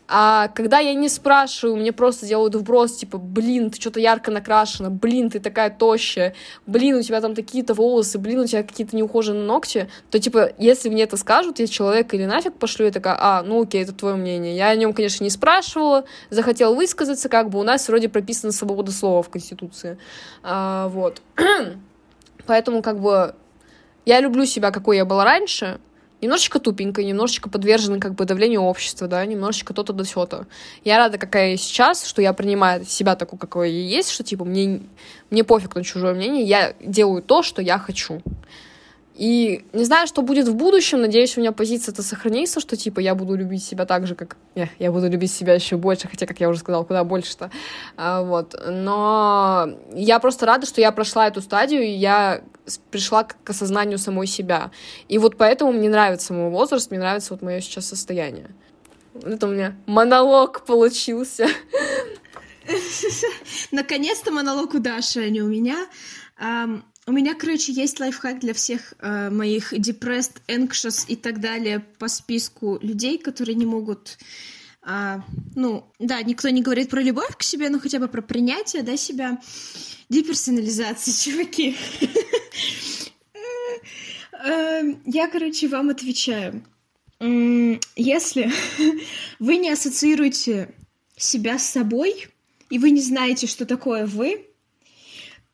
А 0.07 0.49
когда 0.49 0.81
я 0.81 0.93
не 0.93 1.09
спрашиваю, 1.09 1.77
мне 1.77 1.91
просто 1.91 2.27
делают 2.27 2.55
вброс, 2.55 2.97
типа, 2.97 3.17
блин, 3.17 3.71
ты 3.71 3.81
что-то 3.81 4.01
ярко 4.01 4.31
накрашена, 4.31 4.91
блин, 4.91 5.31
ты 5.31 5.41
такая 5.41 5.71
тощая, 5.71 6.35
блин, 6.67 6.97
у 6.97 7.03
тебя 7.03 7.23
там 7.23 7.35
такие-то 7.35 7.73
волосы, 7.73 8.19
блин, 8.19 8.41
у 8.41 8.47
тебя 8.47 8.63
какие-то 8.63 8.95
неухоженные 8.97 9.45
ногти, 9.45 9.89
то, 10.11 10.19
типа, 10.19 10.51
если 10.59 10.91
мне 10.91 11.05
это 11.05 11.17
скажут, 11.17 11.59
я 11.59 11.67
человека 11.67 12.17
или 12.17 12.27
нафиг 12.27 12.55
пошлю, 12.55 12.85
я 12.85 12.93
такая, 12.93 13.17
а, 13.19 13.43
ну 13.43 13.63
окей, 13.63 13.83
это 13.83 13.93
твое 13.93 14.17
мнение. 14.17 14.55
Я 14.55 14.69
о 14.69 14.77
нем, 14.77 14.93
конечно, 14.93 15.25
не 15.25 15.31
спрашивала, 15.31 16.05
захотел 16.29 16.75
высказаться, 16.75 17.31
как 17.31 17.49
бы 17.49 17.59
у 17.59 17.63
нас 17.63 17.89
вроде 17.89 18.11
прописана 18.11 18.53
свобода 18.53 18.93
слова 18.93 19.23
в 19.23 19.31
Конституции. 19.31 19.97
А, 20.43 20.89
вот. 20.89 21.23
Поэтому, 22.47 22.83
как 22.83 23.01
бы, 23.01 23.35
я 24.05 24.21
люблю 24.21 24.45
себя, 24.45 24.71
какой 24.71 24.99
я 24.99 25.07
была 25.07 25.25
раньше, 25.25 25.81
немножечко 26.25 26.59
тупенькая, 26.59 27.05
немножечко 27.05 27.51
подвержена 27.51 27.99
как 27.99 28.15
бы 28.15 28.25
давлению 28.25 28.63
общества, 28.63 29.07
да, 29.07 29.25
немножечко 29.25 29.75
то-то 29.75 29.93
да 29.93 30.05
сё-то. 30.05 30.47
Я 30.83 30.99
рада, 30.99 31.19
какая 31.19 31.51
я 31.51 31.57
сейчас, 31.57 32.07
что 32.07 32.23
я 32.23 32.33
принимаю 32.33 32.85
себя 32.85 33.15
такую, 33.15 33.39
какой 33.39 33.71
я 33.71 33.97
есть, 33.97 34.11
что, 34.11 34.25
типа, 34.25 34.45
мне, 34.45 34.81
мне 35.31 35.45
пофиг 35.45 35.75
на 35.75 35.85
чужое 35.85 36.15
мнение, 36.15 36.45
я 36.45 36.75
делаю 36.81 37.23
то, 37.23 37.43
что 37.43 37.61
я 37.61 37.79
хочу. 37.79 38.23
И 39.15 39.65
не 39.73 39.85
знаю, 39.85 40.09
что 40.09 40.23
будет 40.23 40.49
в 40.49 40.55
будущем, 40.55 41.01
надеюсь, 41.01 41.37
у 41.37 41.41
меня 41.41 41.53
позиция-то 41.53 42.03
сохранится, 42.03 42.59
что, 42.59 42.77
типа, 42.77 42.99
я 42.99 43.15
буду 43.15 43.37
любить 43.37 43.63
себя 43.63 43.87
так 43.87 44.09
же, 44.09 44.17
как... 44.17 44.37
Не, 44.57 44.69
я 44.81 44.91
буду 44.91 45.09
любить 45.09 45.31
себя 45.31 45.55
еще 45.55 45.77
больше, 45.77 46.09
хотя, 46.09 46.27
как 46.27 46.41
я 46.41 46.49
уже 46.49 46.59
сказала, 46.59 46.83
куда 46.83 47.05
больше-то. 47.05 47.51
А, 47.97 48.23
вот. 48.23 48.61
Но 48.69 49.69
я 49.95 50.19
просто 50.19 50.47
рада, 50.47 50.67
что 50.67 50.81
я 50.81 50.91
прошла 50.91 51.29
эту 51.29 51.41
стадию, 51.43 51.85
и 51.85 51.91
я 51.91 52.43
пришла 52.91 53.23
к 53.23 53.49
осознанию 53.49 53.99
самой 53.99 54.27
себя. 54.27 54.73
И 55.09 55.19
вот 55.19 55.37
поэтому 55.37 55.71
мне 55.71 55.89
нравится 55.89 56.33
мой 56.33 56.51
возраст, 56.51 56.91
мне 56.91 56.99
нравится 56.99 57.35
вот 57.35 57.43
мое 57.43 57.61
сейчас 57.61 57.87
состояние. 57.87 58.51
Это 59.23 59.47
у 59.47 59.51
меня 59.51 59.77
монолог 59.87 60.65
получился. 60.65 61.47
Наконец-то 63.71 64.33
монолог 64.33 64.75
у 64.75 64.81
Даши, 64.81 65.21
а 65.21 65.29
не 65.29 65.41
у 65.41 65.47
меня. 65.47 65.87
У 67.07 67.13
меня, 67.13 67.35
короче, 67.35 67.73
есть 67.73 68.01
лайфхак 68.01 68.41
для 68.41 68.55
всех 68.55 68.95
э, 68.99 69.29
моих 69.29 69.75
depressed, 69.75 70.41
anxious 70.49 71.05
и 71.07 71.17
так 71.17 71.39
далее 71.39 71.81
по 71.99 72.09
списку 72.09 72.79
людей, 72.81 73.19
которые 73.19 73.57
не 73.57 73.67
могут... 73.67 74.17
Э, 74.87 75.21
ну, 75.55 75.85
да, 75.99 76.23
никто 76.23 76.49
не 76.49 76.63
говорит 76.63 76.89
про 76.89 77.03
любовь 77.03 77.37
к 77.37 77.43
себе, 77.43 77.69
но 77.69 77.79
хотя 77.79 77.99
бы 77.99 78.09
про 78.09 78.23
принятие, 78.23 78.83
да, 78.83 78.97
себя. 78.97 79.39
Деперсонализация, 80.09 81.13
чуваки. 81.25 81.77
Эм, 84.43 85.03
я, 85.05 85.29
короче, 85.29 85.69
вам 85.69 85.91
отвечаю. 85.91 86.65
Если 87.21 88.51
вы 89.39 89.57
не 89.59 89.71
ассоциируете 89.71 90.75
себя 91.17 91.59
с 91.59 91.67
собой, 91.67 92.29
и 92.71 92.79
вы 92.79 92.91
не 92.91 93.01
знаете, 93.01 93.47
что 93.47 93.67
такое 93.67 94.07
вы, 94.07 94.47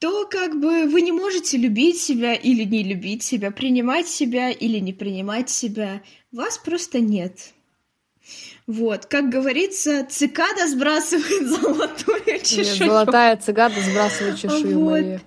то 0.01 0.27
как 0.27 0.59
бы 0.59 0.87
вы 0.87 1.03
не 1.03 1.13
можете 1.13 1.59
любить 1.59 2.01
себя 2.01 2.35
или 2.35 2.65
не 2.65 2.83
любить 2.83 3.23
себя, 3.23 3.51
принимать 3.51 4.09
себя 4.09 4.51
или 4.51 4.79
не 4.79 4.95
принимать 4.95 5.51
себя. 5.51 6.01
Вас 6.33 6.57
просто 6.57 7.01
нет. 7.01 7.53
Вот, 8.67 9.05
как 9.07 9.29
говорится, 9.29 10.07
цикада 10.09 10.69
сбрасывает 10.69 11.49
золотую 11.61 12.41
чешую. 12.43 12.67
Нет, 12.67 12.79
золотая 12.79 13.37
цикада 13.37 13.75
сбрасывает 13.83 14.39
чешую, 14.39 14.81
вот. 14.81 14.91
Мария. 14.91 15.23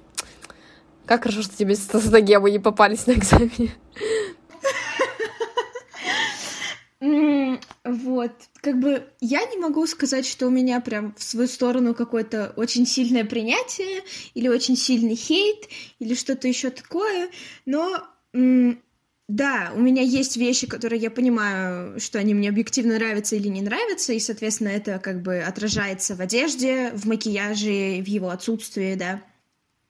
Как 1.05 1.21
хорошо, 1.24 1.43
что 1.43 1.55
тебе 1.55 1.76
стратегемы 1.76 2.49
не 2.49 2.59
попались 2.59 3.05
на 3.05 3.11
экзамене. 3.11 3.76
Вот, 7.83 8.31
как 8.61 8.79
бы 8.79 9.03
я 9.19 9.45
не 9.45 9.57
могу 9.57 9.85
сказать, 9.87 10.25
что 10.25 10.47
у 10.47 10.49
меня 10.49 10.79
прям 10.79 11.13
в 11.17 11.23
свою 11.23 11.47
сторону 11.47 11.93
какое-то 11.93 12.53
очень 12.55 12.85
сильное 12.85 13.25
принятие 13.25 14.03
или 14.33 14.47
очень 14.47 14.77
сильный 14.77 15.15
хейт 15.15 15.67
или 15.99 16.13
что-то 16.13 16.47
еще 16.47 16.69
такое, 16.69 17.29
но 17.65 18.07
да, 19.27 19.71
у 19.75 19.79
меня 19.79 20.01
есть 20.01 20.37
вещи, 20.37 20.67
которые 20.67 21.01
я 21.01 21.11
понимаю, 21.11 21.99
что 21.99 22.19
они 22.19 22.33
мне 22.33 22.49
объективно 22.49 22.95
нравятся 22.95 23.35
или 23.35 23.47
не 23.47 23.61
нравятся, 23.61 24.13
и, 24.13 24.19
соответственно, 24.19 24.69
это 24.69 24.99
как 24.99 25.21
бы 25.21 25.39
отражается 25.39 26.15
в 26.15 26.21
одежде, 26.21 26.91
в 26.93 27.05
макияже, 27.05 28.01
в 28.01 28.07
его 28.07 28.29
отсутствии, 28.29 28.95
да. 28.95 29.21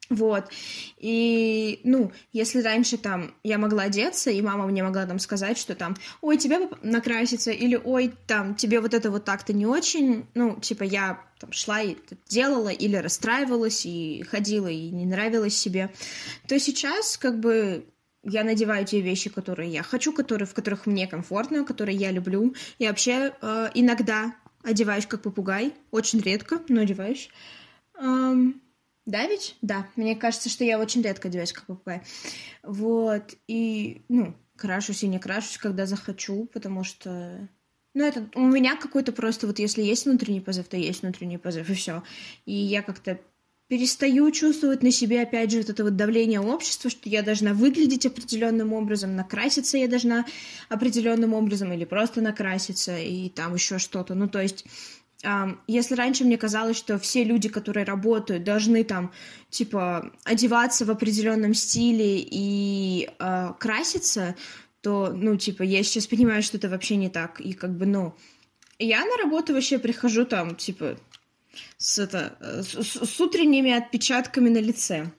Вот. 0.09 0.49
И, 0.97 1.79
ну, 1.83 2.11
если 2.31 2.61
раньше 2.61 2.97
там 2.97 3.33
я 3.43 3.57
могла 3.57 3.83
одеться, 3.83 4.31
и 4.31 4.41
мама 4.41 4.67
мне 4.67 4.83
могла 4.83 5.05
там 5.05 5.19
сказать, 5.19 5.57
что 5.57 5.75
там, 5.75 5.95
ой, 6.21 6.37
тебе 6.37 6.69
накраситься, 6.81 7.51
или 7.51 7.79
ой, 7.81 8.13
там, 8.27 8.55
тебе 8.55 8.79
вот 8.79 8.93
это 8.93 9.09
вот 9.09 9.23
так-то 9.23 9.53
не 9.53 9.65
очень, 9.65 10.25
ну, 10.35 10.59
типа 10.59 10.83
я 10.83 11.21
там 11.39 11.51
шла 11.51 11.81
и 11.81 11.95
делала, 12.27 12.69
или 12.69 12.95
расстраивалась, 12.97 13.85
и 13.85 14.23
ходила, 14.29 14.67
и 14.67 14.89
не 14.89 15.05
нравилась 15.05 15.57
себе, 15.57 15.91
то 16.47 16.59
сейчас 16.59 17.17
как 17.17 17.39
бы 17.39 17.85
я 18.23 18.43
надеваю 18.43 18.85
те 18.85 19.01
вещи, 19.01 19.29
которые 19.29 19.71
я 19.71 19.83
хочу, 19.83 20.13
которые, 20.13 20.47
в 20.47 20.53
которых 20.53 20.85
мне 20.85 21.07
комфортно, 21.07 21.65
которые 21.65 21.97
я 21.97 22.11
люблю. 22.11 22.55
И 22.77 22.87
вообще 22.87 23.33
э, 23.41 23.69
иногда 23.73 24.33
одеваюсь 24.63 25.05
как 25.05 25.21
попугай, 25.21 25.73
очень 25.91 26.21
редко, 26.21 26.61
но 26.69 26.81
одеваюсь. 26.81 27.29
Эм, 27.99 28.61
да 29.05 29.27
ведь? 29.27 29.55
Да. 29.61 29.87
Мне 29.95 30.15
кажется, 30.15 30.49
что 30.49 30.63
я 30.63 30.79
очень 30.79 31.01
редко 31.01 31.27
одеваюсь 31.27 31.53
как 31.53 31.65
попугай. 31.65 32.01
Вот. 32.63 33.35
И, 33.47 34.01
ну, 34.07 34.33
крашусь 34.55 35.03
и 35.03 35.07
не 35.07 35.19
крашусь, 35.19 35.57
когда 35.57 35.85
захочу, 35.85 36.49
потому 36.53 36.83
что... 36.83 37.49
Ну, 37.93 38.05
это 38.05 38.27
у 38.33 38.41
меня 38.41 38.75
какой-то 38.75 39.11
просто 39.11 39.45
вот 39.45 39.59
если 39.59 39.83
есть 39.83 40.05
внутренний 40.05 40.41
позыв, 40.41 40.67
то 40.67 40.77
есть 40.77 41.03
внутренний 41.03 41.37
позыв, 41.37 41.69
и 41.69 41.73
все. 41.73 42.01
И 42.45 42.53
я 42.53 42.81
как-то 42.81 43.19
перестаю 43.67 44.29
чувствовать 44.31 44.83
на 44.83 44.91
себе, 44.91 45.21
опять 45.21 45.51
же, 45.51 45.59
вот 45.59 45.69
это 45.69 45.83
вот 45.83 45.95
давление 45.95 46.39
общества, 46.39 46.89
что 46.89 47.09
я 47.09 47.23
должна 47.23 47.53
выглядеть 47.53 48.05
определенным 48.05 48.73
образом, 48.73 49.15
накраситься 49.15 49.77
я 49.77 49.87
должна 49.87 50.25
определенным 50.69 51.33
образом 51.33 51.71
или 51.71 51.85
просто 51.85 52.21
накраситься, 52.21 52.97
и 52.97 53.29
там 53.29 53.53
еще 53.53 53.79
что-то. 53.79 54.15
Ну, 54.15 54.27
то 54.27 54.41
есть 54.41 54.65
если 55.67 55.95
раньше 55.95 56.25
мне 56.25 56.37
казалось, 56.37 56.77
что 56.77 56.99
все 56.99 57.23
люди, 57.23 57.47
которые 57.47 57.85
работают, 57.85 58.43
должны 58.43 58.83
там, 58.83 59.13
типа, 59.49 60.11
одеваться 60.25 60.85
в 60.85 60.91
определенном 60.91 61.53
стиле 61.53 62.19
и 62.19 63.09
э, 63.19 63.53
краситься, 63.59 64.35
то, 64.81 65.13
ну, 65.13 65.37
типа, 65.37 65.63
я 65.63 65.81
сейчас 65.83 66.07
понимаю, 66.07 66.43
что 66.43 66.57
это 66.57 66.67
вообще 66.67 66.97
не 66.97 67.09
так. 67.09 67.39
И 67.39 67.53
как 67.53 67.77
бы, 67.77 67.85
ну, 67.85 68.15
я 68.79 69.05
на 69.05 69.17
работу 69.17 69.53
вообще 69.53 69.79
прихожу 69.79 70.25
там, 70.25 70.55
типа, 70.55 70.97
с, 71.77 71.99
это, 71.99 72.37
с, 72.41 72.75
с 72.75 73.21
утренними 73.21 73.71
отпечатками 73.71 74.49
на 74.49 74.59
лице 74.59 75.11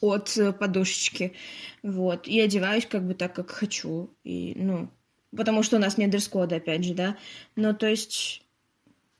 от 0.00 0.38
подушечки, 0.60 1.34
вот, 1.82 2.28
и 2.28 2.38
одеваюсь 2.38 2.86
как 2.86 3.04
бы 3.06 3.14
так, 3.14 3.34
как 3.34 3.50
хочу, 3.50 4.10
и, 4.24 4.52
ну, 4.54 4.90
потому 5.34 5.62
что 5.62 5.76
у 5.76 5.80
нас 5.80 5.98
нет 5.98 6.10
дресс-кода, 6.10 6.56
опять 6.56 6.84
же, 6.84 6.94
да, 6.94 7.16
но, 7.56 7.72
то 7.72 7.88
есть 7.88 8.45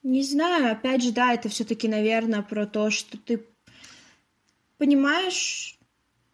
не 0.06 0.22
знаю, 0.22 0.70
опять 0.70 1.02
же, 1.02 1.10
да, 1.10 1.34
это 1.34 1.48
все-таки, 1.48 1.88
наверное, 1.88 2.42
про 2.42 2.64
то, 2.66 2.90
что 2.90 3.18
ты 3.18 3.44
понимаешь, 4.78 5.78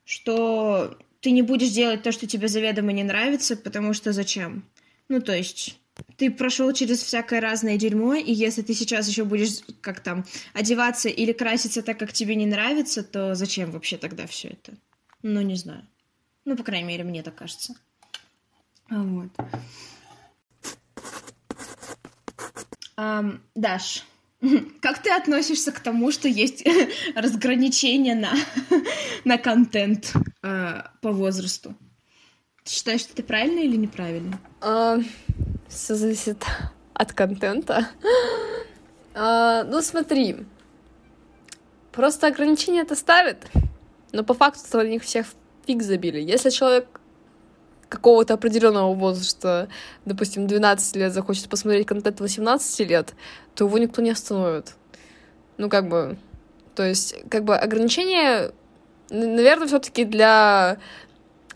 что 0.05 0.99
ты 1.20 1.31
не 1.31 1.41
будешь 1.41 1.70
делать 1.70 2.03
то, 2.03 2.12
что 2.12 2.27
тебе 2.27 2.49
заведомо 2.49 2.93
не 2.93 3.03
нравится, 3.03 3.57
потому 3.57 3.95
что 3.95 4.12
зачем? 4.12 4.62
Ну, 5.09 5.23
то 5.23 5.35
есть, 5.35 5.81
ты 6.18 6.31
прошел 6.31 6.70
через 6.75 7.03
всякое 7.03 7.41
разное 7.41 7.79
дерьмо, 7.79 8.14
и 8.14 8.31
если 8.31 8.61
ты 8.61 8.75
сейчас 8.75 9.09
еще 9.09 9.25
будешь 9.25 9.61
как 9.81 10.01
там 10.01 10.27
одеваться 10.53 11.09
или 11.09 11.33
краситься 11.33 11.83
так, 11.83 11.99
как 11.99 12.12
тебе 12.12 12.35
не 12.35 12.47
нравится, 12.47 13.03
то 13.03 13.35
зачем 13.35 13.70
вообще 13.70 13.97
тогда 13.97 14.27
все 14.27 14.49
это? 14.49 14.75
Ну, 15.23 15.41
не 15.41 15.57
знаю. 15.57 15.87
Ну, 16.45 16.57
по 16.57 16.62
крайней 16.62 16.89
мере, 16.89 17.05
мне 17.05 17.23
так 17.23 17.37
кажется. 17.37 17.75
Вот. 18.91 19.31
Um, 22.97 23.40
Даш, 23.55 24.05
как 24.80 25.03
ты 25.03 25.11
относишься 25.11 25.72
к 25.72 25.80
тому, 25.80 26.11
что 26.11 26.28
есть 26.28 26.64
разграничение 27.14 28.14
на, 28.14 28.32
на 29.24 29.38
контент 29.38 30.12
э, 30.43 30.82
по 31.01 31.12
возрасту? 31.12 31.74
Ты 32.64 32.72
считаешь, 32.72 33.01
что 33.01 33.12
это 33.12 33.22
правильно 33.22 33.61
или 33.61 33.76
неправильно? 33.76 34.38
Uh, 34.61 35.05
все 35.68 35.95
зависит 35.95 36.45
от 36.95 37.12
контента. 37.12 37.88
Uh, 39.14 39.64
ну, 39.64 39.82
смотри, 39.82 40.36
просто 41.90 42.28
ограничения 42.28 42.82
это 42.82 42.95
ставят, 42.95 43.51
но 44.12 44.22
по 44.22 44.34
факту 44.34 44.78
на 44.78 44.84
них 44.84 45.03
всех 45.03 45.26
фиг 45.66 45.82
забили. 45.82 46.20
Если 46.20 46.51
человек 46.51 47.01
какого-то 47.93 48.34
определенного 48.34 48.95
возраста, 48.95 49.68
допустим, 50.07 50.47
12 50.47 50.97
лет, 50.97 51.12
захочет 51.12 51.49
посмотреть 51.51 51.86
контент 51.86 52.20
18 52.20 52.88
лет, 52.88 53.14
то 53.55 53.66
его 53.66 53.76
никто 53.76 54.01
не 54.01 54.11
остановит. 54.11 54.76
Ну, 55.59 55.68
как 55.68 55.88
бы, 55.88 56.16
то 56.74 56.82
есть, 56.82 57.14
как 57.28 57.45
бы 57.45 57.55
ограничения, 57.55 58.53
наверное, 59.11 59.66
все-таки 59.66 60.05
для 60.05 60.78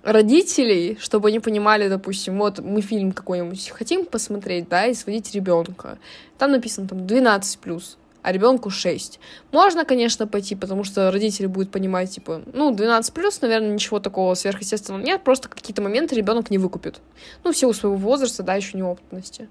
родителей, 0.02 0.98
чтобы 1.00 1.28
они 1.28 1.40
понимали, 1.40 1.88
допустим, 1.88 2.38
вот 2.38 2.58
мы 2.58 2.82
фильм 2.82 3.12
какой-нибудь 3.12 3.70
хотим 3.70 4.04
посмотреть, 4.04 4.68
да, 4.68 4.86
и 4.86 4.94
сводить 4.94 5.34
ребенка. 5.34 5.98
Там 6.36 6.52
написано 6.52 6.86
там 6.86 7.06
12 7.06 7.58
плюс 7.60 7.96
а 8.26 8.32
ребенку 8.32 8.70
6. 8.70 9.20
Можно, 9.52 9.84
конечно, 9.84 10.26
пойти, 10.26 10.56
потому 10.56 10.82
что 10.82 11.12
родители 11.12 11.46
будут 11.46 11.70
понимать, 11.70 12.10
типа, 12.10 12.42
ну, 12.52 12.72
12 12.72 13.14
плюс, 13.14 13.40
наверное, 13.40 13.70
ничего 13.70 14.00
такого 14.00 14.34
сверхъестественного 14.34 15.00
нет, 15.00 15.22
просто 15.22 15.48
какие-то 15.48 15.80
моменты 15.80 16.16
ребенок 16.16 16.50
не 16.50 16.58
выкупит. 16.58 17.00
Ну, 17.44 17.52
в 17.52 17.56
силу 17.56 17.72
своего 17.72 17.94
возраста, 17.96 18.42
да, 18.42 18.56
еще 18.56 18.78
неопытности. 18.78 19.48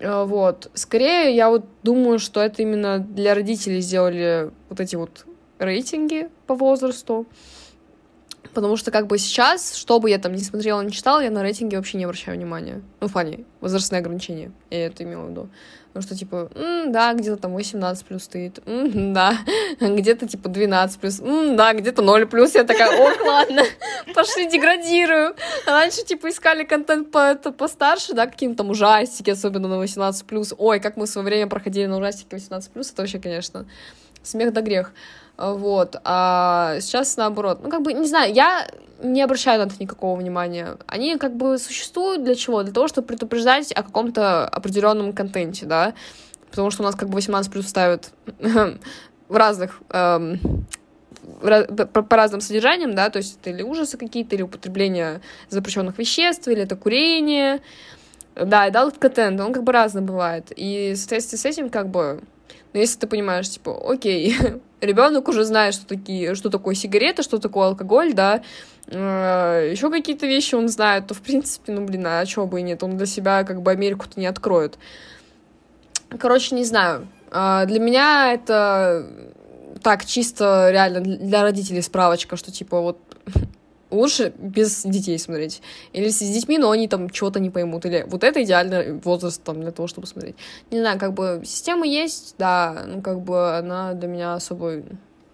Э, 0.00 0.24
вот. 0.24 0.72
Скорее, 0.74 1.36
я 1.36 1.48
вот 1.48 1.66
думаю, 1.84 2.18
что 2.18 2.40
это 2.40 2.62
именно 2.62 2.98
для 2.98 3.32
родителей 3.32 3.80
сделали 3.80 4.50
вот 4.70 4.80
эти 4.80 4.96
вот 4.96 5.24
рейтинги 5.60 6.30
по 6.48 6.56
возрасту. 6.56 7.26
Потому 8.54 8.76
что 8.76 8.90
как 8.90 9.06
бы 9.06 9.18
сейчас, 9.18 9.74
что 9.74 9.98
бы 9.98 10.08
я 10.08 10.18
там 10.18 10.32
не 10.32 10.42
смотрела, 10.42 10.80
не 10.80 10.92
читала, 10.92 11.20
я 11.20 11.30
на 11.30 11.42
рейтинге 11.42 11.76
вообще 11.76 11.98
не 11.98 12.04
обращаю 12.04 12.36
внимания. 12.36 12.82
Ну, 13.00 13.08
в 13.08 13.12
плане 13.12 13.44
возрастные 13.60 13.98
ограничения, 13.98 14.52
я 14.70 14.86
это 14.86 15.02
имела 15.02 15.26
в 15.26 15.30
виду. 15.30 15.48
Ну, 15.94 16.02
что, 16.02 16.16
типа, 16.16 16.50
м, 16.56 16.90
да, 16.90 17.14
где-то 17.14 17.36
там 17.36 17.54
18 17.54 18.04
плюс 18.06 18.24
стоит, 18.24 18.60
м, 18.66 19.12
да, 19.14 19.38
где-то, 19.80 20.26
типа, 20.26 20.48
12 20.48 21.00
плюс, 21.00 21.20
м, 21.20 21.56
да, 21.56 21.72
где-то 21.72 22.02
0 22.02 22.26
плюс. 22.26 22.54
Я 22.54 22.64
такая, 22.64 22.90
ох, 22.98 23.20
ладно, 23.26 23.62
пошли 24.14 24.48
деградирую. 24.48 25.34
Раньше, 25.66 26.04
типа, 26.04 26.30
искали 26.30 26.64
контент 26.64 27.10
по, 27.10 27.18
это, 27.18 27.52
постарше, 27.52 28.12
да, 28.14 28.26
какие-то 28.26 28.56
там 28.56 28.70
ужастики, 28.70 29.30
особенно 29.30 29.68
на 29.68 29.78
18 29.78 30.26
плюс. 30.26 30.52
Ой, 30.56 30.80
как 30.80 30.96
мы 30.96 31.06
в 31.06 31.08
свое 31.08 31.24
время 31.24 31.48
проходили 31.48 31.86
на 31.86 31.96
ужастики 31.98 32.34
18 32.34 32.72
плюс, 32.72 32.90
это 32.90 33.02
вообще, 33.02 33.18
конечно, 33.20 33.66
смех 34.22 34.52
да 34.52 34.62
грех. 34.62 34.92
Вот. 35.36 35.96
А 36.04 36.78
сейчас 36.80 37.16
наоборот. 37.16 37.60
Ну, 37.62 37.70
как 37.70 37.82
бы, 37.82 37.92
не 37.92 38.06
знаю, 38.06 38.32
я 38.32 38.66
не 39.02 39.22
обращаю 39.22 39.60
на 39.60 39.66
это 39.66 39.74
никакого 39.80 40.16
внимания. 40.18 40.76
Они 40.86 41.16
как 41.18 41.36
бы 41.36 41.58
существуют 41.58 42.24
для 42.24 42.34
чего? 42.34 42.62
Для 42.62 42.72
того, 42.72 42.88
чтобы 42.88 43.08
предупреждать 43.08 43.72
о 43.72 43.82
каком-то 43.82 44.48
определенном 44.48 45.12
контенте, 45.12 45.66
да. 45.66 45.94
Потому 46.50 46.70
что 46.70 46.82
у 46.82 46.86
нас 46.86 46.94
как 46.94 47.08
бы 47.08 47.16
18 47.16 47.52
плюс 47.52 47.66
ставят 47.66 48.12
в 49.28 49.36
разных 49.36 49.80
эм, 49.90 50.38
по, 51.40 52.02
по 52.02 52.16
разным 52.16 52.40
содержаниям, 52.40 52.94
да, 52.94 53.10
то 53.10 53.16
есть 53.16 53.38
это 53.40 53.50
или 53.50 53.62
ужасы 53.62 53.98
какие-то, 53.98 54.36
или 54.36 54.42
употребление 54.42 55.20
запрещенных 55.48 55.98
веществ, 55.98 56.46
или 56.46 56.62
это 56.62 56.76
курение, 56.76 57.60
да, 58.36 58.68
и 58.68 58.70
adult 58.70 58.98
контент, 59.00 59.40
он 59.40 59.52
как 59.52 59.64
бы 59.64 59.72
разный 59.72 60.02
бывает. 60.02 60.52
И 60.54 60.92
в 60.92 60.96
соответствии 60.96 61.36
с 61.36 61.44
этим 61.44 61.70
как 61.70 61.88
бы 61.88 62.22
но 62.74 62.80
если 62.80 62.98
ты 62.98 63.06
понимаешь, 63.06 63.48
типа, 63.48 63.80
окей, 63.88 64.36
ребенок 64.84 65.28
уже 65.28 65.44
знает, 65.44 65.74
что, 65.74 65.86
такие, 65.86 66.34
что 66.34 66.50
такое 66.50 66.74
сигареты, 66.74 67.22
что 67.22 67.38
такое 67.38 67.68
алкоголь, 67.68 68.12
да, 68.14 68.42
э, 68.86 69.68
еще 69.72 69.90
какие-то 69.90 70.26
вещи 70.26 70.54
он 70.54 70.68
знает, 70.68 71.06
то, 71.06 71.14
в 71.14 71.20
принципе, 71.20 71.72
ну, 71.72 71.84
блин, 71.84 72.06
а 72.06 72.24
чего 72.26 72.46
бы 72.46 72.60
и 72.60 72.62
нет, 72.62 72.82
он 72.82 72.96
для 72.96 73.06
себя 73.06 73.44
как 73.44 73.62
бы 73.62 73.70
Америку-то 73.70 74.18
не 74.20 74.26
откроет. 74.26 74.78
Короче, 76.18 76.54
не 76.54 76.64
знаю. 76.64 77.08
А, 77.30 77.64
для 77.64 77.80
меня 77.80 78.32
это 78.32 79.06
так, 79.82 80.06
чисто 80.06 80.70
реально 80.70 81.00
для 81.00 81.42
родителей 81.42 81.82
справочка, 81.82 82.36
что 82.36 82.52
типа 82.52 82.80
вот 82.80 82.98
лучше 83.94 84.32
без 84.38 84.82
детей 84.82 85.18
смотреть. 85.18 85.62
Или 85.92 86.08
с 86.08 86.18
детьми, 86.18 86.58
но 86.58 86.70
они 86.70 86.88
там 86.88 87.10
чего-то 87.10 87.40
не 87.40 87.50
поймут. 87.50 87.86
Или 87.86 88.04
вот 88.08 88.24
это 88.24 88.42
идеальный 88.42 88.94
возраст 88.94 89.42
там 89.42 89.60
для 89.60 89.70
того, 89.70 89.88
чтобы 89.88 90.06
смотреть. 90.06 90.36
Не 90.70 90.80
знаю, 90.80 90.98
как 90.98 91.14
бы 91.14 91.42
система 91.44 91.86
есть, 91.86 92.34
да, 92.38 92.84
ну 92.86 93.02
как 93.02 93.20
бы 93.20 93.56
она 93.56 93.94
для 93.94 94.08
меня 94.08 94.34
особо 94.34 94.82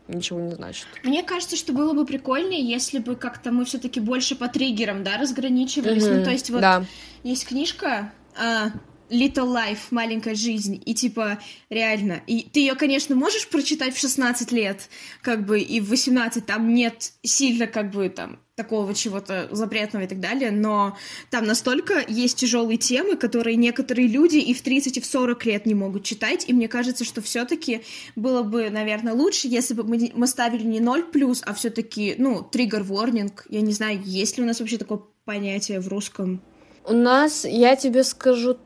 ничего 0.08 0.40
не 0.40 0.52
значит. 0.52 0.86
Мне 1.04 1.22
кажется, 1.22 1.56
что 1.56 1.72
было 1.72 1.92
бы 1.92 2.04
прикольнее, 2.04 2.62
если 2.62 2.98
бы 2.98 3.16
как-то 3.16 3.52
мы 3.52 3.64
все-таки 3.64 4.00
больше 4.00 4.36
по 4.36 4.48
триггерам, 4.48 5.04
да, 5.04 5.16
разграничивались. 5.18 6.04
Mm-hmm, 6.04 6.18
ну, 6.18 6.24
то 6.24 6.30
есть 6.30 6.50
вот 6.50 6.60
да. 6.60 6.84
есть 7.22 7.46
книжка 7.46 8.12
а, 8.36 8.70
Little 9.10 9.52
Life, 9.52 9.78
маленькая 9.90 10.34
жизнь, 10.34 10.80
и 10.84 10.94
типа 10.94 11.38
реально, 11.68 12.22
и 12.26 12.42
ты 12.42 12.60
ее, 12.60 12.74
конечно, 12.74 13.14
можешь 13.14 13.48
прочитать 13.48 13.94
в 13.94 13.98
16 13.98 14.52
лет, 14.52 14.88
как 15.22 15.44
бы, 15.44 15.60
и 15.60 15.80
в 15.80 15.88
18 15.88 16.46
там 16.46 16.72
нет 16.74 17.12
сильно, 17.22 17.66
как 17.66 17.90
бы, 17.90 18.08
там, 18.08 18.38
такого 18.60 18.94
чего-то 18.94 19.48
запретного 19.52 20.04
и 20.04 20.06
так 20.06 20.20
далее, 20.20 20.50
но 20.50 20.96
там 21.30 21.46
настолько 21.46 22.04
есть 22.06 22.38
тяжелые 22.38 22.76
темы, 22.76 23.16
которые 23.16 23.56
некоторые 23.56 24.06
люди 24.06 24.36
и 24.36 24.52
в 24.52 24.60
30, 24.60 24.98
и 24.98 25.00
в 25.00 25.06
40 25.06 25.46
лет 25.46 25.66
не 25.66 25.74
могут 25.74 26.04
читать, 26.04 26.44
и 26.46 26.52
мне 26.52 26.68
кажется, 26.68 27.04
что 27.04 27.22
все-таки 27.22 27.82
было 28.16 28.42
бы, 28.42 28.68
наверное, 28.68 29.14
лучше, 29.14 29.48
если 29.48 29.74
бы 29.74 29.84
мы, 29.84 30.12
мы 30.14 30.26
ставили 30.26 30.64
не 30.64 30.80
0 30.80 31.04
плюс, 31.04 31.42
а 31.46 31.54
все-таки, 31.54 32.14
ну, 32.18 32.42
триггер 32.42 32.82
ворнинг, 32.82 33.46
я 33.48 33.62
не 33.62 33.72
знаю, 33.72 34.00
есть 34.04 34.36
ли 34.36 34.44
у 34.44 34.46
нас 34.46 34.60
вообще 34.60 34.76
такое 34.76 35.00
понятие 35.24 35.80
в 35.80 35.88
русском? 35.88 36.42
У 36.84 36.92
нас, 36.92 37.44
я 37.44 37.76
тебе 37.76 38.04
скажу 38.04 38.58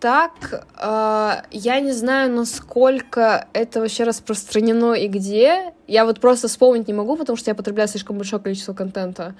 так, 0.00 0.66
э, 0.78 1.42
я 1.50 1.80
не 1.80 1.92
знаю, 1.92 2.32
насколько 2.32 3.46
это 3.52 3.80
вообще 3.80 4.04
распространено 4.04 4.94
и 4.94 5.08
где. 5.08 5.74
Я 5.86 6.04
вот 6.06 6.20
просто 6.20 6.48
вспомнить 6.48 6.88
не 6.88 6.94
могу, 6.94 7.16
потому 7.16 7.36
что 7.36 7.50
я 7.50 7.54
потребляю 7.54 7.88
слишком 7.88 8.16
большое 8.16 8.42
количество 8.42 8.72
контента. 8.72 9.34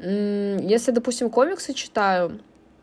Если, 0.00 0.92
допустим, 0.92 1.28
комиксы 1.28 1.74
читаю, 1.74 2.40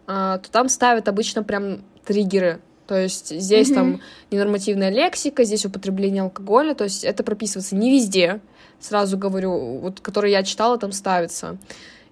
э, 0.07 0.39
то 0.41 0.51
там 0.51 0.69
ставят 0.69 1.07
обычно 1.07 1.43
прям 1.43 1.83
триггеры. 2.05 2.61
То 2.87 2.95
есть 2.95 3.29
здесь 3.29 3.71
mm-hmm. 3.71 3.75
там 3.75 4.01
ненормативная 4.29 4.91
лексика, 4.91 5.43
здесь 5.43 5.65
употребление 5.65 6.21
алкоголя, 6.21 6.75
то 6.75 6.83
есть 6.83 7.03
это 7.03 7.23
прописывается 7.23 7.75
не 7.75 7.91
везде, 7.91 8.41
сразу 8.79 9.17
говорю, 9.17 9.79
вот, 9.79 10.01
которые 10.01 10.33
я 10.33 10.43
читала, 10.43 10.77
там 10.77 10.91
ставится. 10.91 11.57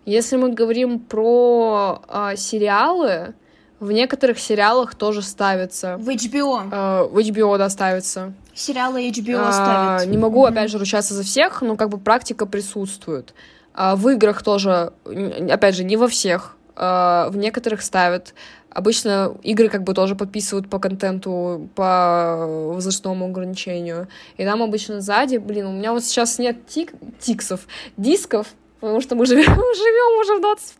Если 0.05 0.35
мы 0.35 0.51
говорим 0.51 0.99
про 0.99 2.01
э, 2.07 2.35
сериалы, 2.35 3.35
в 3.83 3.91
некоторых 3.91 4.39
сериалах 4.39 4.95
тоже 4.95 5.21
ставится. 5.21 5.97
В 5.97 6.09
HBO. 6.09 6.69
Э, 6.71 7.03
в 7.03 7.17
HBO, 7.17 7.57
да, 7.57 7.69
ставится. 7.69 8.33
Сериалы 8.55 9.09
HBO 9.09 9.39
а, 9.39 9.51
ставят. 9.51 10.07
Не 10.07 10.17
могу, 10.17 10.45
mm-hmm. 10.45 10.51
опять 10.51 10.71
же, 10.71 10.77
ручаться 10.77 11.13
за 11.13 11.23
всех, 11.23 11.61
но 11.61 11.75
как 11.75 11.89
бы 11.89 11.97
практика 11.97 12.45
присутствует. 12.45 13.33
А 13.73 13.95
в 13.95 14.07
играх 14.09 14.41
тоже, 14.43 14.93
опять 15.05 15.75
же, 15.75 15.83
не 15.83 15.97
во 15.97 16.07
всех. 16.07 16.55
А, 16.75 17.29
в 17.29 17.37
некоторых 17.37 17.81
ставят. 17.81 18.33
Обычно 18.69 19.35
игры 19.43 19.69
как 19.69 19.83
бы 19.83 19.93
тоже 19.93 20.15
подписывают 20.15 20.69
по 20.69 20.79
контенту, 20.79 21.69
по 21.75 22.45
возрастному 22.73 23.25
ограничению. 23.25 24.07
И 24.37 24.45
там 24.45 24.63
обычно 24.63 25.01
сзади, 25.01 25.37
блин, 25.37 25.67
у 25.67 25.71
меня 25.73 25.91
вот 25.91 26.03
сейчас 26.03 26.39
нет 26.39 26.65
тик, 26.67 26.93
тиксов, 27.19 27.67
дисков, 27.97 28.47
потому 28.79 29.01
что 29.01 29.15
мы 29.15 29.25
живем, 29.25 29.43
живем 29.45 30.21
уже 30.21 30.37
в 30.37 30.41
20 30.41 30.73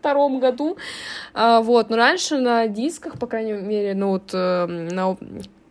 втором 0.00 0.40
году. 0.40 0.76
А, 1.34 1.60
вот, 1.60 1.90
но 1.90 1.96
раньше 1.96 2.38
на 2.38 2.66
дисках, 2.66 3.18
по 3.18 3.26
крайней 3.26 3.52
мере, 3.52 3.94
ну 3.94 4.08
вот 4.08 4.30
э, 4.32 4.66
на 4.66 5.16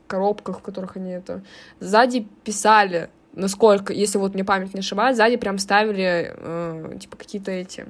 коробках, 0.08 0.60
в 0.60 0.62
которых 0.62 0.96
они 0.96 1.12
это 1.12 1.42
сзади 1.80 2.28
писали, 2.44 3.10
насколько, 3.34 3.94
если 3.94 4.18
вот 4.18 4.34
мне 4.34 4.44
память 4.44 4.74
не 4.74 4.80
ошибает, 4.80 5.16
сзади 5.16 5.38
прям 5.38 5.58
ставили 5.58 6.34
э, 6.36 6.98
типа 7.00 7.18
какие-то 7.18 7.52
эти 7.52 7.86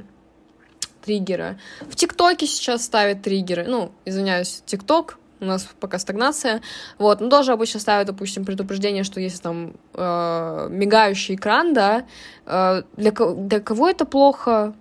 триггеры. 1.03 1.57
В 1.81 1.95
ТикТоке 1.95 2.45
сейчас 2.45 2.83
ставят 2.83 3.21
триггеры. 3.21 3.65
Ну, 3.67 3.91
извиняюсь, 4.05 4.61
ТикТок, 4.65 5.17
у 5.39 5.45
нас 5.45 5.67
пока 5.79 5.99
стагнация, 5.99 6.61
вот, 6.97 7.21
но 7.21 7.29
тоже 7.29 7.53
обычно 7.53 7.79
ставят, 7.79 8.07
допустим, 8.07 8.45
предупреждение, 8.45 9.03
что 9.03 9.19
если 9.21 9.41
там 9.41 9.73
э, 9.93 10.67
мигающий 10.69 11.35
экран, 11.35 11.73
да, 11.73 12.05
э, 12.45 12.83
для, 12.97 13.11
для 13.11 13.59
кого 13.61 13.89
это 13.89 14.05
плохо, 14.05 14.73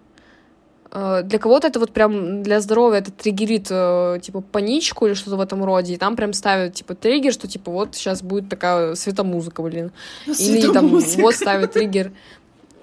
для 0.90 1.38
кого-то 1.38 1.68
это 1.68 1.80
вот 1.80 1.92
прям 1.92 2.42
для 2.42 2.60
здоровья 2.60 3.00
это 3.00 3.12
триггерит, 3.12 3.66
э, 3.70 4.18
типа, 4.22 4.40
паничку 4.40 5.06
или 5.06 5.14
что-то 5.14 5.36
в 5.36 5.40
этом 5.40 5.62
роде, 5.62 5.94
и 5.94 5.96
там 5.98 6.16
прям 6.16 6.32
ставят, 6.32 6.74
типа, 6.74 6.94
триггер, 6.94 7.32
что, 7.32 7.46
типа, 7.46 7.70
вот 7.70 7.94
сейчас 7.94 8.22
будет 8.22 8.48
такая 8.48 8.94
светомузыка, 8.94 9.62
блин. 9.62 9.92
Или 10.26 10.72
там 10.72 10.88
вот 10.88 11.34
ставят 11.34 11.72
триггер, 11.72 12.12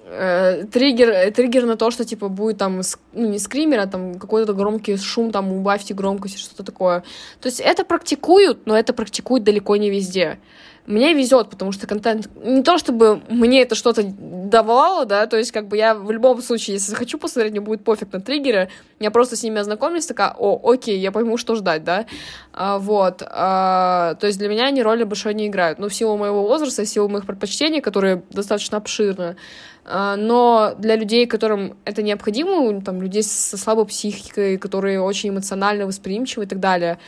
э, 0.04 0.64
триггер, 0.72 1.32
триггер 1.32 1.66
на 1.66 1.76
то, 1.76 1.90
что, 1.90 2.04
типа, 2.04 2.28
будет 2.28 2.58
там, 2.58 2.82
ну, 3.12 3.28
не 3.28 3.40
скример, 3.40 3.80
а 3.80 3.86
там 3.86 4.20
какой-то 4.20 4.52
громкий 4.52 4.96
шум, 4.96 5.32
там, 5.32 5.52
убавьте 5.52 5.92
громкость, 5.92 6.38
что-то 6.38 6.62
такое. 6.62 7.02
То 7.40 7.48
есть 7.48 7.60
это 7.60 7.84
практикуют, 7.84 8.66
но 8.66 8.78
это 8.78 8.92
практикуют 8.92 9.42
далеко 9.42 9.74
не 9.76 9.90
везде 9.90 10.38
мне 10.86 11.14
везет, 11.14 11.50
потому 11.50 11.72
что 11.72 11.86
контент 11.86 12.28
не 12.42 12.62
то 12.62 12.78
чтобы 12.78 13.20
мне 13.28 13.62
это 13.62 13.74
что-то 13.74 14.02
давало, 14.04 15.04
да, 15.04 15.26
то 15.26 15.36
есть 15.36 15.52
как 15.52 15.68
бы 15.68 15.76
я 15.76 15.94
в 15.94 16.10
любом 16.10 16.40
случае, 16.42 16.74
если 16.74 16.90
захочу 16.90 17.18
посмотреть, 17.18 17.52
мне 17.52 17.60
будет 17.60 17.84
пофиг 17.84 18.12
на 18.12 18.20
триггеры, 18.20 18.68
я 19.00 19.10
просто 19.10 19.36
с 19.36 19.42
ними 19.42 19.58
ознакомлюсь, 19.58 20.06
такая, 20.06 20.34
о, 20.38 20.60
окей, 20.70 20.98
я 20.98 21.12
пойму, 21.12 21.36
что 21.36 21.54
ждать, 21.54 21.84
да, 21.84 22.06
а, 22.52 22.78
вот, 22.78 23.22
а, 23.26 24.14
то 24.14 24.26
есть 24.26 24.38
для 24.38 24.48
меня 24.48 24.66
они 24.66 24.82
роли 24.82 25.04
большой 25.04 25.34
не 25.34 25.48
играют, 25.48 25.78
ну, 25.78 25.88
в 25.88 25.94
силу 25.94 26.16
моего 26.16 26.42
возраста, 26.46 26.84
в 26.84 26.88
силу 26.88 27.08
моих 27.08 27.26
предпочтений, 27.26 27.80
которые 27.80 28.22
достаточно 28.30 28.78
обширны, 28.78 29.36
а, 29.84 30.16
но 30.16 30.74
для 30.78 30.96
людей, 30.96 31.26
которым 31.26 31.76
это 31.84 32.02
необходимо, 32.02 32.80
там, 32.82 33.02
людей 33.02 33.22
со 33.22 33.56
слабой 33.56 33.86
психикой, 33.86 34.56
которые 34.56 35.00
очень 35.00 35.30
эмоционально 35.30 35.86
восприимчивы 35.86 36.44
и 36.44 36.46
так 36.46 36.60
далее, 36.60 36.98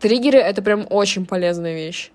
триггеры— 0.00 0.38
это 0.40 0.62
прям 0.62 0.86
очень 0.88 1.26
полезная 1.26 1.74
вещь. 1.74 2.10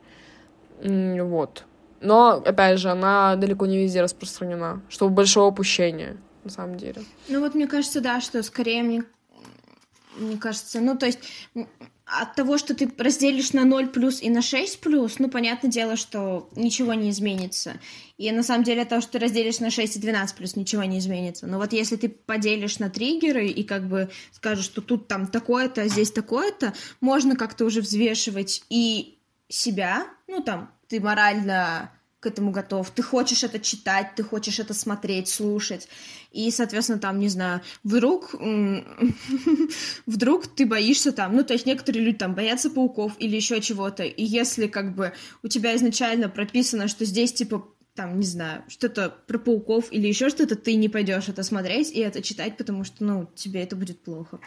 Вот. 0.81 1.65
Но, 2.01 2.41
опять 2.43 2.79
же, 2.79 2.89
она 2.89 3.35
далеко 3.35 3.65
не 3.67 3.77
везде 3.77 4.01
распространена, 4.01 4.81
что 4.89 5.07
большое 5.09 5.47
упущение, 5.47 6.17
на 6.43 6.49
самом 6.49 6.77
деле. 6.77 7.03
Ну 7.27 7.39
вот 7.39 7.53
мне 7.53 7.67
кажется, 7.67 8.01
да, 8.01 8.21
что 8.21 8.41
скорее 8.41 8.81
мне, 8.81 9.03
мне 10.17 10.37
кажется, 10.37 10.81
ну 10.81 10.97
то 10.97 11.05
есть 11.05 11.19
от 12.11 12.35
того, 12.35 12.57
что 12.57 12.75
ты 12.75 12.91
разделишь 12.97 13.53
на 13.53 13.63
0 13.63 13.87
плюс 13.87 14.21
и 14.21 14.29
на 14.29 14.41
6 14.41 14.81
плюс, 14.81 15.19
ну, 15.19 15.29
понятное 15.29 15.71
дело, 15.71 15.95
что 15.95 16.49
ничего 16.55 16.93
не 16.93 17.09
изменится. 17.09 17.75
И 18.17 18.29
на 18.31 18.43
самом 18.43 18.65
деле 18.65 18.81
от 18.81 18.89
того, 18.89 19.01
что 19.01 19.13
ты 19.13 19.19
разделишь 19.19 19.59
на 19.59 19.69
6 19.69 19.95
и 19.95 19.99
12 19.99 20.35
плюс, 20.35 20.55
ничего 20.57 20.83
не 20.83 20.99
изменится. 20.99 21.47
Но 21.47 21.57
вот 21.57 21.71
если 21.71 21.95
ты 21.95 22.09
поделишь 22.09 22.79
на 22.79 22.89
триггеры 22.89 23.47
и 23.47 23.63
как 23.63 23.87
бы 23.87 24.09
скажешь, 24.33 24.65
что 24.65 24.81
тут 24.81 25.07
там 25.07 25.27
такое-то, 25.27 25.83
а 25.83 25.87
здесь 25.87 26.11
такое-то, 26.11 26.73
можно 26.99 27.37
как-то 27.37 27.63
уже 27.63 27.79
взвешивать 27.79 28.63
и 28.69 29.17
себя, 29.51 30.07
ну 30.27 30.41
там, 30.41 30.71
ты 30.87 30.99
морально 30.99 31.91
к 32.21 32.27
этому 32.27 32.51
готов, 32.51 32.91
ты 32.91 33.01
хочешь 33.01 33.43
это 33.43 33.59
читать, 33.59 34.13
ты 34.15 34.23
хочешь 34.23 34.59
это 34.59 34.75
смотреть, 34.75 35.27
слушать, 35.27 35.87
и, 36.31 36.51
соответственно, 36.51 36.99
там, 36.99 37.19
не 37.19 37.29
знаю, 37.29 37.61
вдруг, 37.83 38.35
вдруг 40.05 40.47
ты 40.47 40.67
боишься 40.67 41.11
там, 41.11 41.35
ну, 41.35 41.43
то 41.43 41.53
есть 41.53 41.65
некоторые 41.65 42.05
люди 42.05 42.17
там 42.19 42.35
боятся 42.35 42.69
пауков 42.69 43.13
или 43.17 43.35
еще 43.35 43.59
чего-то, 43.59 44.03
и 44.03 44.23
если 44.23 44.67
как 44.67 44.95
бы 44.95 45.13
у 45.41 45.47
тебя 45.47 45.75
изначально 45.75 46.29
прописано, 46.29 46.87
что 46.87 47.05
здесь, 47.05 47.33
типа, 47.33 47.67
там, 47.95 48.19
не 48.19 48.25
знаю, 48.25 48.63
что-то 48.67 49.09
про 49.27 49.39
пауков 49.39 49.91
или 49.91 50.07
еще 50.07 50.29
что-то, 50.29 50.55
ты 50.55 50.75
не 50.75 50.89
пойдешь 50.89 51.27
это 51.27 51.43
смотреть 51.43 51.91
и 51.91 51.99
это 51.99 52.21
читать, 52.21 52.55
потому 52.55 52.83
что, 52.83 53.03
ну, 53.03 53.29
тебе 53.35 53.63
это 53.63 53.75
будет 53.75 53.99
плохо. 53.99 54.39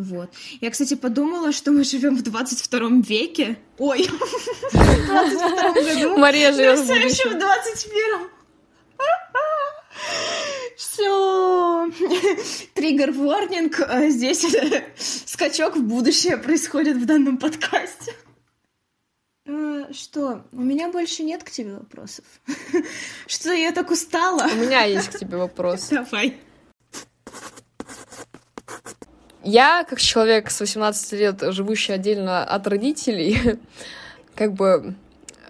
Вот. 0.00 0.30
Я, 0.60 0.70
кстати, 0.70 0.94
подумала, 0.94 1.52
что 1.52 1.72
мы 1.72 1.84
живем 1.84 2.16
в 2.16 2.22
22 2.22 3.02
веке. 3.06 3.58
Ой, 3.78 4.08
в 4.72 5.06
22 5.06 5.72
году. 5.72 6.16
Мария 6.16 6.52
живет 6.52 6.78
в 6.78 6.86
будущем. 6.86 7.08
еще 7.08 7.28
в 7.28 7.38
21 7.38 8.30
все. 11.00 11.90
Триггер 12.74 13.12
ворнинг. 13.12 13.80
А 13.80 14.08
здесь 14.08 14.44
скачок 15.26 15.76
в 15.76 15.82
будущее 15.82 16.36
происходит 16.36 16.96
в 16.96 17.06
данном 17.06 17.38
подкасте. 17.38 18.14
А, 19.46 19.92
что, 19.92 20.44
у 20.52 20.60
меня 20.60 20.90
больше 20.90 21.22
нет 21.22 21.44
к 21.44 21.50
тебе 21.50 21.74
вопросов. 21.74 22.24
Что 23.26 23.52
я 23.52 23.72
так 23.72 23.90
устала? 23.90 24.48
У 24.52 24.56
меня 24.56 24.84
есть 24.84 25.08
к 25.08 25.18
тебе 25.18 25.36
вопрос. 25.36 25.88
Давай. 25.88 26.38
Я, 29.42 29.84
как 29.84 30.00
человек 30.00 30.50
с 30.50 30.60
18 30.60 31.12
лет, 31.12 31.42
живущий 31.52 31.92
отдельно 31.92 32.44
от 32.44 32.66
родителей, 32.66 33.58
как 34.34 34.52
бы 34.52 34.94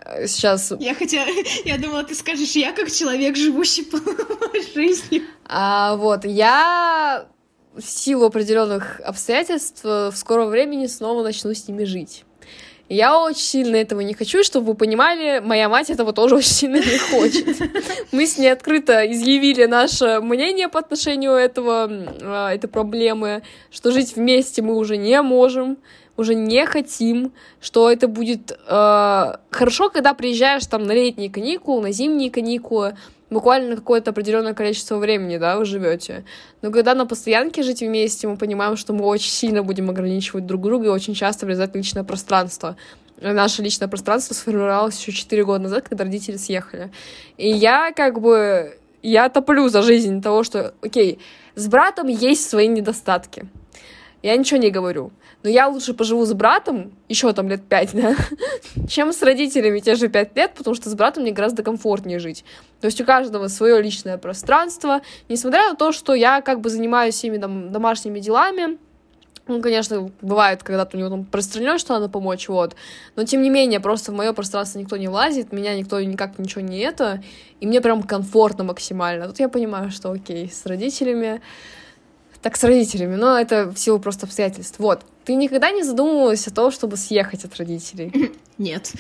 э, 0.05 0.27
сейчас... 0.27 0.73
Я 0.79 0.95
хотя... 0.95 1.25
Я 1.65 1.79
думала, 1.79 2.05
ты 2.05 2.15
скажешь, 2.15 2.53
я 2.53 2.73
как 2.73 2.91
человек, 2.91 3.37
живущий 3.37 3.83
полной 3.83 4.63
жизнью. 4.75 5.23
А, 5.45 5.97
вот, 5.97 6.25
я 6.25 7.27
в 7.75 7.83
силу 7.83 8.27
определенных 8.27 9.01
обстоятельств 9.01 9.85
в 9.85 10.13
скором 10.15 10.49
времени 10.51 10.87
снова 10.87 11.23
начну 11.23 11.53
с 11.55 11.67
ними 11.69 11.85
жить. 11.85 12.25
Я 12.91 13.21
очень 13.21 13.41
сильно 13.41 13.77
этого 13.77 14.01
не 14.01 14.15
хочу, 14.15 14.43
чтобы 14.43 14.67
вы 14.67 14.75
понимали, 14.75 15.39
моя 15.39 15.69
мать 15.69 15.91
этого 15.91 16.13
тоже 16.13 16.35
очень 16.35 16.51
сильно 16.51 16.75
не 16.75 16.99
хочет. 16.99 17.47
Мы 18.13 18.27
с 18.27 18.37
ней 18.37 18.49
открыто 18.49 19.09
изъявили 19.13 19.67
наше 19.67 20.21
мнение 20.21 20.69
по 20.69 20.81
отношению 20.81 21.35
этого, 21.35 21.89
а, 21.89 22.53
этой 22.53 22.67
проблемы, 22.67 23.45
что 23.71 23.93
жить 23.93 24.17
вместе 24.17 24.61
мы 24.63 24.75
уже 24.75 24.97
не 24.97 25.23
можем, 25.23 25.79
уже 26.17 26.35
не 26.35 26.67
хотим, 26.67 27.33
что 27.61 27.89
это 27.89 28.09
будет 28.09 28.51
э, 28.51 29.37
хорошо, 29.51 29.89
когда 29.89 30.13
приезжаешь 30.13 30.67
там 30.67 30.83
на 30.83 30.91
летние 30.91 31.31
каникулы, 31.31 31.83
на 31.83 31.93
зимние 31.93 32.33
каникулы, 32.33 32.97
буквально 33.31 33.77
какое-то 33.77 34.11
определенное 34.11 34.55
количество 34.55 34.97
времени, 34.97 35.39
да, 35.39 35.57
вы 35.57 35.65
живете. 35.65 36.25
Но 36.63 36.71
когда 36.71 36.95
на 36.95 37.07
постоянке 37.07 37.63
жить 37.63 37.81
вместе, 37.81 38.29
мы 38.29 38.37
понимаем, 38.37 38.77
что 38.77 38.93
мы 38.93 39.05
очень 39.05 39.31
сильно 39.31 39.63
будем 39.63 39.89
ограничивать 39.89 40.47
друг 40.47 40.63
друга 40.63 40.87
и 40.87 40.89
очень 40.89 41.15
часто 41.15 41.47
влезать 41.47 41.73
в 41.73 41.77
личное 41.77 42.05
пространство. 42.05 42.77
Наше 43.21 43.63
личное 43.63 43.89
пространство 43.89 44.35
сформировалось 44.35 44.99
еще 44.99 45.13
4 45.13 45.45
года 45.45 45.65
назад, 45.65 45.89
когда 45.89 46.05
родители 46.05 46.37
съехали. 46.37 46.91
И 47.37 47.49
я 47.49 47.93
как 47.93 48.21
бы... 48.21 48.77
Я 49.03 49.31
топлю 49.31 49.69
за 49.69 49.81
жизнь 49.81 50.21
того, 50.21 50.45
что, 50.45 50.75
окей, 50.83 51.19
с 51.55 51.69
братом 51.69 52.09
есть 52.09 52.51
свои 52.51 52.69
недостатки. 52.69 53.47
Я 54.23 54.37
ничего 54.37 54.61
не 54.61 54.71
говорю 54.71 55.11
но 55.43 55.49
я 55.49 55.69
лучше 55.69 55.95
поживу 55.95 56.25
с 56.25 56.33
братом 56.33 56.93
еще 57.09 57.33
там 57.33 57.49
лет 57.49 57.63
пять, 57.63 57.91
да, 57.93 58.15
чем 58.89 59.13
с 59.13 59.23
родителями 59.23 59.81
те 59.81 59.95
же 59.95 60.09
пять 60.09 60.37
лет, 60.37 60.53
потому 60.55 60.75
что 60.75 60.91
с 60.91 60.95
братом 60.95 61.23
мне 61.23 61.33
гораздо 61.33 61.63
комфортнее 61.63 62.19
жить. 62.19 62.45
То 62.81 62.87
есть 62.87 63.01
у 63.01 63.05
каждого 63.05 63.49
свое 63.49 63.81
личное 63.83 64.19
пространство, 64.19 65.01
несмотря 65.29 65.71
на 65.71 65.77
то, 65.77 65.93
что 65.93 66.15
я 66.15 66.41
как 66.43 66.61
бы 66.61 66.69
занимаюсь 66.69 67.15
всеми 67.15 67.39
там 67.39 67.73
домашними 67.73 68.21
делами, 68.21 68.79
ну, 69.47 69.61
конечно, 69.61 70.11
бывает, 70.21 70.63
когда-то 70.63 70.97
у 70.97 71.01
него 71.01 71.11
там 71.11 71.25
пространет, 71.25 71.81
что 71.81 71.95
надо 71.95 72.09
помочь, 72.09 72.49
вот. 72.49 72.77
Но, 73.17 73.25
тем 73.25 73.43
не 73.43 73.51
менее, 73.51 73.81
просто 73.81 74.13
в 74.13 74.15
мое 74.15 74.33
пространство 74.33 74.79
никто 74.79 74.97
не 74.97 75.09
влазит, 75.09 75.51
меня 75.51 75.75
никто 75.75 76.01
никак 76.01 76.39
ничего 76.39 76.61
не 76.61 76.79
это, 76.79 77.21
и 77.59 77.67
мне 77.67 77.81
прям 77.81 78.05
комфортно 78.05 78.63
максимально. 78.63 79.27
Тут 79.27 79.41
я 79.41 79.49
понимаю, 79.49 79.91
что 79.91 80.13
окей, 80.13 80.49
с 80.49 80.67
родителями 80.67 81.41
так 82.43 82.57
с 82.57 82.65
родителями, 82.65 83.17
но 83.17 83.39
это 83.39 83.71
в 83.71 83.77
силу 83.77 83.99
просто 83.99 84.27
обстоятельств. 84.27 84.79
Вот. 84.79 85.05
Ты 85.31 85.37
никогда 85.37 85.71
не 85.71 85.85
задумывалась 85.85 86.49
о 86.49 86.51
том, 86.51 86.73
чтобы 86.73 86.97
съехать 86.97 87.45
от 87.45 87.57
родителей? 87.57 88.33
Нет. 88.59 88.91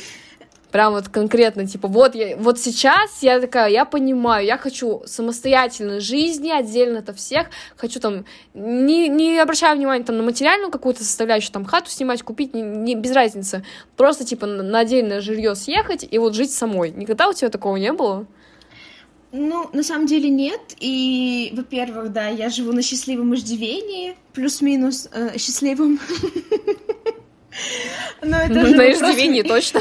Прям 0.71 0.93
вот 0.93 1.09
конкретно, 1.09 1.67
типа, 1.67 1.89
вот, 1.89 2.15
я, 2.15 2.37
вот 2.37 2.61
сейчас 2.61 3.21
я 3.25 3.41
такая, 3.41 3.69
я 3.69 3.85
понимаю, 3.85 4.47
я 4.47 4.57
хочу 4.57 5.03
самостоятельной 5.07 5.99
жизни, 5.99 6.49
отдельно 6.51 7.01
от 7.01 7.17
всех, 7.17 7.49
хочу 7.77 7.99
там, 7.99 8.27
не, 8.55 9.09
не 9.09 9.41
обращая 9.41 9.75
внимания 9.75 10.05
там 10.05 10.19
на 10.19 10.23
материальную 10.23 10.71
какую-то 10.71 11.03
составляющую, 11.03 11.51
там, 11.51 11.65
хату 11.65 11.91
снимать, 11.91 12.23
купить, 12.23 12.55
не, 12.55 12.63
не, 12.63 12.95
без 12.95 13.11
разницы, 13.11 13.65
просто, 13.97 14.25
типа, 14.25 14.47
на, 14.47 14.63
на 14.63 14.79
отдельное 14.79 15.21
жилье 15.21 15.57
съехать 15.57 16.07
и 16.09 16.17
вот 16.19 16.37
жить 16.37 16.53
самой. 16.53 16.93
Никогда 16.93 17.29
у 17.29 17.33
тебя 17.33 17.51
такого 17.51 17.75
не 17.75 17.93
было? 17.93 18.29
Ну, 19.33 19.71
на 19.73 19.83
самом 19.83 20.07
деле 20.07 20.29
нет. 20.29 20.61
И, 20.81 21.53
во-первых, 21.55 22.13
да, 22.13 22.29
я 22.29 22.49
живу 22.49 22.73
на 22.73 22.83
счастливом 22.83 23.35
иждивении, 23.35 24.17
плюс-минус 24.33 25.09
э, 25.13 25.39
счастливом. 25.39 26.01
Но 28.23 28.37
это 28.37 28.55
ну, 28.55 28.75
на 28.75 28.91
иждивении 28.91 29.43
точно. 29.43 29.81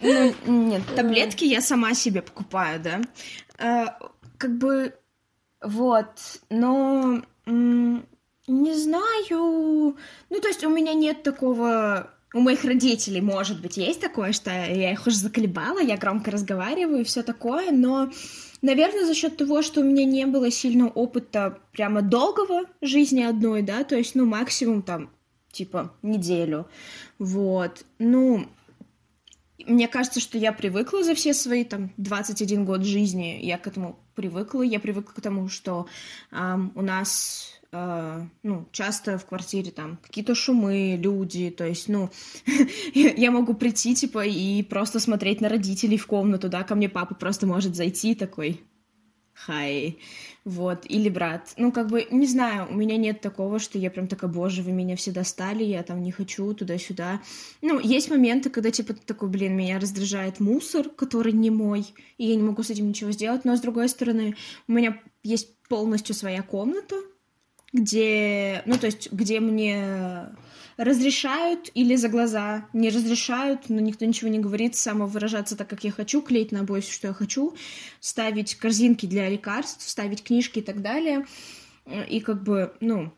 Ну, 0.00 0.34
нет, 0.46 0.82
таблетки 0.94 1.44
я 1.44 1.60
сама 1.60 1.94
себе 1.94 2.22
покупаю, 2.22 2.80
да. 2.80 3.00
А, 3.58 3.98
как 4.38 4.56
бы, 4.56 4.94
вот, 5.62 6.40
но 6.50 7.22
не 7.46 8.74
знаю. 8.74 9.96
Ну, 10.30 10.40
то 10.40 10.48
есть 10.48 10.64
у 10.64 10.68
меня 10.68 10.94
нет 10.94 11.22
такого 11.22 12.13
у 12.34 12.40
моих 12.40 12.64
родителей, 12.64 13.20
может 13.20 13.62
быть, 13.62 13.76
есть 13.76 14.00
такое, 14.00 14.32
что 14.32 14.50
я 14.50 14.92
их 14.92 15.06
уже 15.06 15.16
заколебала, 15.16 15.80
я 15.80 15.96
громко 15.96 16.30
разговариваю 16.30 17.00
и 17.00 17.04
все 17.04 17.22
такое, 17.22 17.70
но, 17.70 18.10
наверное, 18.60 19.06
за 19.06 19.14
счет 19.14 19.36
того, 19.36 19.62
что 19.62 19.80
у 19.80 19.84
меня 19.84 20.04
не 20.04 20.26
было 20.26 20.50
сильного 20.50 20.90
опыта 20.90 21.60
прямо 21.72 22.02
долгого 22.02 22.64
жизни 22.82 23.22
одной, 23.22 23.62
да, 23.62 23.84
то 23.84 23.96
есть, 23.96 24.16
ну, 24.16 24.26
максимум 24.26 24.82
там, 24.82 25.10
типа, 25.52 25.94
неделю, 26.02 26.66
вот, 27.20 27.84
ну, 28.00 28.46
мне 29.58 29.86
кажется, 29.86 30.18
что 30.18 30.36
я 30.36 30.52
привыкла 30.52 31.04
за 31.04 31.14
все 31.14 31.32
свои 31.32 31.64
там 31.64 31.92
21 31.96 32.64
год 32.64 32.82
жизни, 32.82 33.38
я 33.42 33.58
к 33.58 33.66
этому 33.68 33.98
привыкла, 34.16 34.62
я 34.62 34.80
привыкла 34.80 35.12
к 35.12 35.20
тому, 35.20 35.48
что 35.48 35.86
эм, 36.32 36.72
у 36.74 36.82
нас 36.82 37.53
ну, 38.42 38.68
часто 38.72 39.18
в 39.18 39.26
квартире 39.26 39.70
там 39.70 39.98
какие-то 40.02 40.34
шумы, 40.34 40.98
люди, 41.00 41.50
то 41.50 41.66
есть, 41.66 41.88
ну, 41.88 42.10
я 42.94 43.30
могу 43.30 43.54
прийти, 43.54 43.94
типа, 43.94 44.24
и 44.26 44.62
просто 44.62 45.00
смотреть 45.00 45.40
на 45.40 45.48
родителей 45.48 45.98
в 45.98 46.06
комнату, 46.06 46.48
да, 46.48 46.62
ко 46.62 46.74
мне 46.74 46.88
папа 46.88 47.14
просто 47.14 47.46
может 47.46 47.74
зайти 47.74 48.14
такой, 48.14 48.60
хай, 49.34 49.98
вот, 50.44 50.84
или 50.88 51.08
брат. 51.08 51.52
Ну, 51.56 51.72
как 51.72 51.88
бы, 51.88 52.06
не 52.10 52.26
знаю, 52.26 52.68
у 52.70 52.74
меня 52.74 52.96
нет 52.96 53.20
такого, 53.20 53.58
что 53.58 53.78
я 53.78 53.90
прям 53.90 54.06
такая, 54.06 54.30
боже, 54.30 54.62
вы 54.62 54.72
меня 54.72 54.96
все 54.96 55.10
достали, 55.10 55.64
я 55.64 55.82
там 55.82 56.02
не 56.02 56.12
хочу 56.12 56.54
туда-сюда. 56.54 57.20
Ну, 57.60 57.80
есть 57.80 58.10
моменты, 58.10 58.50
когда, 58.50 58.70
типа, 58.70 58.94
такой, 58.94 59.28
блин, 59.28 59.56
меня 59.56 59.78
раздражает 59.80 60.40
мусор, 60.40 60.88
который 60.88 61.32
не 61.32 61.50
мой, 61.50 61.86
и 62.18 62.26
я 62.26 62.36
не 62.36 62.42
могу 62.42 62.62
с 62.62 62.70
этим 62.70 62.88
ничего 62.88 63.10
сделать, 63.10 63.44
но, 63.44 63.56
с 63.56 63.60
другой 63.60 63.88
стороны, 63.88 64.36
у 64.68 64.72
меня 64.72 65.00
есть 65.22 65.58
полностью 65.68 66.14
своя 66.14 66.42
комната, 66.42 66.96
где, 67.74 68.62
ну, 68.66 68.78
то 68.78 68.86
есть, 68.86 69.12
где 69.12 69.40
мне 69.40 70.28
разрешают 70.76 71.70
или 71.74 71.96
за 71.96 72.08
глаза 72.08 72.66
не 72.72 72.88
разрешают, 72.88 73.68
но 73.68 73.80
никто 73.80 74.04
ничего 74.04 74.30
не 74.30 74.38
говорит, 74.38 74.76
самовыражаться 74.76 75.56
так, 75.56 75.68
как 75.68 75.84
я 75.84 75.90
хочу, 75.90 76.22
клеить 76.22 76.52
на 76.52 76.60
обои 76.60 76.80
что 76.80 77.08
я 77.08 77.12
хочу, 77.12 77.54
ставить 78.00 78.54
корзинки 78.54 79.06
для 79.06 79.28
лекарств, 79.28 79.88
ставить 79.88 80.22
книжки 80.22 80.60
и 80.60 80.62
так 80.62 80.82
далее. 80.82 81.26
И 82.08 82.20
как 82.20 82.44
бы, 82.44 82.72
ну, 82.80 83.12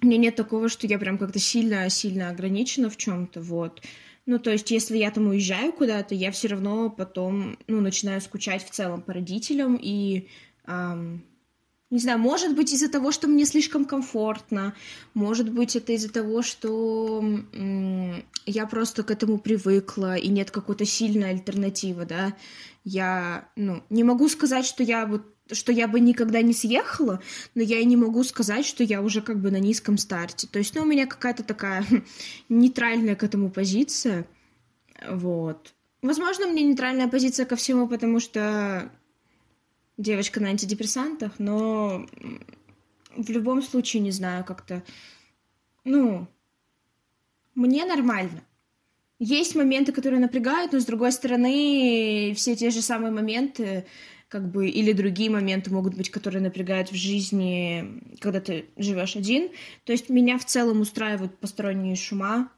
мне 0.00 0.18
нет 0.18 0.34
такого, 0.34 0.68
что 0.68 0.86
я 0.86 0.98
прям 0.98 1.16
как-то 1.16 1.38
сильно-сильно 1.38 2.30
ограничена 2.30 2.90
в 2.90 2.96
чем-то, 2.96 3.40
вот. 3.40 3.82
Ну, 4.26 4.38
то 4.38 4.50
есть, 4.50 4.70
если 4.72 4.98
я 4.98 5.10
там 5.10 5.28
уезжаю 5.28 5.72
куда-то, 5.72 6.14
я 6.14 6.32
все 6.32 6.48
равно 6.48 6.90
потом, 6.90 7.56
ну, 7.68 7.80
начинаю 7.80 8.20
скучать 8.20 8.64
в 8.64 8.70
целом 8.70 9.02
по 9.02 9.14
родителям 9.14 9.78
и 9.80 10.28
эм, 10.66 11.24
не 11.90 11.98
знаю, 11.98 12.18
может 12.18 12.54
быть 12.54 12.72
из-за 12.72 12.90
того, 12.90 13.12
что 13.12 13.28
мне 13.28 13.46
слишком 13.46 13.84
комфортно, 13.86 14.74
может 15.14 15.50
быть 15.50 15.74
это 15.74 15.92
из-за 15.92 16.12
того, 16.12 16.42
что 16.42 17.24
я 18.44 18.66
просто 18.66 19.02
к 19.02 19.10
этому 19.10 19.38
привыкла 19.38 20.16
и 20.16 20.28
нет 20.28 20.50
какой-то 20.50 20.84
сильной 20.84 21.30
альтернативы, 21.30 22.04
да. 22.04 22.34
Я, 22.84 23.48
ну, 23.56 23.82
не 23.88 24.04
могу 24.04 24.28
сказать, 24.28 24.66
что 24.66 24.82
я 24.82 25.06
вот 25.06 25.22
что 25.50 25.72
я 25.72 25.88
бы 25.88 25.98
никогда 25.98 26.42
не 26.42 26.52
съехала, 26.52 27.22
но 27.54 27.62
я 27.62 27.78
и 27.78 27.86
не 27.86 27.96
могу 27.96 28.22
сказать, 28.22 28.66
что 28.66 28.84
я 28.84 29.00
уже 29.00 29.22
как 29.22 29.40
бы 29.40 29.50
на 29.50 29.58
низком 29.58 29.96
старте. 29.96 30.46
То 30.46 30.58
есть, 30.58 30.74
ну, 30.74 30.82
у 30.82 30.84
меня 30.84 31.06
какая-то 31.06 31.42
такая 31.42 31.86
нейтральная 32.50 33.16
к 33.16 33.24
этому 33.24 33.50
позиция, 33.50 34.26
вот. 35.08 35.72
Возможно, 36.02 36.50
меня 36.50 36.66
нейтральная 36.66 37.08
позиция 37.08 37.46
ко 37.46 37.56
всему, 37.56 37.88
потому 37.88 38.20
что 38.20 38.92
девочка 39.98 40.40
на 40.40 40.48
антидепрессантах, 40.48 41.38
но 41.38 42.06
в 43.14 43.28
любом 43.28 43.62
случае, 43.62 44.00
не 44.00 44.12
знаю, 44.12 44.44
как-то, 44.44 44.82
ну, 45.84 46.26
мне 47.54 47.84
нормально. 47.84 48.42
Есть 49.18 49.56
моменты, 49.56 49.92
которые 49.92 50.20
напрягают, 50.20 50.72
но 50.72 50.78
с 50.78 50.84
другой 50.84 51.10
стороны, 51.10 52.32
все 52.36 52.54
те 52.54 52.70
же 52.70 52.80
самые 52.80 53.10
моменты, 53.10 53.84
как 54.28 54.48
бы, 54.48 54.68
или 54.68 54.92
другие 54.92 55.30
моменты 55.30 55.72
могут 55.72 55.94
быть, 55.94 56.10
которые 56.10 56.40
напрягают 56.40 56.92
в 56.92 56.94
жизни, 56.94 58.00
когда 58.20 58.40
ты 58.40 58.66
живешь 58.76 59.16
один. 59.16 59.50
То 59.84 59.92
есть 59.92 60.08
меня 60.08 60.38
в 60.38 60.44
целом 60.44 60.80
устраивают 60.80 61.36
посторонние 61.38 61.96
шума, 61.96 62.52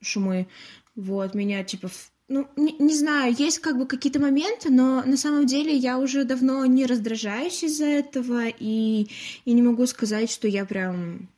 шумы. 0.00 0.46
Вот, 0.94 1.34
меня, 1.34 1.64
типа, 1.64 1.90
ну, 2.28 2.48
не, 2.56 2.72
не 2.78 2.94
знаю, 2.94 3.34
есть 3.36 3.58
как 3.58 3.76
бы 3.76 3.86
какие-то 3.86 4.20
моменты, 4.20 4.70
но 4.70 5.02
на 5.02 5.16
самом 5.16 5.46
деле 5.46 5.76
я 5.76 5.98
уже 5.98 6.24
давно 6.24 6.64
не 6.64 6.86
раздражаюсь 6.86 7.62
из-за 7.62 7.84
этого, 7.84 8.48
и, 8.48 9.08
и 9.44 9.52
не 9.52 9.62
могу 9.62 9.86
сказать, 9.86 10.30
что 10.30 10.48
я 10.48 10.64
прям... 10.64 11.28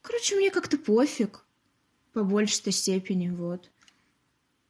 Короче, 0.00 0.36
мне 0.36 0.50
как-то 0.50 0.78
пофиг 0.78 1.44
по 2.12 2.24
большей 2.24 2.72
степени, 2.72 3.30
вот. 3.30 3.70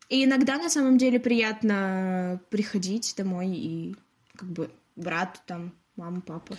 И 0.09 0.25
иногда 0.25 0.59
на 0.59 0.69
самом 0.69 0.99
деле 0.99 1.19
приятно 1.19 2.41
приходить 2.51 3.15
домой 3.17 3.49
и 3.49 3.97
как 4.37 4.49
бы 4.49 4.71
брат 4.95 5.41
там 5.47 5.73
мама, 5.97 6.23
папа, 6.27 6.55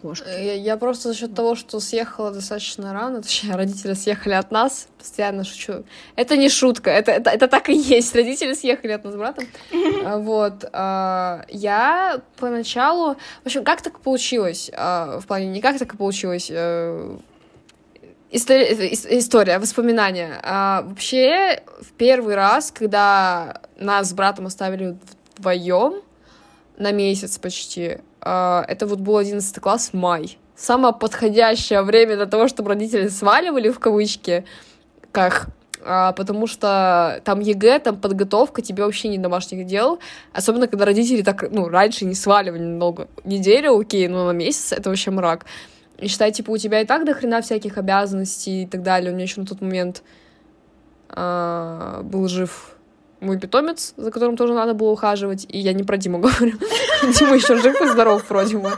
кошка. 0.00 0.28
Я, 0.30 0.54
я 0.54 0.76
просто 0.76 1.08
за 1.08 1.14
счет 1.18 1.34
того, 1.34 1.56
что 1.56 1.80
съехала 1.80 2.30
достаточно 2.30 2.92
рано, 2.92 3.22
точнее, 3.22 3.56
родители 3.56 3.94
съехали 3.94 4.34
от 4.34 4.50
нас, 4.50 4.88
постоянно 4.98 5.44
шучу. 5.44 5.84
Это 6.14 6.36
не 6.36 6.48
шутка, 6.48 6.90
это, 6.90 7.10
это, 7.12 7.30
это 7.30 7.48
так 7.48 7.68
и 7.68 7.74
есть. 7.74 8.14
Родители 8.14 8.54
съехали 8.54 8.92
от 8.92 9.04
нас 9.04 9.14
с 9.14 9.16
братом. 9.16 9.44
А, 10.04 10.18
вот. 10.18 10.64
А, 10.72 11.44
я 11.48 12.20
поначалу... 12.36 13.16
В 13.42 13.46
общем, 13.46 13.64
как 13.64 13.82
так 13.82 13.98
получилось? 14.00 14.70
А, 14.72 15.18
в 15.18 15.26
плане, 15.26 15.46
не 15.48 15.60
как 15.60 15.78
так 15.78 15.94
и 15.94 15.96
получилось. 15.96 16.48
Э, 16.50 17.16
История, 18.28 18.92
история 19.18 19.58
воспоминания. 19.58 20.40
А, 20.42 20.82
вообще, 20.82 21.62
в 21.80 21.92
первый 21.92 22.34
раз, 22.34 22.72
когда 22.72 23.62
нас 23.78 24.10
с 24.10 24.12
братом 24.12 24.46
оставили 24.46 24.98
вдвоем 25.36 26.02
на 26.76 26.90
месяц 26.92 27.38
почти, 27.38 27.98
это 28.26 28.86
вот 28.86 29.00
был 29.00 29.16
11 29.16 29.60
класс, 29.60 29.90
май. 29.92 30.38
Самое 30.54 30.94
подходящее 30.94 31.82
время 31.82 32.16
для 32.16 32.26
того, 32.26 32.48
чтобы 32.48 32.70
родители 32.70 33.08
сваливали, 33.08 33.68
в 33.68 33.78
кавычки, 33.78 34.44
как 35.12 35.48
а, 35.84 36.12
потому 36.12 36.46
что 36.46 37.20
там 37.24 37.40
ЕГЭ, 37.40 37.78
там 37.78 37.96
подготовка, 38.00 38.62
тебе 38.62 38.84
вообще 38.84 39.08
не 39.08 39.13
до 39.13 39.18
домашних 39.18 39.66
дел, 39.66 40.00
особенно 40.32 40.66
когда 40.66 40.84
родители 40.84 41.22
так, 41.22 41.50
ну, 41.50 41.68
раньше 41.68 42.04
не 42.04 42.14
сваливали 42.14 42.60
немного, 42.60 43.08
неделю, 43.24 43.78
окей, 43.78 44.08
но 44.08 44.26
на 44.26 44.32
месяц 44.32 44.72
это 44.72 44.88
вообще 44.88 45.10
мрак. 45.10 45.46
И 45.98 46.08
считай, 46.08 46.32
типа, 46.32 46.50
у 46.50 46.58
тебя 46.58 46.80
и 46.80 46.84
так 46.84 47.04
до 47.04 47.14
хрена 47.14 47.40
всяких 47.40 47.78
обязанностей 47.78 48.64
и 48.64 48.66
так 48.66 48.82
далее. 48.82 49.10
У 49.10 49.14
меня 49.14 49.24
еще 49.24 49.40
на 49.40 49.46
тот 49.46 49.60
момент 49.60 50.02
а, 51.08 52.02
был 52.02 52.28
жив 52.28 52.75
мой 53.20 53.38
питомец, 53.38 53.94
за 53.96 54.10
которым 54.10 54.36
тоже 54.36 54.54
надо 54.54 54.74
было 54.74 54.90
ухаживать, 54.90 55.46
и 55.48 55.58
я 55.58 55.72
не 55.72 55.82
про 55.82 55.96
Диму 55.96 56.18
говорю. 56.20 56.58
Дима 57.18 57.36
еще 57.36 57.56
жив 57.56 57.80
и 57.80 57.86
здоров 57.86 58.28
вроде 58.28 58.58
бы. 58.58 58.70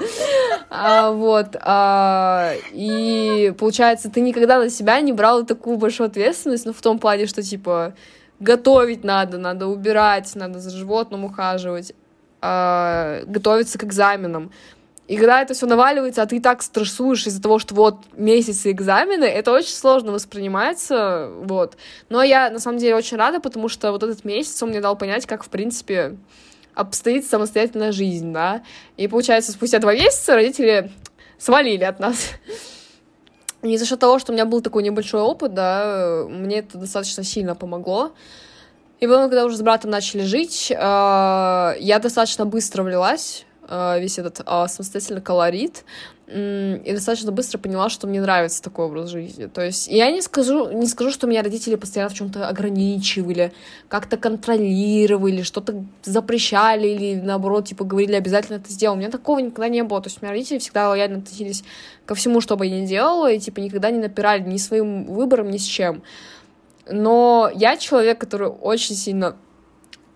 А, 0.71 1.11
вот. 1.11 1.57
А, 1.61 2.53
и 2.73 3.53
получается, 3.59 4.11
ты 4.11 4.21
никогда 4.21 4.59
на 4.59 4.71
себя 4.71 5.01
не 5.01 5.13
брал 5.13 5.45
такую 5.45 5.77
большую 5.77 6.09
ответственность, 6.09 6.67
ну, 6.67 6.73
в 6.73 6.81
том 6.81 6.99
плане, 6.99 7.27
что, 7.27 7.43
типа, 7.43 7.95
готовить 8.41 9.05
надо, 9.05 9.39
надо 9.39 9.67
убирать, 9.67 10.35
надо 10.35 10.61
за 10.61 10.71
животным 10.71 11.25
ухаживать, 11.25 11.93
а, 12.41 13.23
готовиться 13.27 13.79
к 13.79 13.85
экзаменам. 13.85 14.53
И 15.09 15.17
когда 15.17 15.41
это 15.41 15.55
все 15.55 15.65
наваливается, 15.65 16.21
а 16.21 16.27
ты 16.27 16.39
так 16.39 16.63
стрессуешь 16.63 17.27
из-за 17.27 17.41
того, 17.41 17.59
что 17.59 17.75
вот 17.75 17.97
месяцы 18.15 18.71
экзамены, 18.71 19.25
это 19.25 19.53
очень 19.53 19.73
сложно 19.73 20.13
воспринимается, 20.13 21.31
вот. 21.41 21.79
Но 22.11 22.23
я, 22.23 22.51
на 22.51 22.59
самом 22.59 22.77
деле, 22.77 22.95
очень 22.95 23.17
рада, 23.17 23.41
потому 23.41 23.71
что 23.71 23.91
вот 23.91 24.03
этот 24.03 24.27
месяц 24.27 24.63
он 24.63 24.69
мне 24.69 24.83
дал 24.83 24.97
понять, 24.97 25.25
как, 25.25 25.45
в 25.45 25.49
принципе, 25.49 26.19
обстоит 26.75 27.27
самостоятельная 27.27 27.91
жизнь, 27.91 28.35
да. 28.35 28.63
И, 28.99 29.09
получается, 29.09 29.51
спустя 29.51 29.79
два 29.79 29.95
месяца 29.95 30.35
родители 30.35 30.93
свалили 31.39 31.85
от 31.85 32.01
нас. 32.01 32.33
И 33.63 33.79
за 33.79 33.87
счет 33.87 33.99
того, 33.99 34.19
что 34.19 34.33
у 34.33 34.35
меня 34.35 34.45
был 34.45 34.61
такой 34.61 34.83
небольшой 34.83 35.23
опыт, 35.23 35.55
да, 35.55 36.27
мне 36.29 36.59
это 36.59 36.77
достаточно 36.77 37.25
сильно 37.25 37.55
помогло. 37.55 38.13
И 39.01 39.07
потом, 39.07 39.31
когда 39.31 39.47
уже 39.47 39.57
с 39.57 39.63
братом 39.63 39.91
начали 39.91 40.23
жить, 40.23 40.71
э, 40.71 40.75
я 40.77 41.99
достаточно 41.99 42.45
быстро 42.45 42.83
влилась 42.83 43.47
весь 43.69 44.19
этот 44.19 44.41
а, 44.47 44.67
самостоятельный 44.69 45.21
колорит, 45.21 45.85
и 46.31 46.91
достаточно 46.93 47.33
быстро 47.33 47.59
поняла, 47.59 47.89
что 47.89 48.07
мне 48.07 48.21
нравится 48.21 48.63
такой 48.63 48.85
образ 48.85 49.09
жизни. 49.09 49.47
То 49.47 49.63
есть 49.65 49.89
я 49.89 50.11
не 50.11 50.21
скажу, 50.21 50.71
не 50.73 50.87
скажу, 50.87 51.11
что 51.11 51.27
меня 51.27 51.43
родители 51.43 51.75
постоянно 51.77 52.11
в 52.11 52.15
чем-то 52.15 52.47
ограничивали, 52.47 53.53
как-то 53.89 54.19
контролировали, 54.19 55.41
что-то 55.41 55.85
запрещали 56.03 56.89
или 56.89 57.15
наоборот, 57.15 57.69
типа, 57.69 57.85
говорили, 57.85 58.15
обязательно 58.15 58.57
это 58.57 58.71
сделал. 58.71 58.97
У 58.97 58.99
меня 58.99 59.11
такого 59.11 59.39
никогда 59.39 59.69
не 59.69 59.83
было. 59.83 60.03
То 60.03 60.09
есть 60.09 60.19
у 60.21 60.25
меня 60.25 60.33
родители 60.33 60.59
всегда 60.59 60.91
лояльно 60.91 61.19
относились 61.19 61.65
ко 62.05 62.15
всему, 62.15 62.43
что 62.43 62.57
бы 62.57 62.67
я 62.67 62.79
ни 62.79 62.87
делала, 62.87 63.33
и 63.33 63.39
типа 63.39 63.61
никогда 63.61 63.91
не 63.91 63.99
напирали 63.99 64.43
ни 64.43 64.59
своим 64.59 65.07
выбором, 65.07 65.51
ни 65.51 65.57
с 65.57 65.65
чем. 65.65 66.03
Но 66.91 67.51
я 67.55 67.79
человек, 67.79 68.19
который 68.19 68.49
очень 68.49 68.97
сильно 68.97 69.37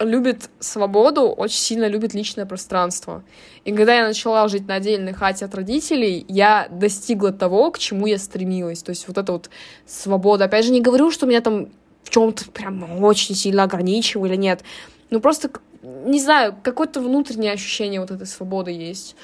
любит 0.03 0.50
свободу, 0.61 1.28
очень 1.28 1.59
сильно 1.59 1.86
любит 1.86 2.14
личное 2.14 2.46
пространство. 2.46 3.22
И 3.64 3.72
когда 3.72 3.94
я 3.94 4.07
начала 4.07 4.46
жить 4.48 4.66
на 4.66 4.74
отдельной 4.74 5.12
хате 5.12 5.44
от 5.44 5.55
родителей, 5.55 6.24
я 6.28 6.68
достигла 6.70 7.32
того, 7.32 7.70
к 7.70 7.78
чему 7.78 8.07
я 8.07 8.18
стремилась. 8.18 8.82
То 8.82 8.90
есть 8.90 9.09
вот 9.09 9.18
эта 9.18 9.32
вот 9.32 9.50
свобода. 9.86 10.44
Опять 10.44 10.64
же, 10.64 10.72
не 10.72 10.80
говорю, 10.80 11.11
что 11.11 11.26
меня 11.26 11.40
там 11.40 11.68
в 12.03 12.11
чем-то 12.11 12.50
прям 12.50 13.03
очень 13.03 13.34
сильно 13.34 13.62
ограничивали, 13.64 14.36
нет. 14.36 14.62
Ну 15.11 15.20
просто, 15.20 15.50
не 15.82 16.20
знаю, 16.20 16.57
какое-то 16.62 17.00
внутреннее 17.00 17.53
ощущение 17.53 18.00
вот 18.00 18.11
этой 18.11 18.26
свободы 18.26 18.70
есть. 18.70 19.16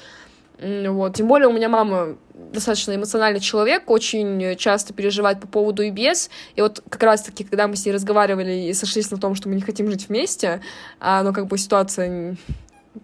Вот. 0.61 1.15
Тем 1.15 1.27
более 1.27 1.47
у 1.47 1.53
меня 1.53 1.69
мама 1.69 2.17
достаточно 2.33 2.95
эмоциональный 2.95 3.39
человек, 3.39 3.89
очень 3.89 4.55
часто 4.57 4.93
переживает 4.93 5.39
по 5.39 5.47
поводу 5.47 5.83
и 5.83 5.89
без. 5.89 6.29
И 6.55 6.61
вот 6.61 6.83
как 6.89 7.03
раз-таки, 7.03 7.43
когда 7.43 7.67
мы 7.67 7.75
с 7.75 7.85
ней 7.85 7.91
разговаривали 7.91 8.67
и 8.69 8.73
сошлись 8.73 9.11
на 9.11 9.17
том, 9.17 9.35
что 9.35 9.49
мы 9.49 9.55
не 9.55 9.61
хотим 9.61 9.89
жить 9.89 10.09
вместе, 10.09 10.61
а, 10.99 11.23
но 11.23 11.33
как 11.33 11.47
бы 11.47 11.57
ситуация 11.57 12.35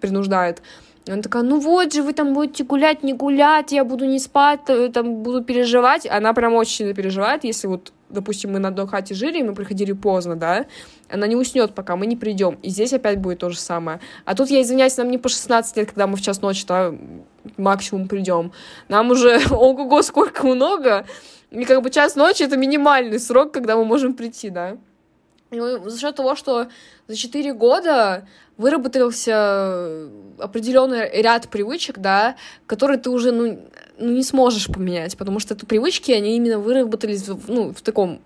принуждает, 0.01 0.61
она 1.07 1.21
такая, 1.21 1.43
ну 1.43 1.59
вот 1.59 1.93
же, 1.93 2.01
вы 2.01 2.13
там 2.13 2.33
будете 2.33 2.63
гулять, 2.63 3.03
не 3.03 3.13
гулять, 3.13 3.71
я 3.71 3.83
буду 3.83 4.05
не 4.05 4.19
спать, 4.19 4.61
э, 4.67 4.89
там 4.89 5.17
буду 5.21 5.43
переживать. 5.43 6.07
Она 6.07 6.33
прям 6.33 6.53
очень 6.55 6.77
сильно 6.77 6.93
переживает, 6.95 7.43
если 7.43 7.67
вот, 7.67 7.93
допустим, 8.09 8.53
мы 8.53 8.59
на 8.59 8.69
одной 8.69 8.87
хате 8.87 9.13
жили, 9.13 9.39
и 9.39 9.43
мы 9.43 9.53
приходили 9.53 9.91
поздно, 9.91 10.35
да, 10.35 10.65
она 11.09 11.27
не 11.27 11.35
уснет, 11.35 11.75
пока 11.75 11.95
мы 11.95 12.07
не 12.07 12.15
придем. 12.15 12.57
И 12.63 12.69
здесь 12.69 12.91
опять 12.91 13.19
будет 13.19 13.39
то 13.39 13.49
же 13.51 13.59
самое. 13.59 13.99
А 14.25 14.33
тут, 14.35 14.49
я 14.49 14.61
извиняюсь, 14.61 14.97
нам 14.97 15.11
не 15.11 15.19
по 15.19 15.29
16 15.29 15.77
лет, 15.77 15.89
когда 15.89 16.07
мы 16.07 16.17
в 16.17 16.21
час 16.21 16.41
ночи 16.41 16.65
да, 16.67 16.93
максимум 17.57 18.07
придем. 18.07 18.51
Нам 18.87 19.11
уже, 19.11 19.41
ого-го, 19.51 20.01
сколько 20.01 20.47
много. 20.47 21.05
И 21.51 21.65
как 21.65 21.83
бы 21.83 21.91
час 21.91 22.15
ночи— 22.15 22.41
это 22.43 22.57
минимальный 22.57 23.19
срок, 23.19 23.51
когда 23.51 23.75
мы 23.75 23.85
можем 23.85 24.13
прийти, 24.13 24.49
да. 24.49 24.77
И 25.55 25.89
за 25.89 25.99
счет 25.99 26.15
того, 26.15 26.35
что 26.35 26.67
за 27.07 27.15
4 27.15 27.53
года 27.53 28.27
выработался 28.57 30.09
определенный 30.39 31.09
ряд 31.21 31.49
привычек, 31.49 31.99
да, 31.99 32.35
которые 32.67 32.97
ты 32.97 33.09
уже, 33.09 33.31
ну, 33.31 33.59
ну, 33.97 34.11
не 34.11 34.23
сможешь 34.23 34.67
поменять, 34.67 35.17
потому 35.17 35.39
что 35.39 35.53
это 35.53 35.65
привычки, 35.65 36.11
они 36.11 36.35
именно 36.35 36.59
выработались, 36.59 37.27
ну, 37.47 37.73
в 37.73 37.81
таком, 37.81 38.21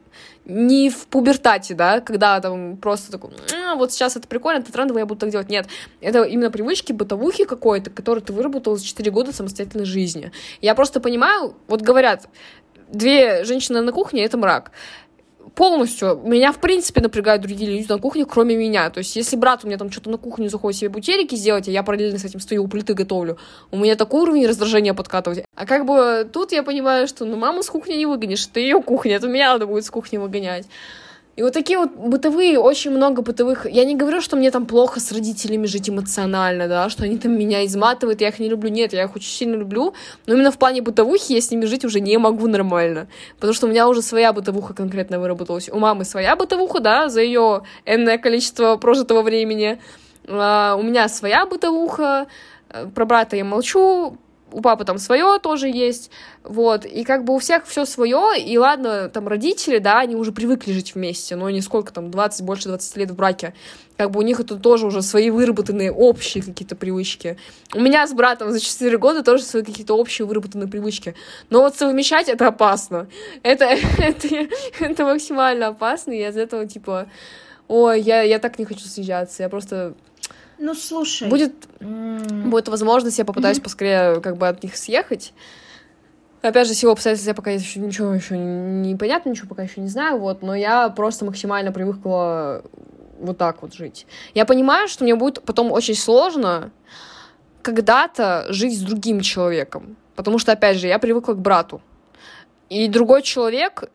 не 0.46 0.90
в 0.90 1.08
пубертате, 1.08 1.76
да, 1.76 2.00
когда 2.02 2.40
там 2.40 2.78
просто 2.78 3.12
такой, 3.12 3.32
а, 3.54 3.76
вот 3.76 3.92
сейчас 3.92 4.16
это 4.16 4.28
прикольно, 4.28 4.60
это 4.60 4.72
трендово, 4.72 5.00
я 5.00 5.06
буду 5.06 5.20
так 5.20 5.30
делать. 5.30 5.50
Нет, 5.50 5.68
это 6.02 6.24
именно 6.24 6.50
привычки, 6.50 6.92
бытовухи 6.92 7.46
какой-то, 7.46 7.90
которые 7.92 8.24
ты 8.24 8.34
выработал 8.34 8.78
за 8.78 8.86
4 8.86 9.12
года 9.12 9.32
самостоятельной 9.32 9.86
жизни. 9.86 10.32
Я 10.62 10.74
просто 10.76 11.00
понимаю, 11.00 11.56
вот 11.68 11.82
говорят, 11.82 12.28
две 12.88 13.44
женщины 13.44 13.82
на 13.82 13.92
кухне— 13.92 14.24
это 14.26 14.38
мрак 14.38 14.72
полностью. 15.60 16.22
Меня, 16.24 16.54
в 16.54 16.60
принципе, 16.60 17.02
напрягают 17.02 17.42
другие 17.42 17.70
люди 17.70 17.86
на 17.92 17.98
кухне, 17.98 18.26
кроме 18.26 18.56
меня. 18.56 18.90
То 18.90 19.00
есть, 19.00 19.18
если 19.18 19.36
брат 19.36 19.66
у 19.66 19.68
меня 19.68 19.78
там 19.78 19.92
что-то 19.92 20.10
на 20.10 20.18
кухню 20.18 20.48
заходит 20.48 20.80
себе 20.80 20.90
бутерики 20.90 21.36
сделать, 21.36 21.68
а 21.68 21.72
я 21.72 21.84
параллельно 21.84 22.18
с 22.18 22.24
этим 22.24 22.40
стою 22.40 22.64
у 22.64 22.68
плиты 22.70 22.94
готовлю, 22.94 23.38
у 23.70 23.76
меня 23.76 23.98
такой 23.98 24.22
уровень 24.22 24.48
раздражения 24.48 24.94
подкатывать. 24.94 25.44
А 25.56 25.66
как 25.66 25.86
бы 25.86 26.26
тут 26.32 26.54
я 26.54 26.64
понимаю, 26.64 27.10
что 27.10 27.26
ну 27.26 27.36
маму 27.36 27.62
с 27.62 27.70
кухни 27.70 27.96
не 27.96 28.06
выгонишь, 28.06 28.48
это 28.48 28.62
ее 28.62 28.82
кухня, 28.82 29.18
это 29.18 29.28
меня 29.28 29.52
надо 29.52 29.68
будет 29.68 29.84
с 29.84 29.90
кухни 29.90 30.16
выгонять. 30.16 30.66
И 31.40 31.42
вот 31.42 31.54
такие 31.54 31.80
вот 31.80 31.92
бытовые, 31.96 32.60
очень 32.60 32.92
много 32.92 33.22
бытовых... 33.22 33.66
Я 33.66 33.86
не 33.86 33.96
говорю, 33.96 34.20
что 34.20 34.36
мне 34.36 34.52
там 34.52 34.66
плохо 34.66 35.00
с 35.00 35.10
родителями 35.14 35.68
жить 35.68 35.90
эмоционально, 35.90 36.68
да, 36.68 36.90
что 36.90 37.06
они 37.06 37.18
там 37.18 37.40
меня 37.40 37.66
изматывают, 37.66 38.20
я 38.20 38.28
их 38.28 38.40
не 38.40 38.50
люблю. 38.50 38.70
Нет, 38.70 38.92
я 38.92 39.06
их 39.06 39.16
очень 39.16 39.32
сильно 39.32 39.56
люблю, 39.56 39.94
но 40.26 40.34
именно 40.34 40.52
в 40.52 40.58
плане 40.58 40.82
бытовухи 40.82 41.32
я 41.32 41.40
с 41.40 41.50
ними 41.50 41.64
жить 41.64 41.86
уже 41.86 42.02
не 42.02 42.18
могу 42.18 42.48
нормально. 42.48 43.08
Потому 43.36 43.54
что 43.54 43.68
у 43.68 43.70
меня 43.70 43.88
уже 43.88 44.02
своя 44.02 44.34
бытовуха 44.34 44.74
конкретно 44.74 45.18
выработалась. 45.18 45.70
У 45.70 45.80
мамы 45.80 46.04
своя 46.04 46.36
бытовуха, 46.36 46.82
да, 46.82 47.08
за 47.08 47.22
ее 47.22 47.64
энное 47.86 48.18
количество 48.18 48.76
прожитого 48.76 49.22
времени. 49.22 49.80
А 50.28 50.76
у 50.78 50.84
меня 50.84 51.08
своя 51.08 51.46
бытовуха, 51.46 52.28
про 52.94 53.06
брата 53.06 53.38
я 53.38 53.46
молчу, 53.46 54.18
у 54.52 54.62
папы 54.62 54.86
там 54.86 54.98
свое 54.98 55.40
тоже 55.40 55.68
есть, 55.68 56.12
вот, 56.44 56.86
и 56.86 57.04
как 57.04 57.24
бы 57.24 57.36
у 57.36 57.40
всех 57.40 57.66
все 57.66 57.86
свое, 57.86 58.40
и 58.40 58.58
ладно, 58.58 59.10
там 59.10 59.28
родители, 59.28 59.80
да, 59.80 60.00
они 60.00 60.16
уже 60.16 60.32
привыкли 60.32 60.72
жить 60.72 60.96
вместе, 60.96 61.36
но 61.36 61.50
не 61.50 61.62
сколько 61.62 61.94
там, 61.94 62.12
20, 62.12 62.46
больше 62.46 62.70
20 62.70 62.98
лет 62.98 63.12
в 63.12 63.16
браке, 63.16 63.54
как 63.98 64.12
бы 64.12 64.20
у 64.20 64.24
них 64.24 64.40
это 64.40 64.56
тоже 64.56 64.86
уже 64.86 65.02
свои 65.02 65.30
выработанные 65.30 65.92
общие 65.92 66.42
какие-то 66.42 66.76
привычки. 66.76 67.38
У 67.74 67.82
меня 67.82 68.08
с 68.08 68.14
братом 68.14 68.52
за 68.52 68.60
4 68.60 68.98
года 68.98 69.24
тоже 69.24 69.44
свои 69.44 69.64
какие-то 69.64 69.94
общие 69.94 70.26
выработанные 70.26 70.70
привычки, 70.70 71.16
но 71.50 71.62
вот 71.62 71.76
совмещать 71.76 72.30
это 72.30 72.48
опасно, 72.48 73.08
это, 73.44 73.66
это, 73.98 74.48
это 74.80 75.04
максимально 75.06 75.68
опасно, 75.68 76.12
и 76.12 76.28
из 76.28 76.38
этого 76.38 76.66
типа, 76.66 77.08
ой, 77.68 78.02
я, 78.02 78.22
я 78.22 78.40
так 78.40 78.58
не 78.60 78.66
хочу 78.66 78.86
съезжаться, 78.86 79.44
я 79.44 79.50
просто 79.50 79.96
ну, 80.60 80.76
слушай. 80.76 81.30
Будет, 81.30 81.54
mm. 81.80 82.50
будет 82.50 82.68
возможность, 82.68 83.18
я 83.18 83.26
попытаюсь 83.26 83.58
mm-hmm. 83.58 83.64
поскорее 83.64 84.22
как 84.22 84.38
бы 84.38 84.48
от 84.48 84.62
них 84.64 84.76
съехать. 84.76 85.34
Опять 86.42 86.68
же, 86.68 86.74
всего 86.74 86.92
обстоятельств 86.94 87.28
я 87.28 87.34
пока 87.34 87.52
еще 87.52 87.80
ничего 87.80 88.14
еще 88.14 88.38
не 88.38 88.96
понятно, 88.96 89.30
ничего 89.30 89.48
пока 89.48 89.64
еще 89.64 89.82
не 89.82 89.90
знаю, 89.90 90.20
вот, 90.20 90.42
но 90.42 90.56
я 90.56 90.90
просто 90.90 91.26
максимально 91.26 91.72
привыкла 91.72 92.64
вот 93.20 93.38
так 93.38 93.62
вот 93.62 93.74
жить. 93.74 94.06
Я 94.34 94.46
понимаю, 94.46 94.88
что 94.88 95.04
мне 95.04 95.16
будет 95.16 95.44
потом 95.44 95.72
очень 95.72 95.96
сложно 95.96 96.72
когда-то 97.62 98.46
жить 98.50 98.78
с 98.78 98.82
другим 98.82 99.20
человеком, 99.20 99.98
потому 100.16 100.40
что, 100.40 100.54
опять 100.54 100.78
же, 100.78 100.88
я 100.88 100.98
привыкла 101.00 101.34
к 101.34 101.40
брату. 101.40 101.82
И 102.70 102.88
другой 102.88 103.24
человек, 103.24 103.90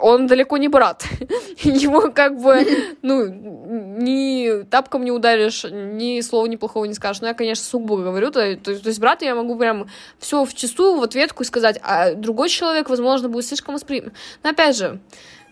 он 0.00 0.26
далеко 0.26 0.56
не 0.56 0.68
брат. 0.68 1.04
Его 1.62 2.10
как 2.10 2.40
бы, 2.40 2.66
ну, 3.02 3.26
ни 3.26 4.62
тапком 4.64 5.04
не 5.04 5.12
ударишь, 5.12 5.64
ни 5.64 6.20
слова 6.22 6.46
неплохого 6.46 6.86
не 6.86 6.94
скажешь. 6.94 7.20
Но 7.20 7.28
я, 7.28 7.34
конечно, 7.34 7.64
сугубо 7.64 8.02
говорю. 8.02 8.30
То, 8.30 8.56
то, 8.56 8.74
то 8.78 8.88
есть 8.88 9.00
брата 9.00 9.26
я 9.26 9.34
могу 9.34 9.56
прям 9.56 9.88
все 10.18 10.44
в 10.44 10.54
чистую 10.54 10.98
в 10.98 11.02
ответку 11.02 11.44
сказать, 11.44 11.78
а 11.82 12.14
другой 12.14 12.48
человек, 12.48 12.88
возможно, 12.88 13.28
будет 13.28 13.44
слишком 13.44 13.74
восприим. 13.74 14.12
Но 14.42 14.50
опять 14.50 14.76
же, 14.76 14.98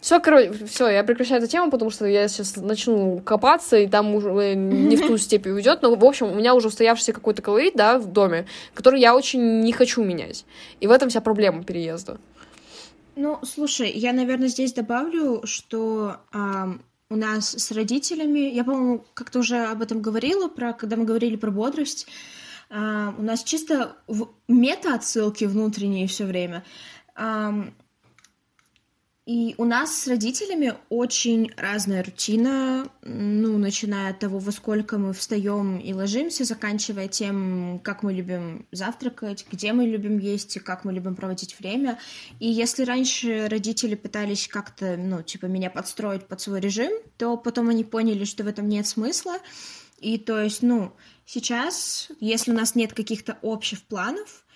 все, 0.00 0.20
короче, 0.20 0.52
все, 0.66 0.88
я 0.88 1.02
прекращаю 1.02 1.42
эту 1.42 1.50
тему, 1.50 1.70
потому 1.70 1.90
что 1.90 2.06
я 2.06 2.28
сейчас 2.28 2.56
начну 2.56 3.20
копаться, 3.20 3.76
и 3.76 3.88
там 3.88 4.14
уже 4.14 4.54
не 4.54 4.96
в 4.96 5.06
ту 5.06 5.18
степень 5.18 5.52
уйдет. 5.52 5.82
Но, 5.82 5.94
в 5.94 6.04
общем, 6.04 6.28
у 6.28 6.34
меня 6.34 6.54
уже 6.54 6.68
устоявшийся 6.68 7.12
какой-то 7.12 7.42
колорит, 7.42 7.74
да, 7.74 7.98
в 7.98 8.06
доме, 8.06 8.46
который 8.74 9.00
я 9.00 9.16
очень 9.16 9.60
не 9.60 9.72
хочу 9.72 10.02
менять. 10.02 10.44
И 10.80 10.86
в 10.86 10.92
этом 10.92 11.08
вся 11.08 11.20
проблема 11.20 11.64
переезда. 11.64 12.18
Ну, 13.20 13.40
слушай, 13.42 13.90
я, 13.90 14.12
наверное, 14.12 14.46
здесь 14.46 14.72
добавлю, 14.72 15.40
что 15.42 16.20
а, 16.30 16.78
у 17.10 17.16
нас 17.16 17.50
с 17.50 17.72
родителями, 17.72 18.38
я, 18.38 18.62
по-моему, 18.62 19.04
как-то 19.12 19.40
уже 19.40 19.56
об 19.66 19.82
этом 19.82 20.00
говорила, 20.00 20.46
про, 20.46 20.72
когда 20.72 20.94
мы 20.94 21.04
говорили 21.04 21.34
про 21.34 21.50
бодрость, 21.50 22.06
а, 22.70 23.12
у 23.18 23.22
нас 23.22 23.42
чисто 23.42 23.96
в 24.06 24.28
мета-отсылки 24.46 25.46
внутренние 25.46 26.06
все 26.06 26.26
время. 26.26 26.64
А, 27.16 27.52
и 29.28 29.54
у 29.58 29.66
нас 29.66 29.94
с 29.94 30.08
родителями 30.08 30.72
очень 30.88 31.52
разная 31.58 32.02
рутина, 32.02 32.88
ну, 33.02 33.58
начиная 33.58 34.12
от 34.12 34.20
того, 34.20 34.38
во 34.38 34.50
сколько 34.52 34.96
мы 34.96 35.12
встаем 35.12 35.76
и 35.76 35.92
ложимся, 35.92 36.44
заканчивая 36.44 37.08
тем, 37.08 37.78
как 37.84 38.02
мы 38.02 38.14
любим 38.14 38.64
завтракать, 38.72 39.44
где 39.52 39.74
мы 39.74 39.84
любим 39.84 40.16
есть 40.16 40.56
и 40.56 40.60
как 40.60 40.86
мы 40.86 40.94
любим 40.94 41.14
проводить 41.14 41.58
время. 41.58 41.98
И 42.40 42.48
если 42.48 42.84
раньше 42.84 43.48
родители 43.48 43.96
пытались 43.96 44.48
как-то, 44.48 44.96
ну, 44.96 45.22
типа, 45.22 45.44
меня 45.44 45.68
подстроить 45.68 46.26
под 46.26 46.40
свой 46.40 46.60
режим, 46.60 46.90
то 47.18 47.36
потом 47.36 47.68
они 47.68 47.84
поняли, 47.84 48.24
что 48.24 48.44
в 48.44 48.46
этом 48.46 48.66
нет 48.66 48.86
смысла. 48.86 49.36
И 49.98 50.16
то 50.16 50.40
есть, 50.40 50.62
ну, 50.62 50.94
сейчас, 51.26 52.08
если 52.18 52.50
у 52.50 52.54
нас 52.54 52.74
нет 52.74 52.94
каких-то 52.94 53.36
общих 53.42 53.82
планов, 53.82 54.46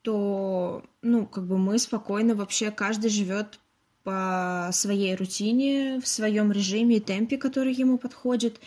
то, 0.00 0.82
ну, 1.02 1.26
как 1.26 1.46
бы 1.46 1.58
мы 1.58 1.78
спокойно 1.78 2.34
вообще, 2.34 2.70
каждый 2.70 3.10
живет 3.10 3.60
по 4.04 4.70
своей 4.72 5.14
рутине, 5.14 6.00
в 6.00 6.08
своем 6.08 6.52
режиме 6.52 6.96
и 6.96 7.00
темпе, 7.00 7.36
который 7.36 7.72
ему 7.72 7.98
подходит. 7.98 8.60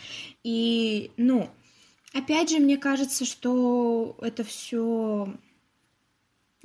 И, 0.44 1.10
ну, 1.16 1.48
опять 2.12 2.50
же, 2.50 2.58
мне 2.58 2.76
кажется, 2.76 3.24
что 3.24 4.16
это 4.20 4.44
все 4.44 5.28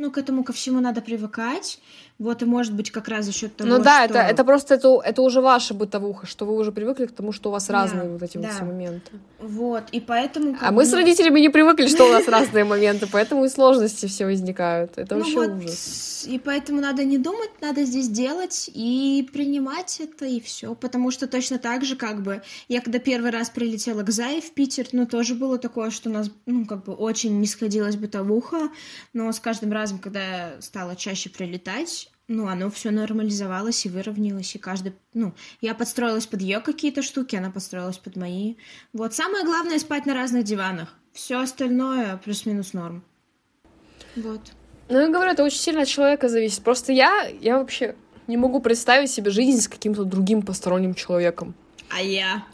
ну, 0.01 0.09
к 0.11 0.17
этому 0.17 0.43
ко 0.43 0.51
всему 0.51 0.79
надо 0.79 1.01
привыкать. 1.01 1.79
Вот, 2.21 2.43
и 2.43 2.45
может 2.45 2.75
быть, 2.75 2.91
как 2.91 3.07
раз 3.07 3.25
за 3.25 3.31
счет 3.31 3.55
того, 3.55 3.67
Ну 3.67 3.83
да, 3.83 4.05
что... 4.05 4.13
это, 4.13 4.19
это 4.19 4.43
просто 4.43 4.75
это, 4.75 5.01
это 5.03 5.23
уже 5.23 5.41
ваша 5.41 5.73
бытовуха, 5.73 6.27
что 6.27 6.45
вы 6.45 6.55
уже 6.55 6.71
привыкли 6.71 7.07
к 7.07 7.11
тому, 7.13 7.31
что 7.31 7.49
у 7.49 7.51
вас 7.51 7.65
да, 7.65 7.73
разные 7.73 8.09
вот 8.09 8.21
эти 8.21 8.37
да. 8.37 8.43
вот 8.43 8.55
все 8.55 8.63
моменты. 8.63 9.11
Вот, 9.39 9.85
и 9.91 9.99
поэтому... 9.99 10.55
А 10.61 10.71
мы 10.71 10.85
с 10.85 10.93
родителями 10.93 11.39
не 11.39 11.49
привыкли, 11.49 11.87
что 11.87 12.05
у 12.05 12.11
нас 12.11 12.27
разные 12.27 12.63
моменты, 12.63 13.07
поэтому 13.11 13.45
и 13.45 13.49
сложности 13.49 14.05
все 14.05 14.25
возникают. 14.25 14.99
Это 14.99 15.15
ну 15.15 15.21
вообще 15.21 15.39
ужас. 15.39 16.27
И 16.29 16.37
поэтому 16.37 16.79
надо 16.79 17.03
не 17.03 17.17
думать, 17.17 17.49
надо 17.59 17.85
здесь 17.85 18.07
делать 18.07 18.69
и 18.71 19.27
принимать 19.33 19.99
это, 19.99 20.25
и 20.25 20.39
все. 20.39 20.75
Потому 20.75 21.09
что 21.09 21.25
точно 21.25 21.57
так 21.57 21.83
же, 21.83 21.95
как 21.95 22.21
бы, 22.21 22.43
я 22.67 22.81
когда 22.81 22.99
первый 22.99 23.31
раз 23.31 23.49
прилетела 23.49 24.03
к 24.03 24.11
Зае 24.11 24.41
в 24.41 24.51
Питер, 24.51 24.85
ну, 24.91 25.07
тоже 25.07 25.33
было 25.33 25.57
такое, 25.57 25.89
что 25.89 26.11
у 26.11 26.13
нас, 26.13 26.29
ну, 26.45 26.67
как 26.67 26.83
бы, 26.83 26.93
очень 26.93 27.39
не 27.39 27.47
сходилась 27.47 27.95
бытовуха, 27.95 28.69
но 29.13 29.31
с 29.31 29.39
каждым 29.39 29.71
разом, 29.71 29.97
когда 29.97 30.51
стала 30.59 30.95
чаще 30.95 31.31
прилетать, 31.31 32.10
ну, 32.31 32.47
оно 32.47 32.69
все 32.69 32.91
нормализовалось 32.91 33.85
и 33.85 33.89
выровнялось, 33.89 34.55
и 34.55 34.59
каждый, 34.59 34.93
ну, 35.13 35.33
я 35.59 35.75
подстроилась 35.75 36.25
под 36.25 36.41
ее 36.41 36.61
какие-то 36.61 37.01
штуки, 37.01 37.35
она 37.35 37.51
подстроилась 37.51 37.97
под 37.97 38.15
мои. 38.15 38.55
Вот, 38.93 39.13
самое 39.13 39.43
главное 39.43 39.79
спать 39.79 40.05
на 40.05 40.13
разных 40.13 40.43
диванах. 40.43 40.95
Все 41.11 41.39
остальное 41.39 42.17
плюс-минус 42.17 42.73
норм. 42.73 43.03
Вот. 44.15 44.41
Ну, 44.89 44.99
я 44.99 45.09
говорю, 45.09 45.31
это 45.31 45.43
очень 45.43 45.59
сильно 45.59 45.81
от 45.81 45.87
человека 45.87 46.29
зависит. 46.29 46.63
Просто 46.63 46.93
я, 46.93 47.27
я 47.41 47.57
вообще 47.57 47.95
не 48.27 48.37
могу 48.37 48.61
представить 48.61 49.11
себе 49.11 49.29
жизнь 49.31 49.61
с 49.61 49.67
каким-то 49.67 50.05
другим 50.05 50.41
посторонним 50.41 50.93
человеком. 50.93 51.53
А 51.89 52.01
я? 52.01 52.45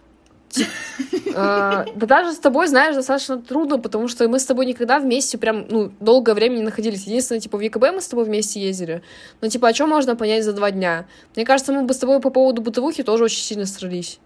А, 1.39 1.86
да 1.95 2.08
даже 2.08 2.34
с 2.34 2.39
тобой, 2.39 2.68
знаешь, 2.68 2.95
достаточно 2.95 3.39
трудно, 3.39 3.78
потому 3.78 4.08
что 4.08 4.28
мы 4.28 4.39
с 4.39 4.45
тобой 4.45 4.66
никогда 4.66 4.97
вместе 4.97 5.38
прям, 5.38 5.68
ну, 5.70 5.91
долгое 5.99 6.34
время 6.34 6.55
не 6.55 6.64
находились. 6.64 7.05
Единственное, 7.05 7.39
типа, 7.39 7.58
в 7.58 7.62
ЕКБ 7.62 7.82
мы 7.93 8.01
с 8.01 8.08
тобой 8.08 8.26
вместе 8.26 8.60
ездили. 8.60 9.03
Но, 9.41 9.47
типа, 9.47 9.68
о 9.68 9.74
чем 9.74 9.89
можно 9.89 10.16
понять 10.16 10.43
за 10.43 10.53
два 10.53 10.72
дня? 10.72 11.05
Мне 11.36 11.45
кажется, 11.45 11.74
мы 11.74 11.84
бы 11.84 11.93
с 11.93 11.97
тобой 11.97 12.20
по 12.22 12.32
поводу 12.32 12.64
бытовухи 12.64 13.03
тоже 13.03 13.26
очень 13.26 13.43
сильно 13.43 13.66
срались 13.68 14.20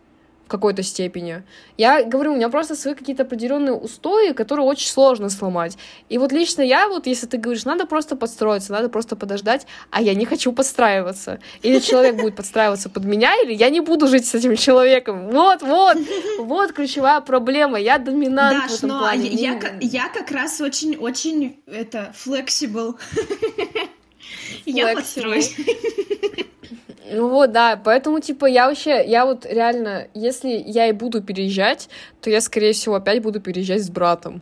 какой-то 0.52 0.84
степени. 0.84 1.44
Я 1.78 2.04
говорю, 2.04 2.34
у 2.34 2.36
меня 2.36 2.50
просто 2.50 2.76
свои 2.76 2.94
какие-то 2.94 3.24
определенные 3.24 3.74
устои, 3.74 4.34
которые 4.34 4.66
очень 4.66 4.90
сложно 4.90 5.30
сломать. 5.30 5.78
И 6.10 6.18
вот 6.18 6.32
лично 6.32 6.62
я, 6.62 6.88
вот 6.88 7.08
если 7.08 7.26
ты 7.26 7.38
говоришь, 7.38 7.66
надо 7.66 7.86
просто 7.86 8.16
подстроиться, 8.16 8.74
надо 8.74 8.90
просто 8.90 9.16
подождать, 9.16 9.66
а 9.90 10.02
я 10.02 10.14
не 10.14 10.26
хочу 10.26 10.52
подстраиваться. 10.52 11.40
Или 11.64 11.80
человек 11.80 12.18
будет 12.22 12.36
подстраиваться 12.36 12.90
под 12.90 13.06
меня, 13.06 13.34
или 13.42 13.54
я 13.54 13.70
не 13.70 13.80
буду 13.80 14.08
жить 14.08 14.28
с 14.28 14.36
этим 14.36 14.56
человеком. 14.58 15.30
Вот, 15.30 15.62
вот, 15.62 15.98
вот 16.40 16.74
ключевая 16.74 17.22
проблема. 17.22 17.80
Я 17.80 17.98
доминант 17.98 18.64
Даш, 18.64 18.72
в 18.72 18.78
этом 18.78 18.90
но 18.90 19.00
плане. 19.00 19.30
Я, 19.30 19.54
я, 19.54 19.78
я 19.80 20.10
как 20.10 20.32
раз 20.32 20.60
очень-очень 20.60 21.64
это 21.66 22.14
flexible. 22.26 22.96
Я 24.66 24.94
подстроюсь. 24.96 25.56
Ну 27.14 27.28
вот, 27.28 27.52
да, 27.52 27.76
поэтому, 27.84 28.22
типа, 28.22 28.46
я 28.46 28.68
вообще, 28.68 29.04
я 29.06 29.26
вот 29.26 29.46
реально, 29.46 30.08
если 30.14 30.64
я 30.66 30.88
и 30.88 30.94
буду 30.94 31.22
переезжать, 31.22 31.90
то 32.22 32.30
я, 32.30 32.40
скорее 32.40 32.72
всего, 32.72 32.96
опять 32.96 33.22
буду 33.22 33.42
переезжать 33.42 33.84
с 33.84 33.90
братом. 33.90 34.42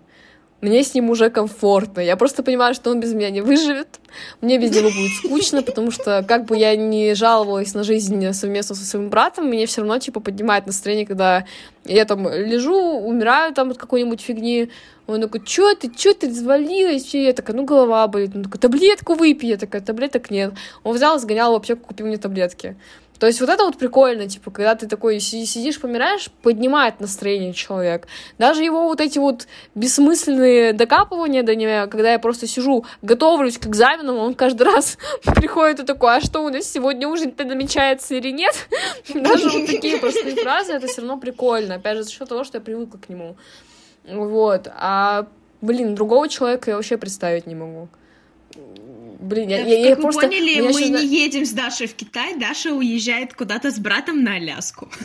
Мне 0.62 0.84
с 0.84 0.94
ним 0.94 1.10
уже 1.10 1.30
комфортно. 1.30 2.02
Я 2.02 2.18
просто 2.18 2.44
понимаю, 2.44 2.74
что 2.74 2.92
он 2.92 3.00
без 3.00 3.14
меня 3.14 3.30
не 3.30 3.40
выживет. 3.40 4.00
Мне 4.42 4.58
без 4.58 4.76
него 4.76 4.90
будет 4.90 5.12
скучно, 5.24 5.64
потому 5.64 5.90
что 5.92 6.24
как 6.28 6.46
бы 6.46 6.58
я 6.58 6.76
не 6.76 7.14
жаловалась 7.14 7.74
на 7.74 7.84
жизнь 7.84 8.34
совместно 8.34 8.76
со 8.76 8.84
своим 8.84 9.10
братом, 9.10 9.46
мне 9.46 9.66
все 9.66 9.82
равно, 9.82 10.00
типа, 10.00 10.20
поднимает 10.20 10.68
настроение, 10.68 11.06
когда 11.06 11.46
я 11.86 12.04
там 12.04 12.28
лежу, 12.28 12.76
умираю 12.76 13.54
там 13.54 13.72
от 13.72 13.78
какой-нибудь 13.78 14.20
фигни. 14.20 14.70
Он 15.08 15.22
такой, 15.22 15.42
чё 15.46 15.74
ты, 15.76 15.90
чё 15.90 16.14
ты 16.14 16.28
развалилась? 16.28 17.16
И 17.16 17.24
я 17.24 17.34
такая, 17.34 17.56
ну, 17.56 17.64
голова 17.64 18.08
болит. 18.08 18.36
Он 18.36 18.44
такой, 18.44 18.60
таблетку 18.60 19.16
выпей. 19.16 19.50
Я 19.50 19.58
такая, 19.58 19.82
таблеток 19.82 20.30
нет. 20.30 20.54
Он 20.84 20.94
взял, 20.94 21.18
сгонял 21.20 21.54
в 21.54 21.56
аптеку, 21.56 21.88
купил 21.88 22.06
мне 22.08 22.18
таблетки. 22.18 22.76
То 23.20 23.28
есть 23.28 23.42
вот 23.42 23.50
это 23.50 23.66
вот 23.66 23.78
прикольно, 23.78 24.28
типа, 24.28 24.50
когда 24.50 24.76
ты 24.76 24.88
такой 24.88 25.20
сидишь, 25.20 25.80
помираешь, 25.80 26.30
поднимает 26.42 27.02
настроение 27.02 27.54
человек. 27.54 28.08
Даже 28.38 28.64
его 28.64 28.88
вот 28.88 29.02
эти 29.02 29.20
вот 29.20 29.48
бессмысленные 29.76 30.72
докапывания 30.72 31.44
до 31.44 31.54
него, 31.54 31.90
когда 31.90 32.14
я 32.14 32.20
просто 32.20 32.48
сижу, 32.48 32.86
готовлюсь 33.02 33.58
к 33.58 33.68
экзамену, 33.68 34.16
он 34.16 34.36
каждый 34.36 34.64
раз 34.64 34.98
приходит 35.36 35.82
и 35.82 35.86
такой, 35.86 36.18
а 36.18 36.22
что 36.22 36.40
у 36.46 36.50
нас 36.50 36.66
сегодня 36.66 37.08
ужин-то 37.10 37.44
намечается 37.44 38.16
или 38.16 38.32
нет? 38.32 38.56
Даже 39.14 39.50
вот 39.50 39.68
такие 39.68 39.98
простые 39.98 40.36
фразы, 40.36 40.74
это 40.74 40.88
все 40.88 41.02
равно 41.02 41.18
прикольно. 41.18 41.76
Опять 41.76 41.98
же, 41.98 42.04
за 42.04 42.12
счет 42.12 42.30
того, 42.30 42.46
что 42.46 42.58
я 42.58 42.62
привыкла 42.62 42.98
к 42.98 43.10
нему. 43.10 43.36
Вот. 44.06 44.70
А, 44.74 45.28
блин, 45.62 45.94
другого 45.94 46.30
человека 46.30 46.72
я 46.72 46.78
вообще 46.78 46.98
представить 46.98 47.48
не 47.48 47.56
могу. 47.56 47.90
Блин, 49.20 49.50
я, 49.50 49.60
я, 49.60 49.80
я 49.80 49.90
как 49.96 50.02
просто... 50.02 50.22
вы 50.22 50.28
поняли, 50.28 50.62
мы 50.62 50.74
сейчас... 50.74 51.02
не 51.02 51.08
едем 51.08 51.46
с 51.46 51.52
Дашей 51.52 51.88
в 51.88 51.94
Китай, 51.94 52.36
Даша 52.38 52.74
уезжает 52.74 53.34
куда-то 53.34 53.70
с 53.70 53.78
братом 53.78 54.24
на 54.24 54.36
Аляску. 54.36 54.90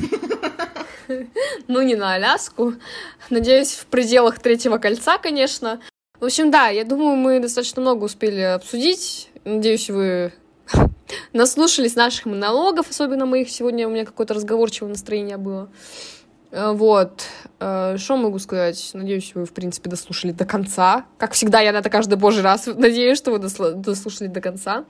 Ну, 1.68 1.82
не 1.82 1.96
на 1.96 2.14
Аляску. 2.14 2.76
Надеюсь, 3.28 3.72
в 3.72 3.84
пределах 3.86 4.38
третьего 4.38 4.78
кольца, 4.78 5.18
конечно. 5.18 5.80
В 6.18 6.24
общем, 6.24 6.50
да, 6.50 6.68
я 6.68 6.84
думаю, 6.84 7.16
мы 7.16 7.40
достаточно 7.40 7.82
много 7.82 8.04
успели 8.04 8.40
обсудить. 8.40 9.28
Надеюсь, 9.44 9.90
вы 9.90 10.32
наслушались 11.34 11.94
наших 11.94 12.24
монологов, 12.24 12.88
особенно 12.88 13.26
моих. 13.26 13.50
Сегодня 13.50 13.86
у 13.86 13.90
меня 13.90 14.06
какое-то 14.06 14.32
разговорчивое 14.32 14.88
настроение 14.88 15.36
было. 15.36 15.68
Э, 16.54 16.72
вот. 16.72 17.26
Э, 17.58 17.96
что 17.98 18.16
могу 18.16 18.38
сказать? 18.38 18.90
Надеюсь, 18.94 19.32
вы, 19.34 19.44
в 19.44 19.52
принципе, 19.52 19.90
дослушали 19.90 20.30
до 20.30 20.44
конца. 20.44 21.04
Как 21.18 21.32
всегда, 21.32 21.60
я 21.60 21.72
на 21.72 21.78
это 21.78 21.90
каждый 21.90 22.16
божий 22.16 22.42
раз 22.42 22.66
надеюсь, 22.76 23.18
что 23.18 23.32
вы 23.32 23.38
дослушали 23.38 24.28
до 24.28 24.40
конца. 24.40 24.84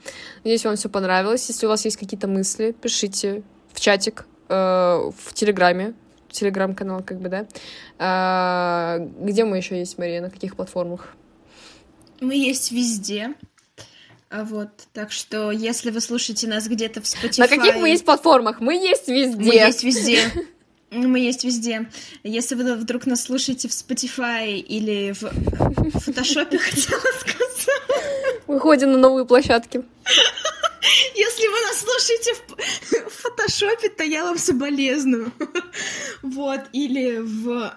Надеюсь, 0.45 0.65
вам 0.65 0.77
все 0.77 0.91
понравилось. 0.91 1.49
Если 1.49 1.65
у 1.65 1.71
вас 1.71 1.85
есть 1.87 1.97
какие-то 1.97 2.29
мысли, 2.29 2.73
пишите 2.73 3.43
в 3.73 3.81
чатик, 3.81 4.27
э, 4.49 4.55
в 4.55 5.33
Телеграме, 5.33 5.95
Телеграм-канал, 6.31 7.03
как 7.03 7.21
бы, 7.21 7.29
да. 7.29 8.99
Где 9.21 9.45
мы 9.45 9.57
еще 9.57 9.79
есть, 9.79 9.99
Мария? 9.99 10.21
На 10.21 10.31
каких 10.31 10.57
платформах? 10.57 11.15
Мы 12.21 12.35
есть 12.35 12.73
везде. 12.73 13.35
А 14.31 14.43
вот, 14.43 14.71
так 14.93 15.13
что, 15.13 15.53
если 15.53 15.93
вы 15.93 16.01
слушаете 16.01 16.49
нас 16.49 16.67
где-то 16.67 17.01
в 17.01 17.05
Spotify... 17.05 17.39
На 17.39 17.47
каких 17.47 17.77
мы 17.77 17.91
есть 17.91 18.05
платформах? 18.05 18.59
Мы 18.59 18.75
есть 18.75 19.07
везде. 19.07 19.45
Мы 19.45 19.55
есть 19.55 19.85
везде. 19.85 20.23
Мы 20.95 21.19
есть 21.21 21.45
везде. 21.45 21.91
Если 22.23 22.55
вы 22.55 22.77
вдруг 22.77 23.07
нас 23.07 23.25
слушаете 23.25 23.69
в 23.69 23.73
Spotify 23.73 24.53
или 24.57 25.13
в 25.13 25.99
Фотошопе, 26.01 26.59
хотела 26.59 27.01
сказать. 27.21 27.69
Выходим 28.47 28.93
на 28.93 28.99
новые 28.99 29.27
площадки. 29.27 29.83
Если 31.15 31.49
вы 31.49 31.61
нас 31.63 31.81
слушаете 31.81 32.35
в, 32.35 33.09
в 33.09 33.23
фотошопе, 33.23 33.89
то 33.89 34.05
я 34.05 34.25
вам 34.25 34.39
соболезную. 34.39 35.33
Вот, 36.23 36.61
или 36.73 37.19
в, 37.19 37.73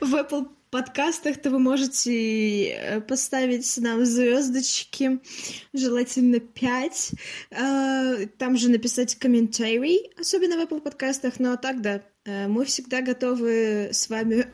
в 0.00 0.14
Apple 0.14 0.48
подкастах, 0.72 1.36
то 1.36 1.50
вы 1.50 1.58
можете 1.58 2.70
э, 2.70 3.00
поставить 3.02 3.76
нам 3.76 4.04
звездочки, 4.06 5.20
желательно 5.74 6.40
5. 6.40 7.10
Э, 7.50 8.26
там 8.38 8.56
же 8.56 8.70
написать 8.70 9.14
комментарий, 9.16 10.10
особенно 10.18 10.56
в 10.56 10.60
Apple 10.66 10.80
подкастах. 10.80 11.34
Ну 11.38 11.52
а 11.52 11.58
так, 11.58 11.82
да, 11.82 12.00
э, 12.24 12.48
мы 12.48 12.64
всегда 12.64 13.02
готовы 13.02 13.90
с 13.92 14.08
вами 14.08 14.46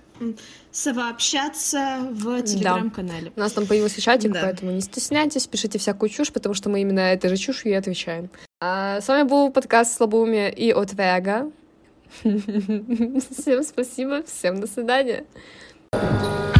сообщаться 0.72 2.00
в 2.10 2.42
телеграм-канале. 2.42 3.26
Да. 3.26 3.32
У 3.36 3.40
нас 3.40 3.52
там 3.52 3.66
появился 3.66 4.00
чатик, 4.00 4.32
да. 4.32 4.40
поэтому 4.42 4.72
не 4.72 4.80
стесняйтесь, 4.80 5.46
пишите 5.46 5.78
всякую 5.78 6.10
чушь, 6.10 6.32
потому 6.32 6.56
что 6.56 6.68
мы 6.68 6.80
именно 6.80 6.98
этой 6.98 7.30
же 7.30 7.36
чушью 7.36 7.70
и 7.70 7.74
отвечаем. 7.74 8.28
А, 8.60 9.00
с 9.00 9.06
вами 9.06 9.22
был 9.22 9.52
подкаст 9.52 9.96
«Слабоумие» 9.96 10.52
и 10.52 10.72
от 10.72 10.92
Вега. 10.94 11.52
Всем 12.22 13.62
спасибо, 13.62 14.24
всем 14.24 14.60
до 14.60 14.66
свидания. 14.66 15.24
Música 15.92 16.57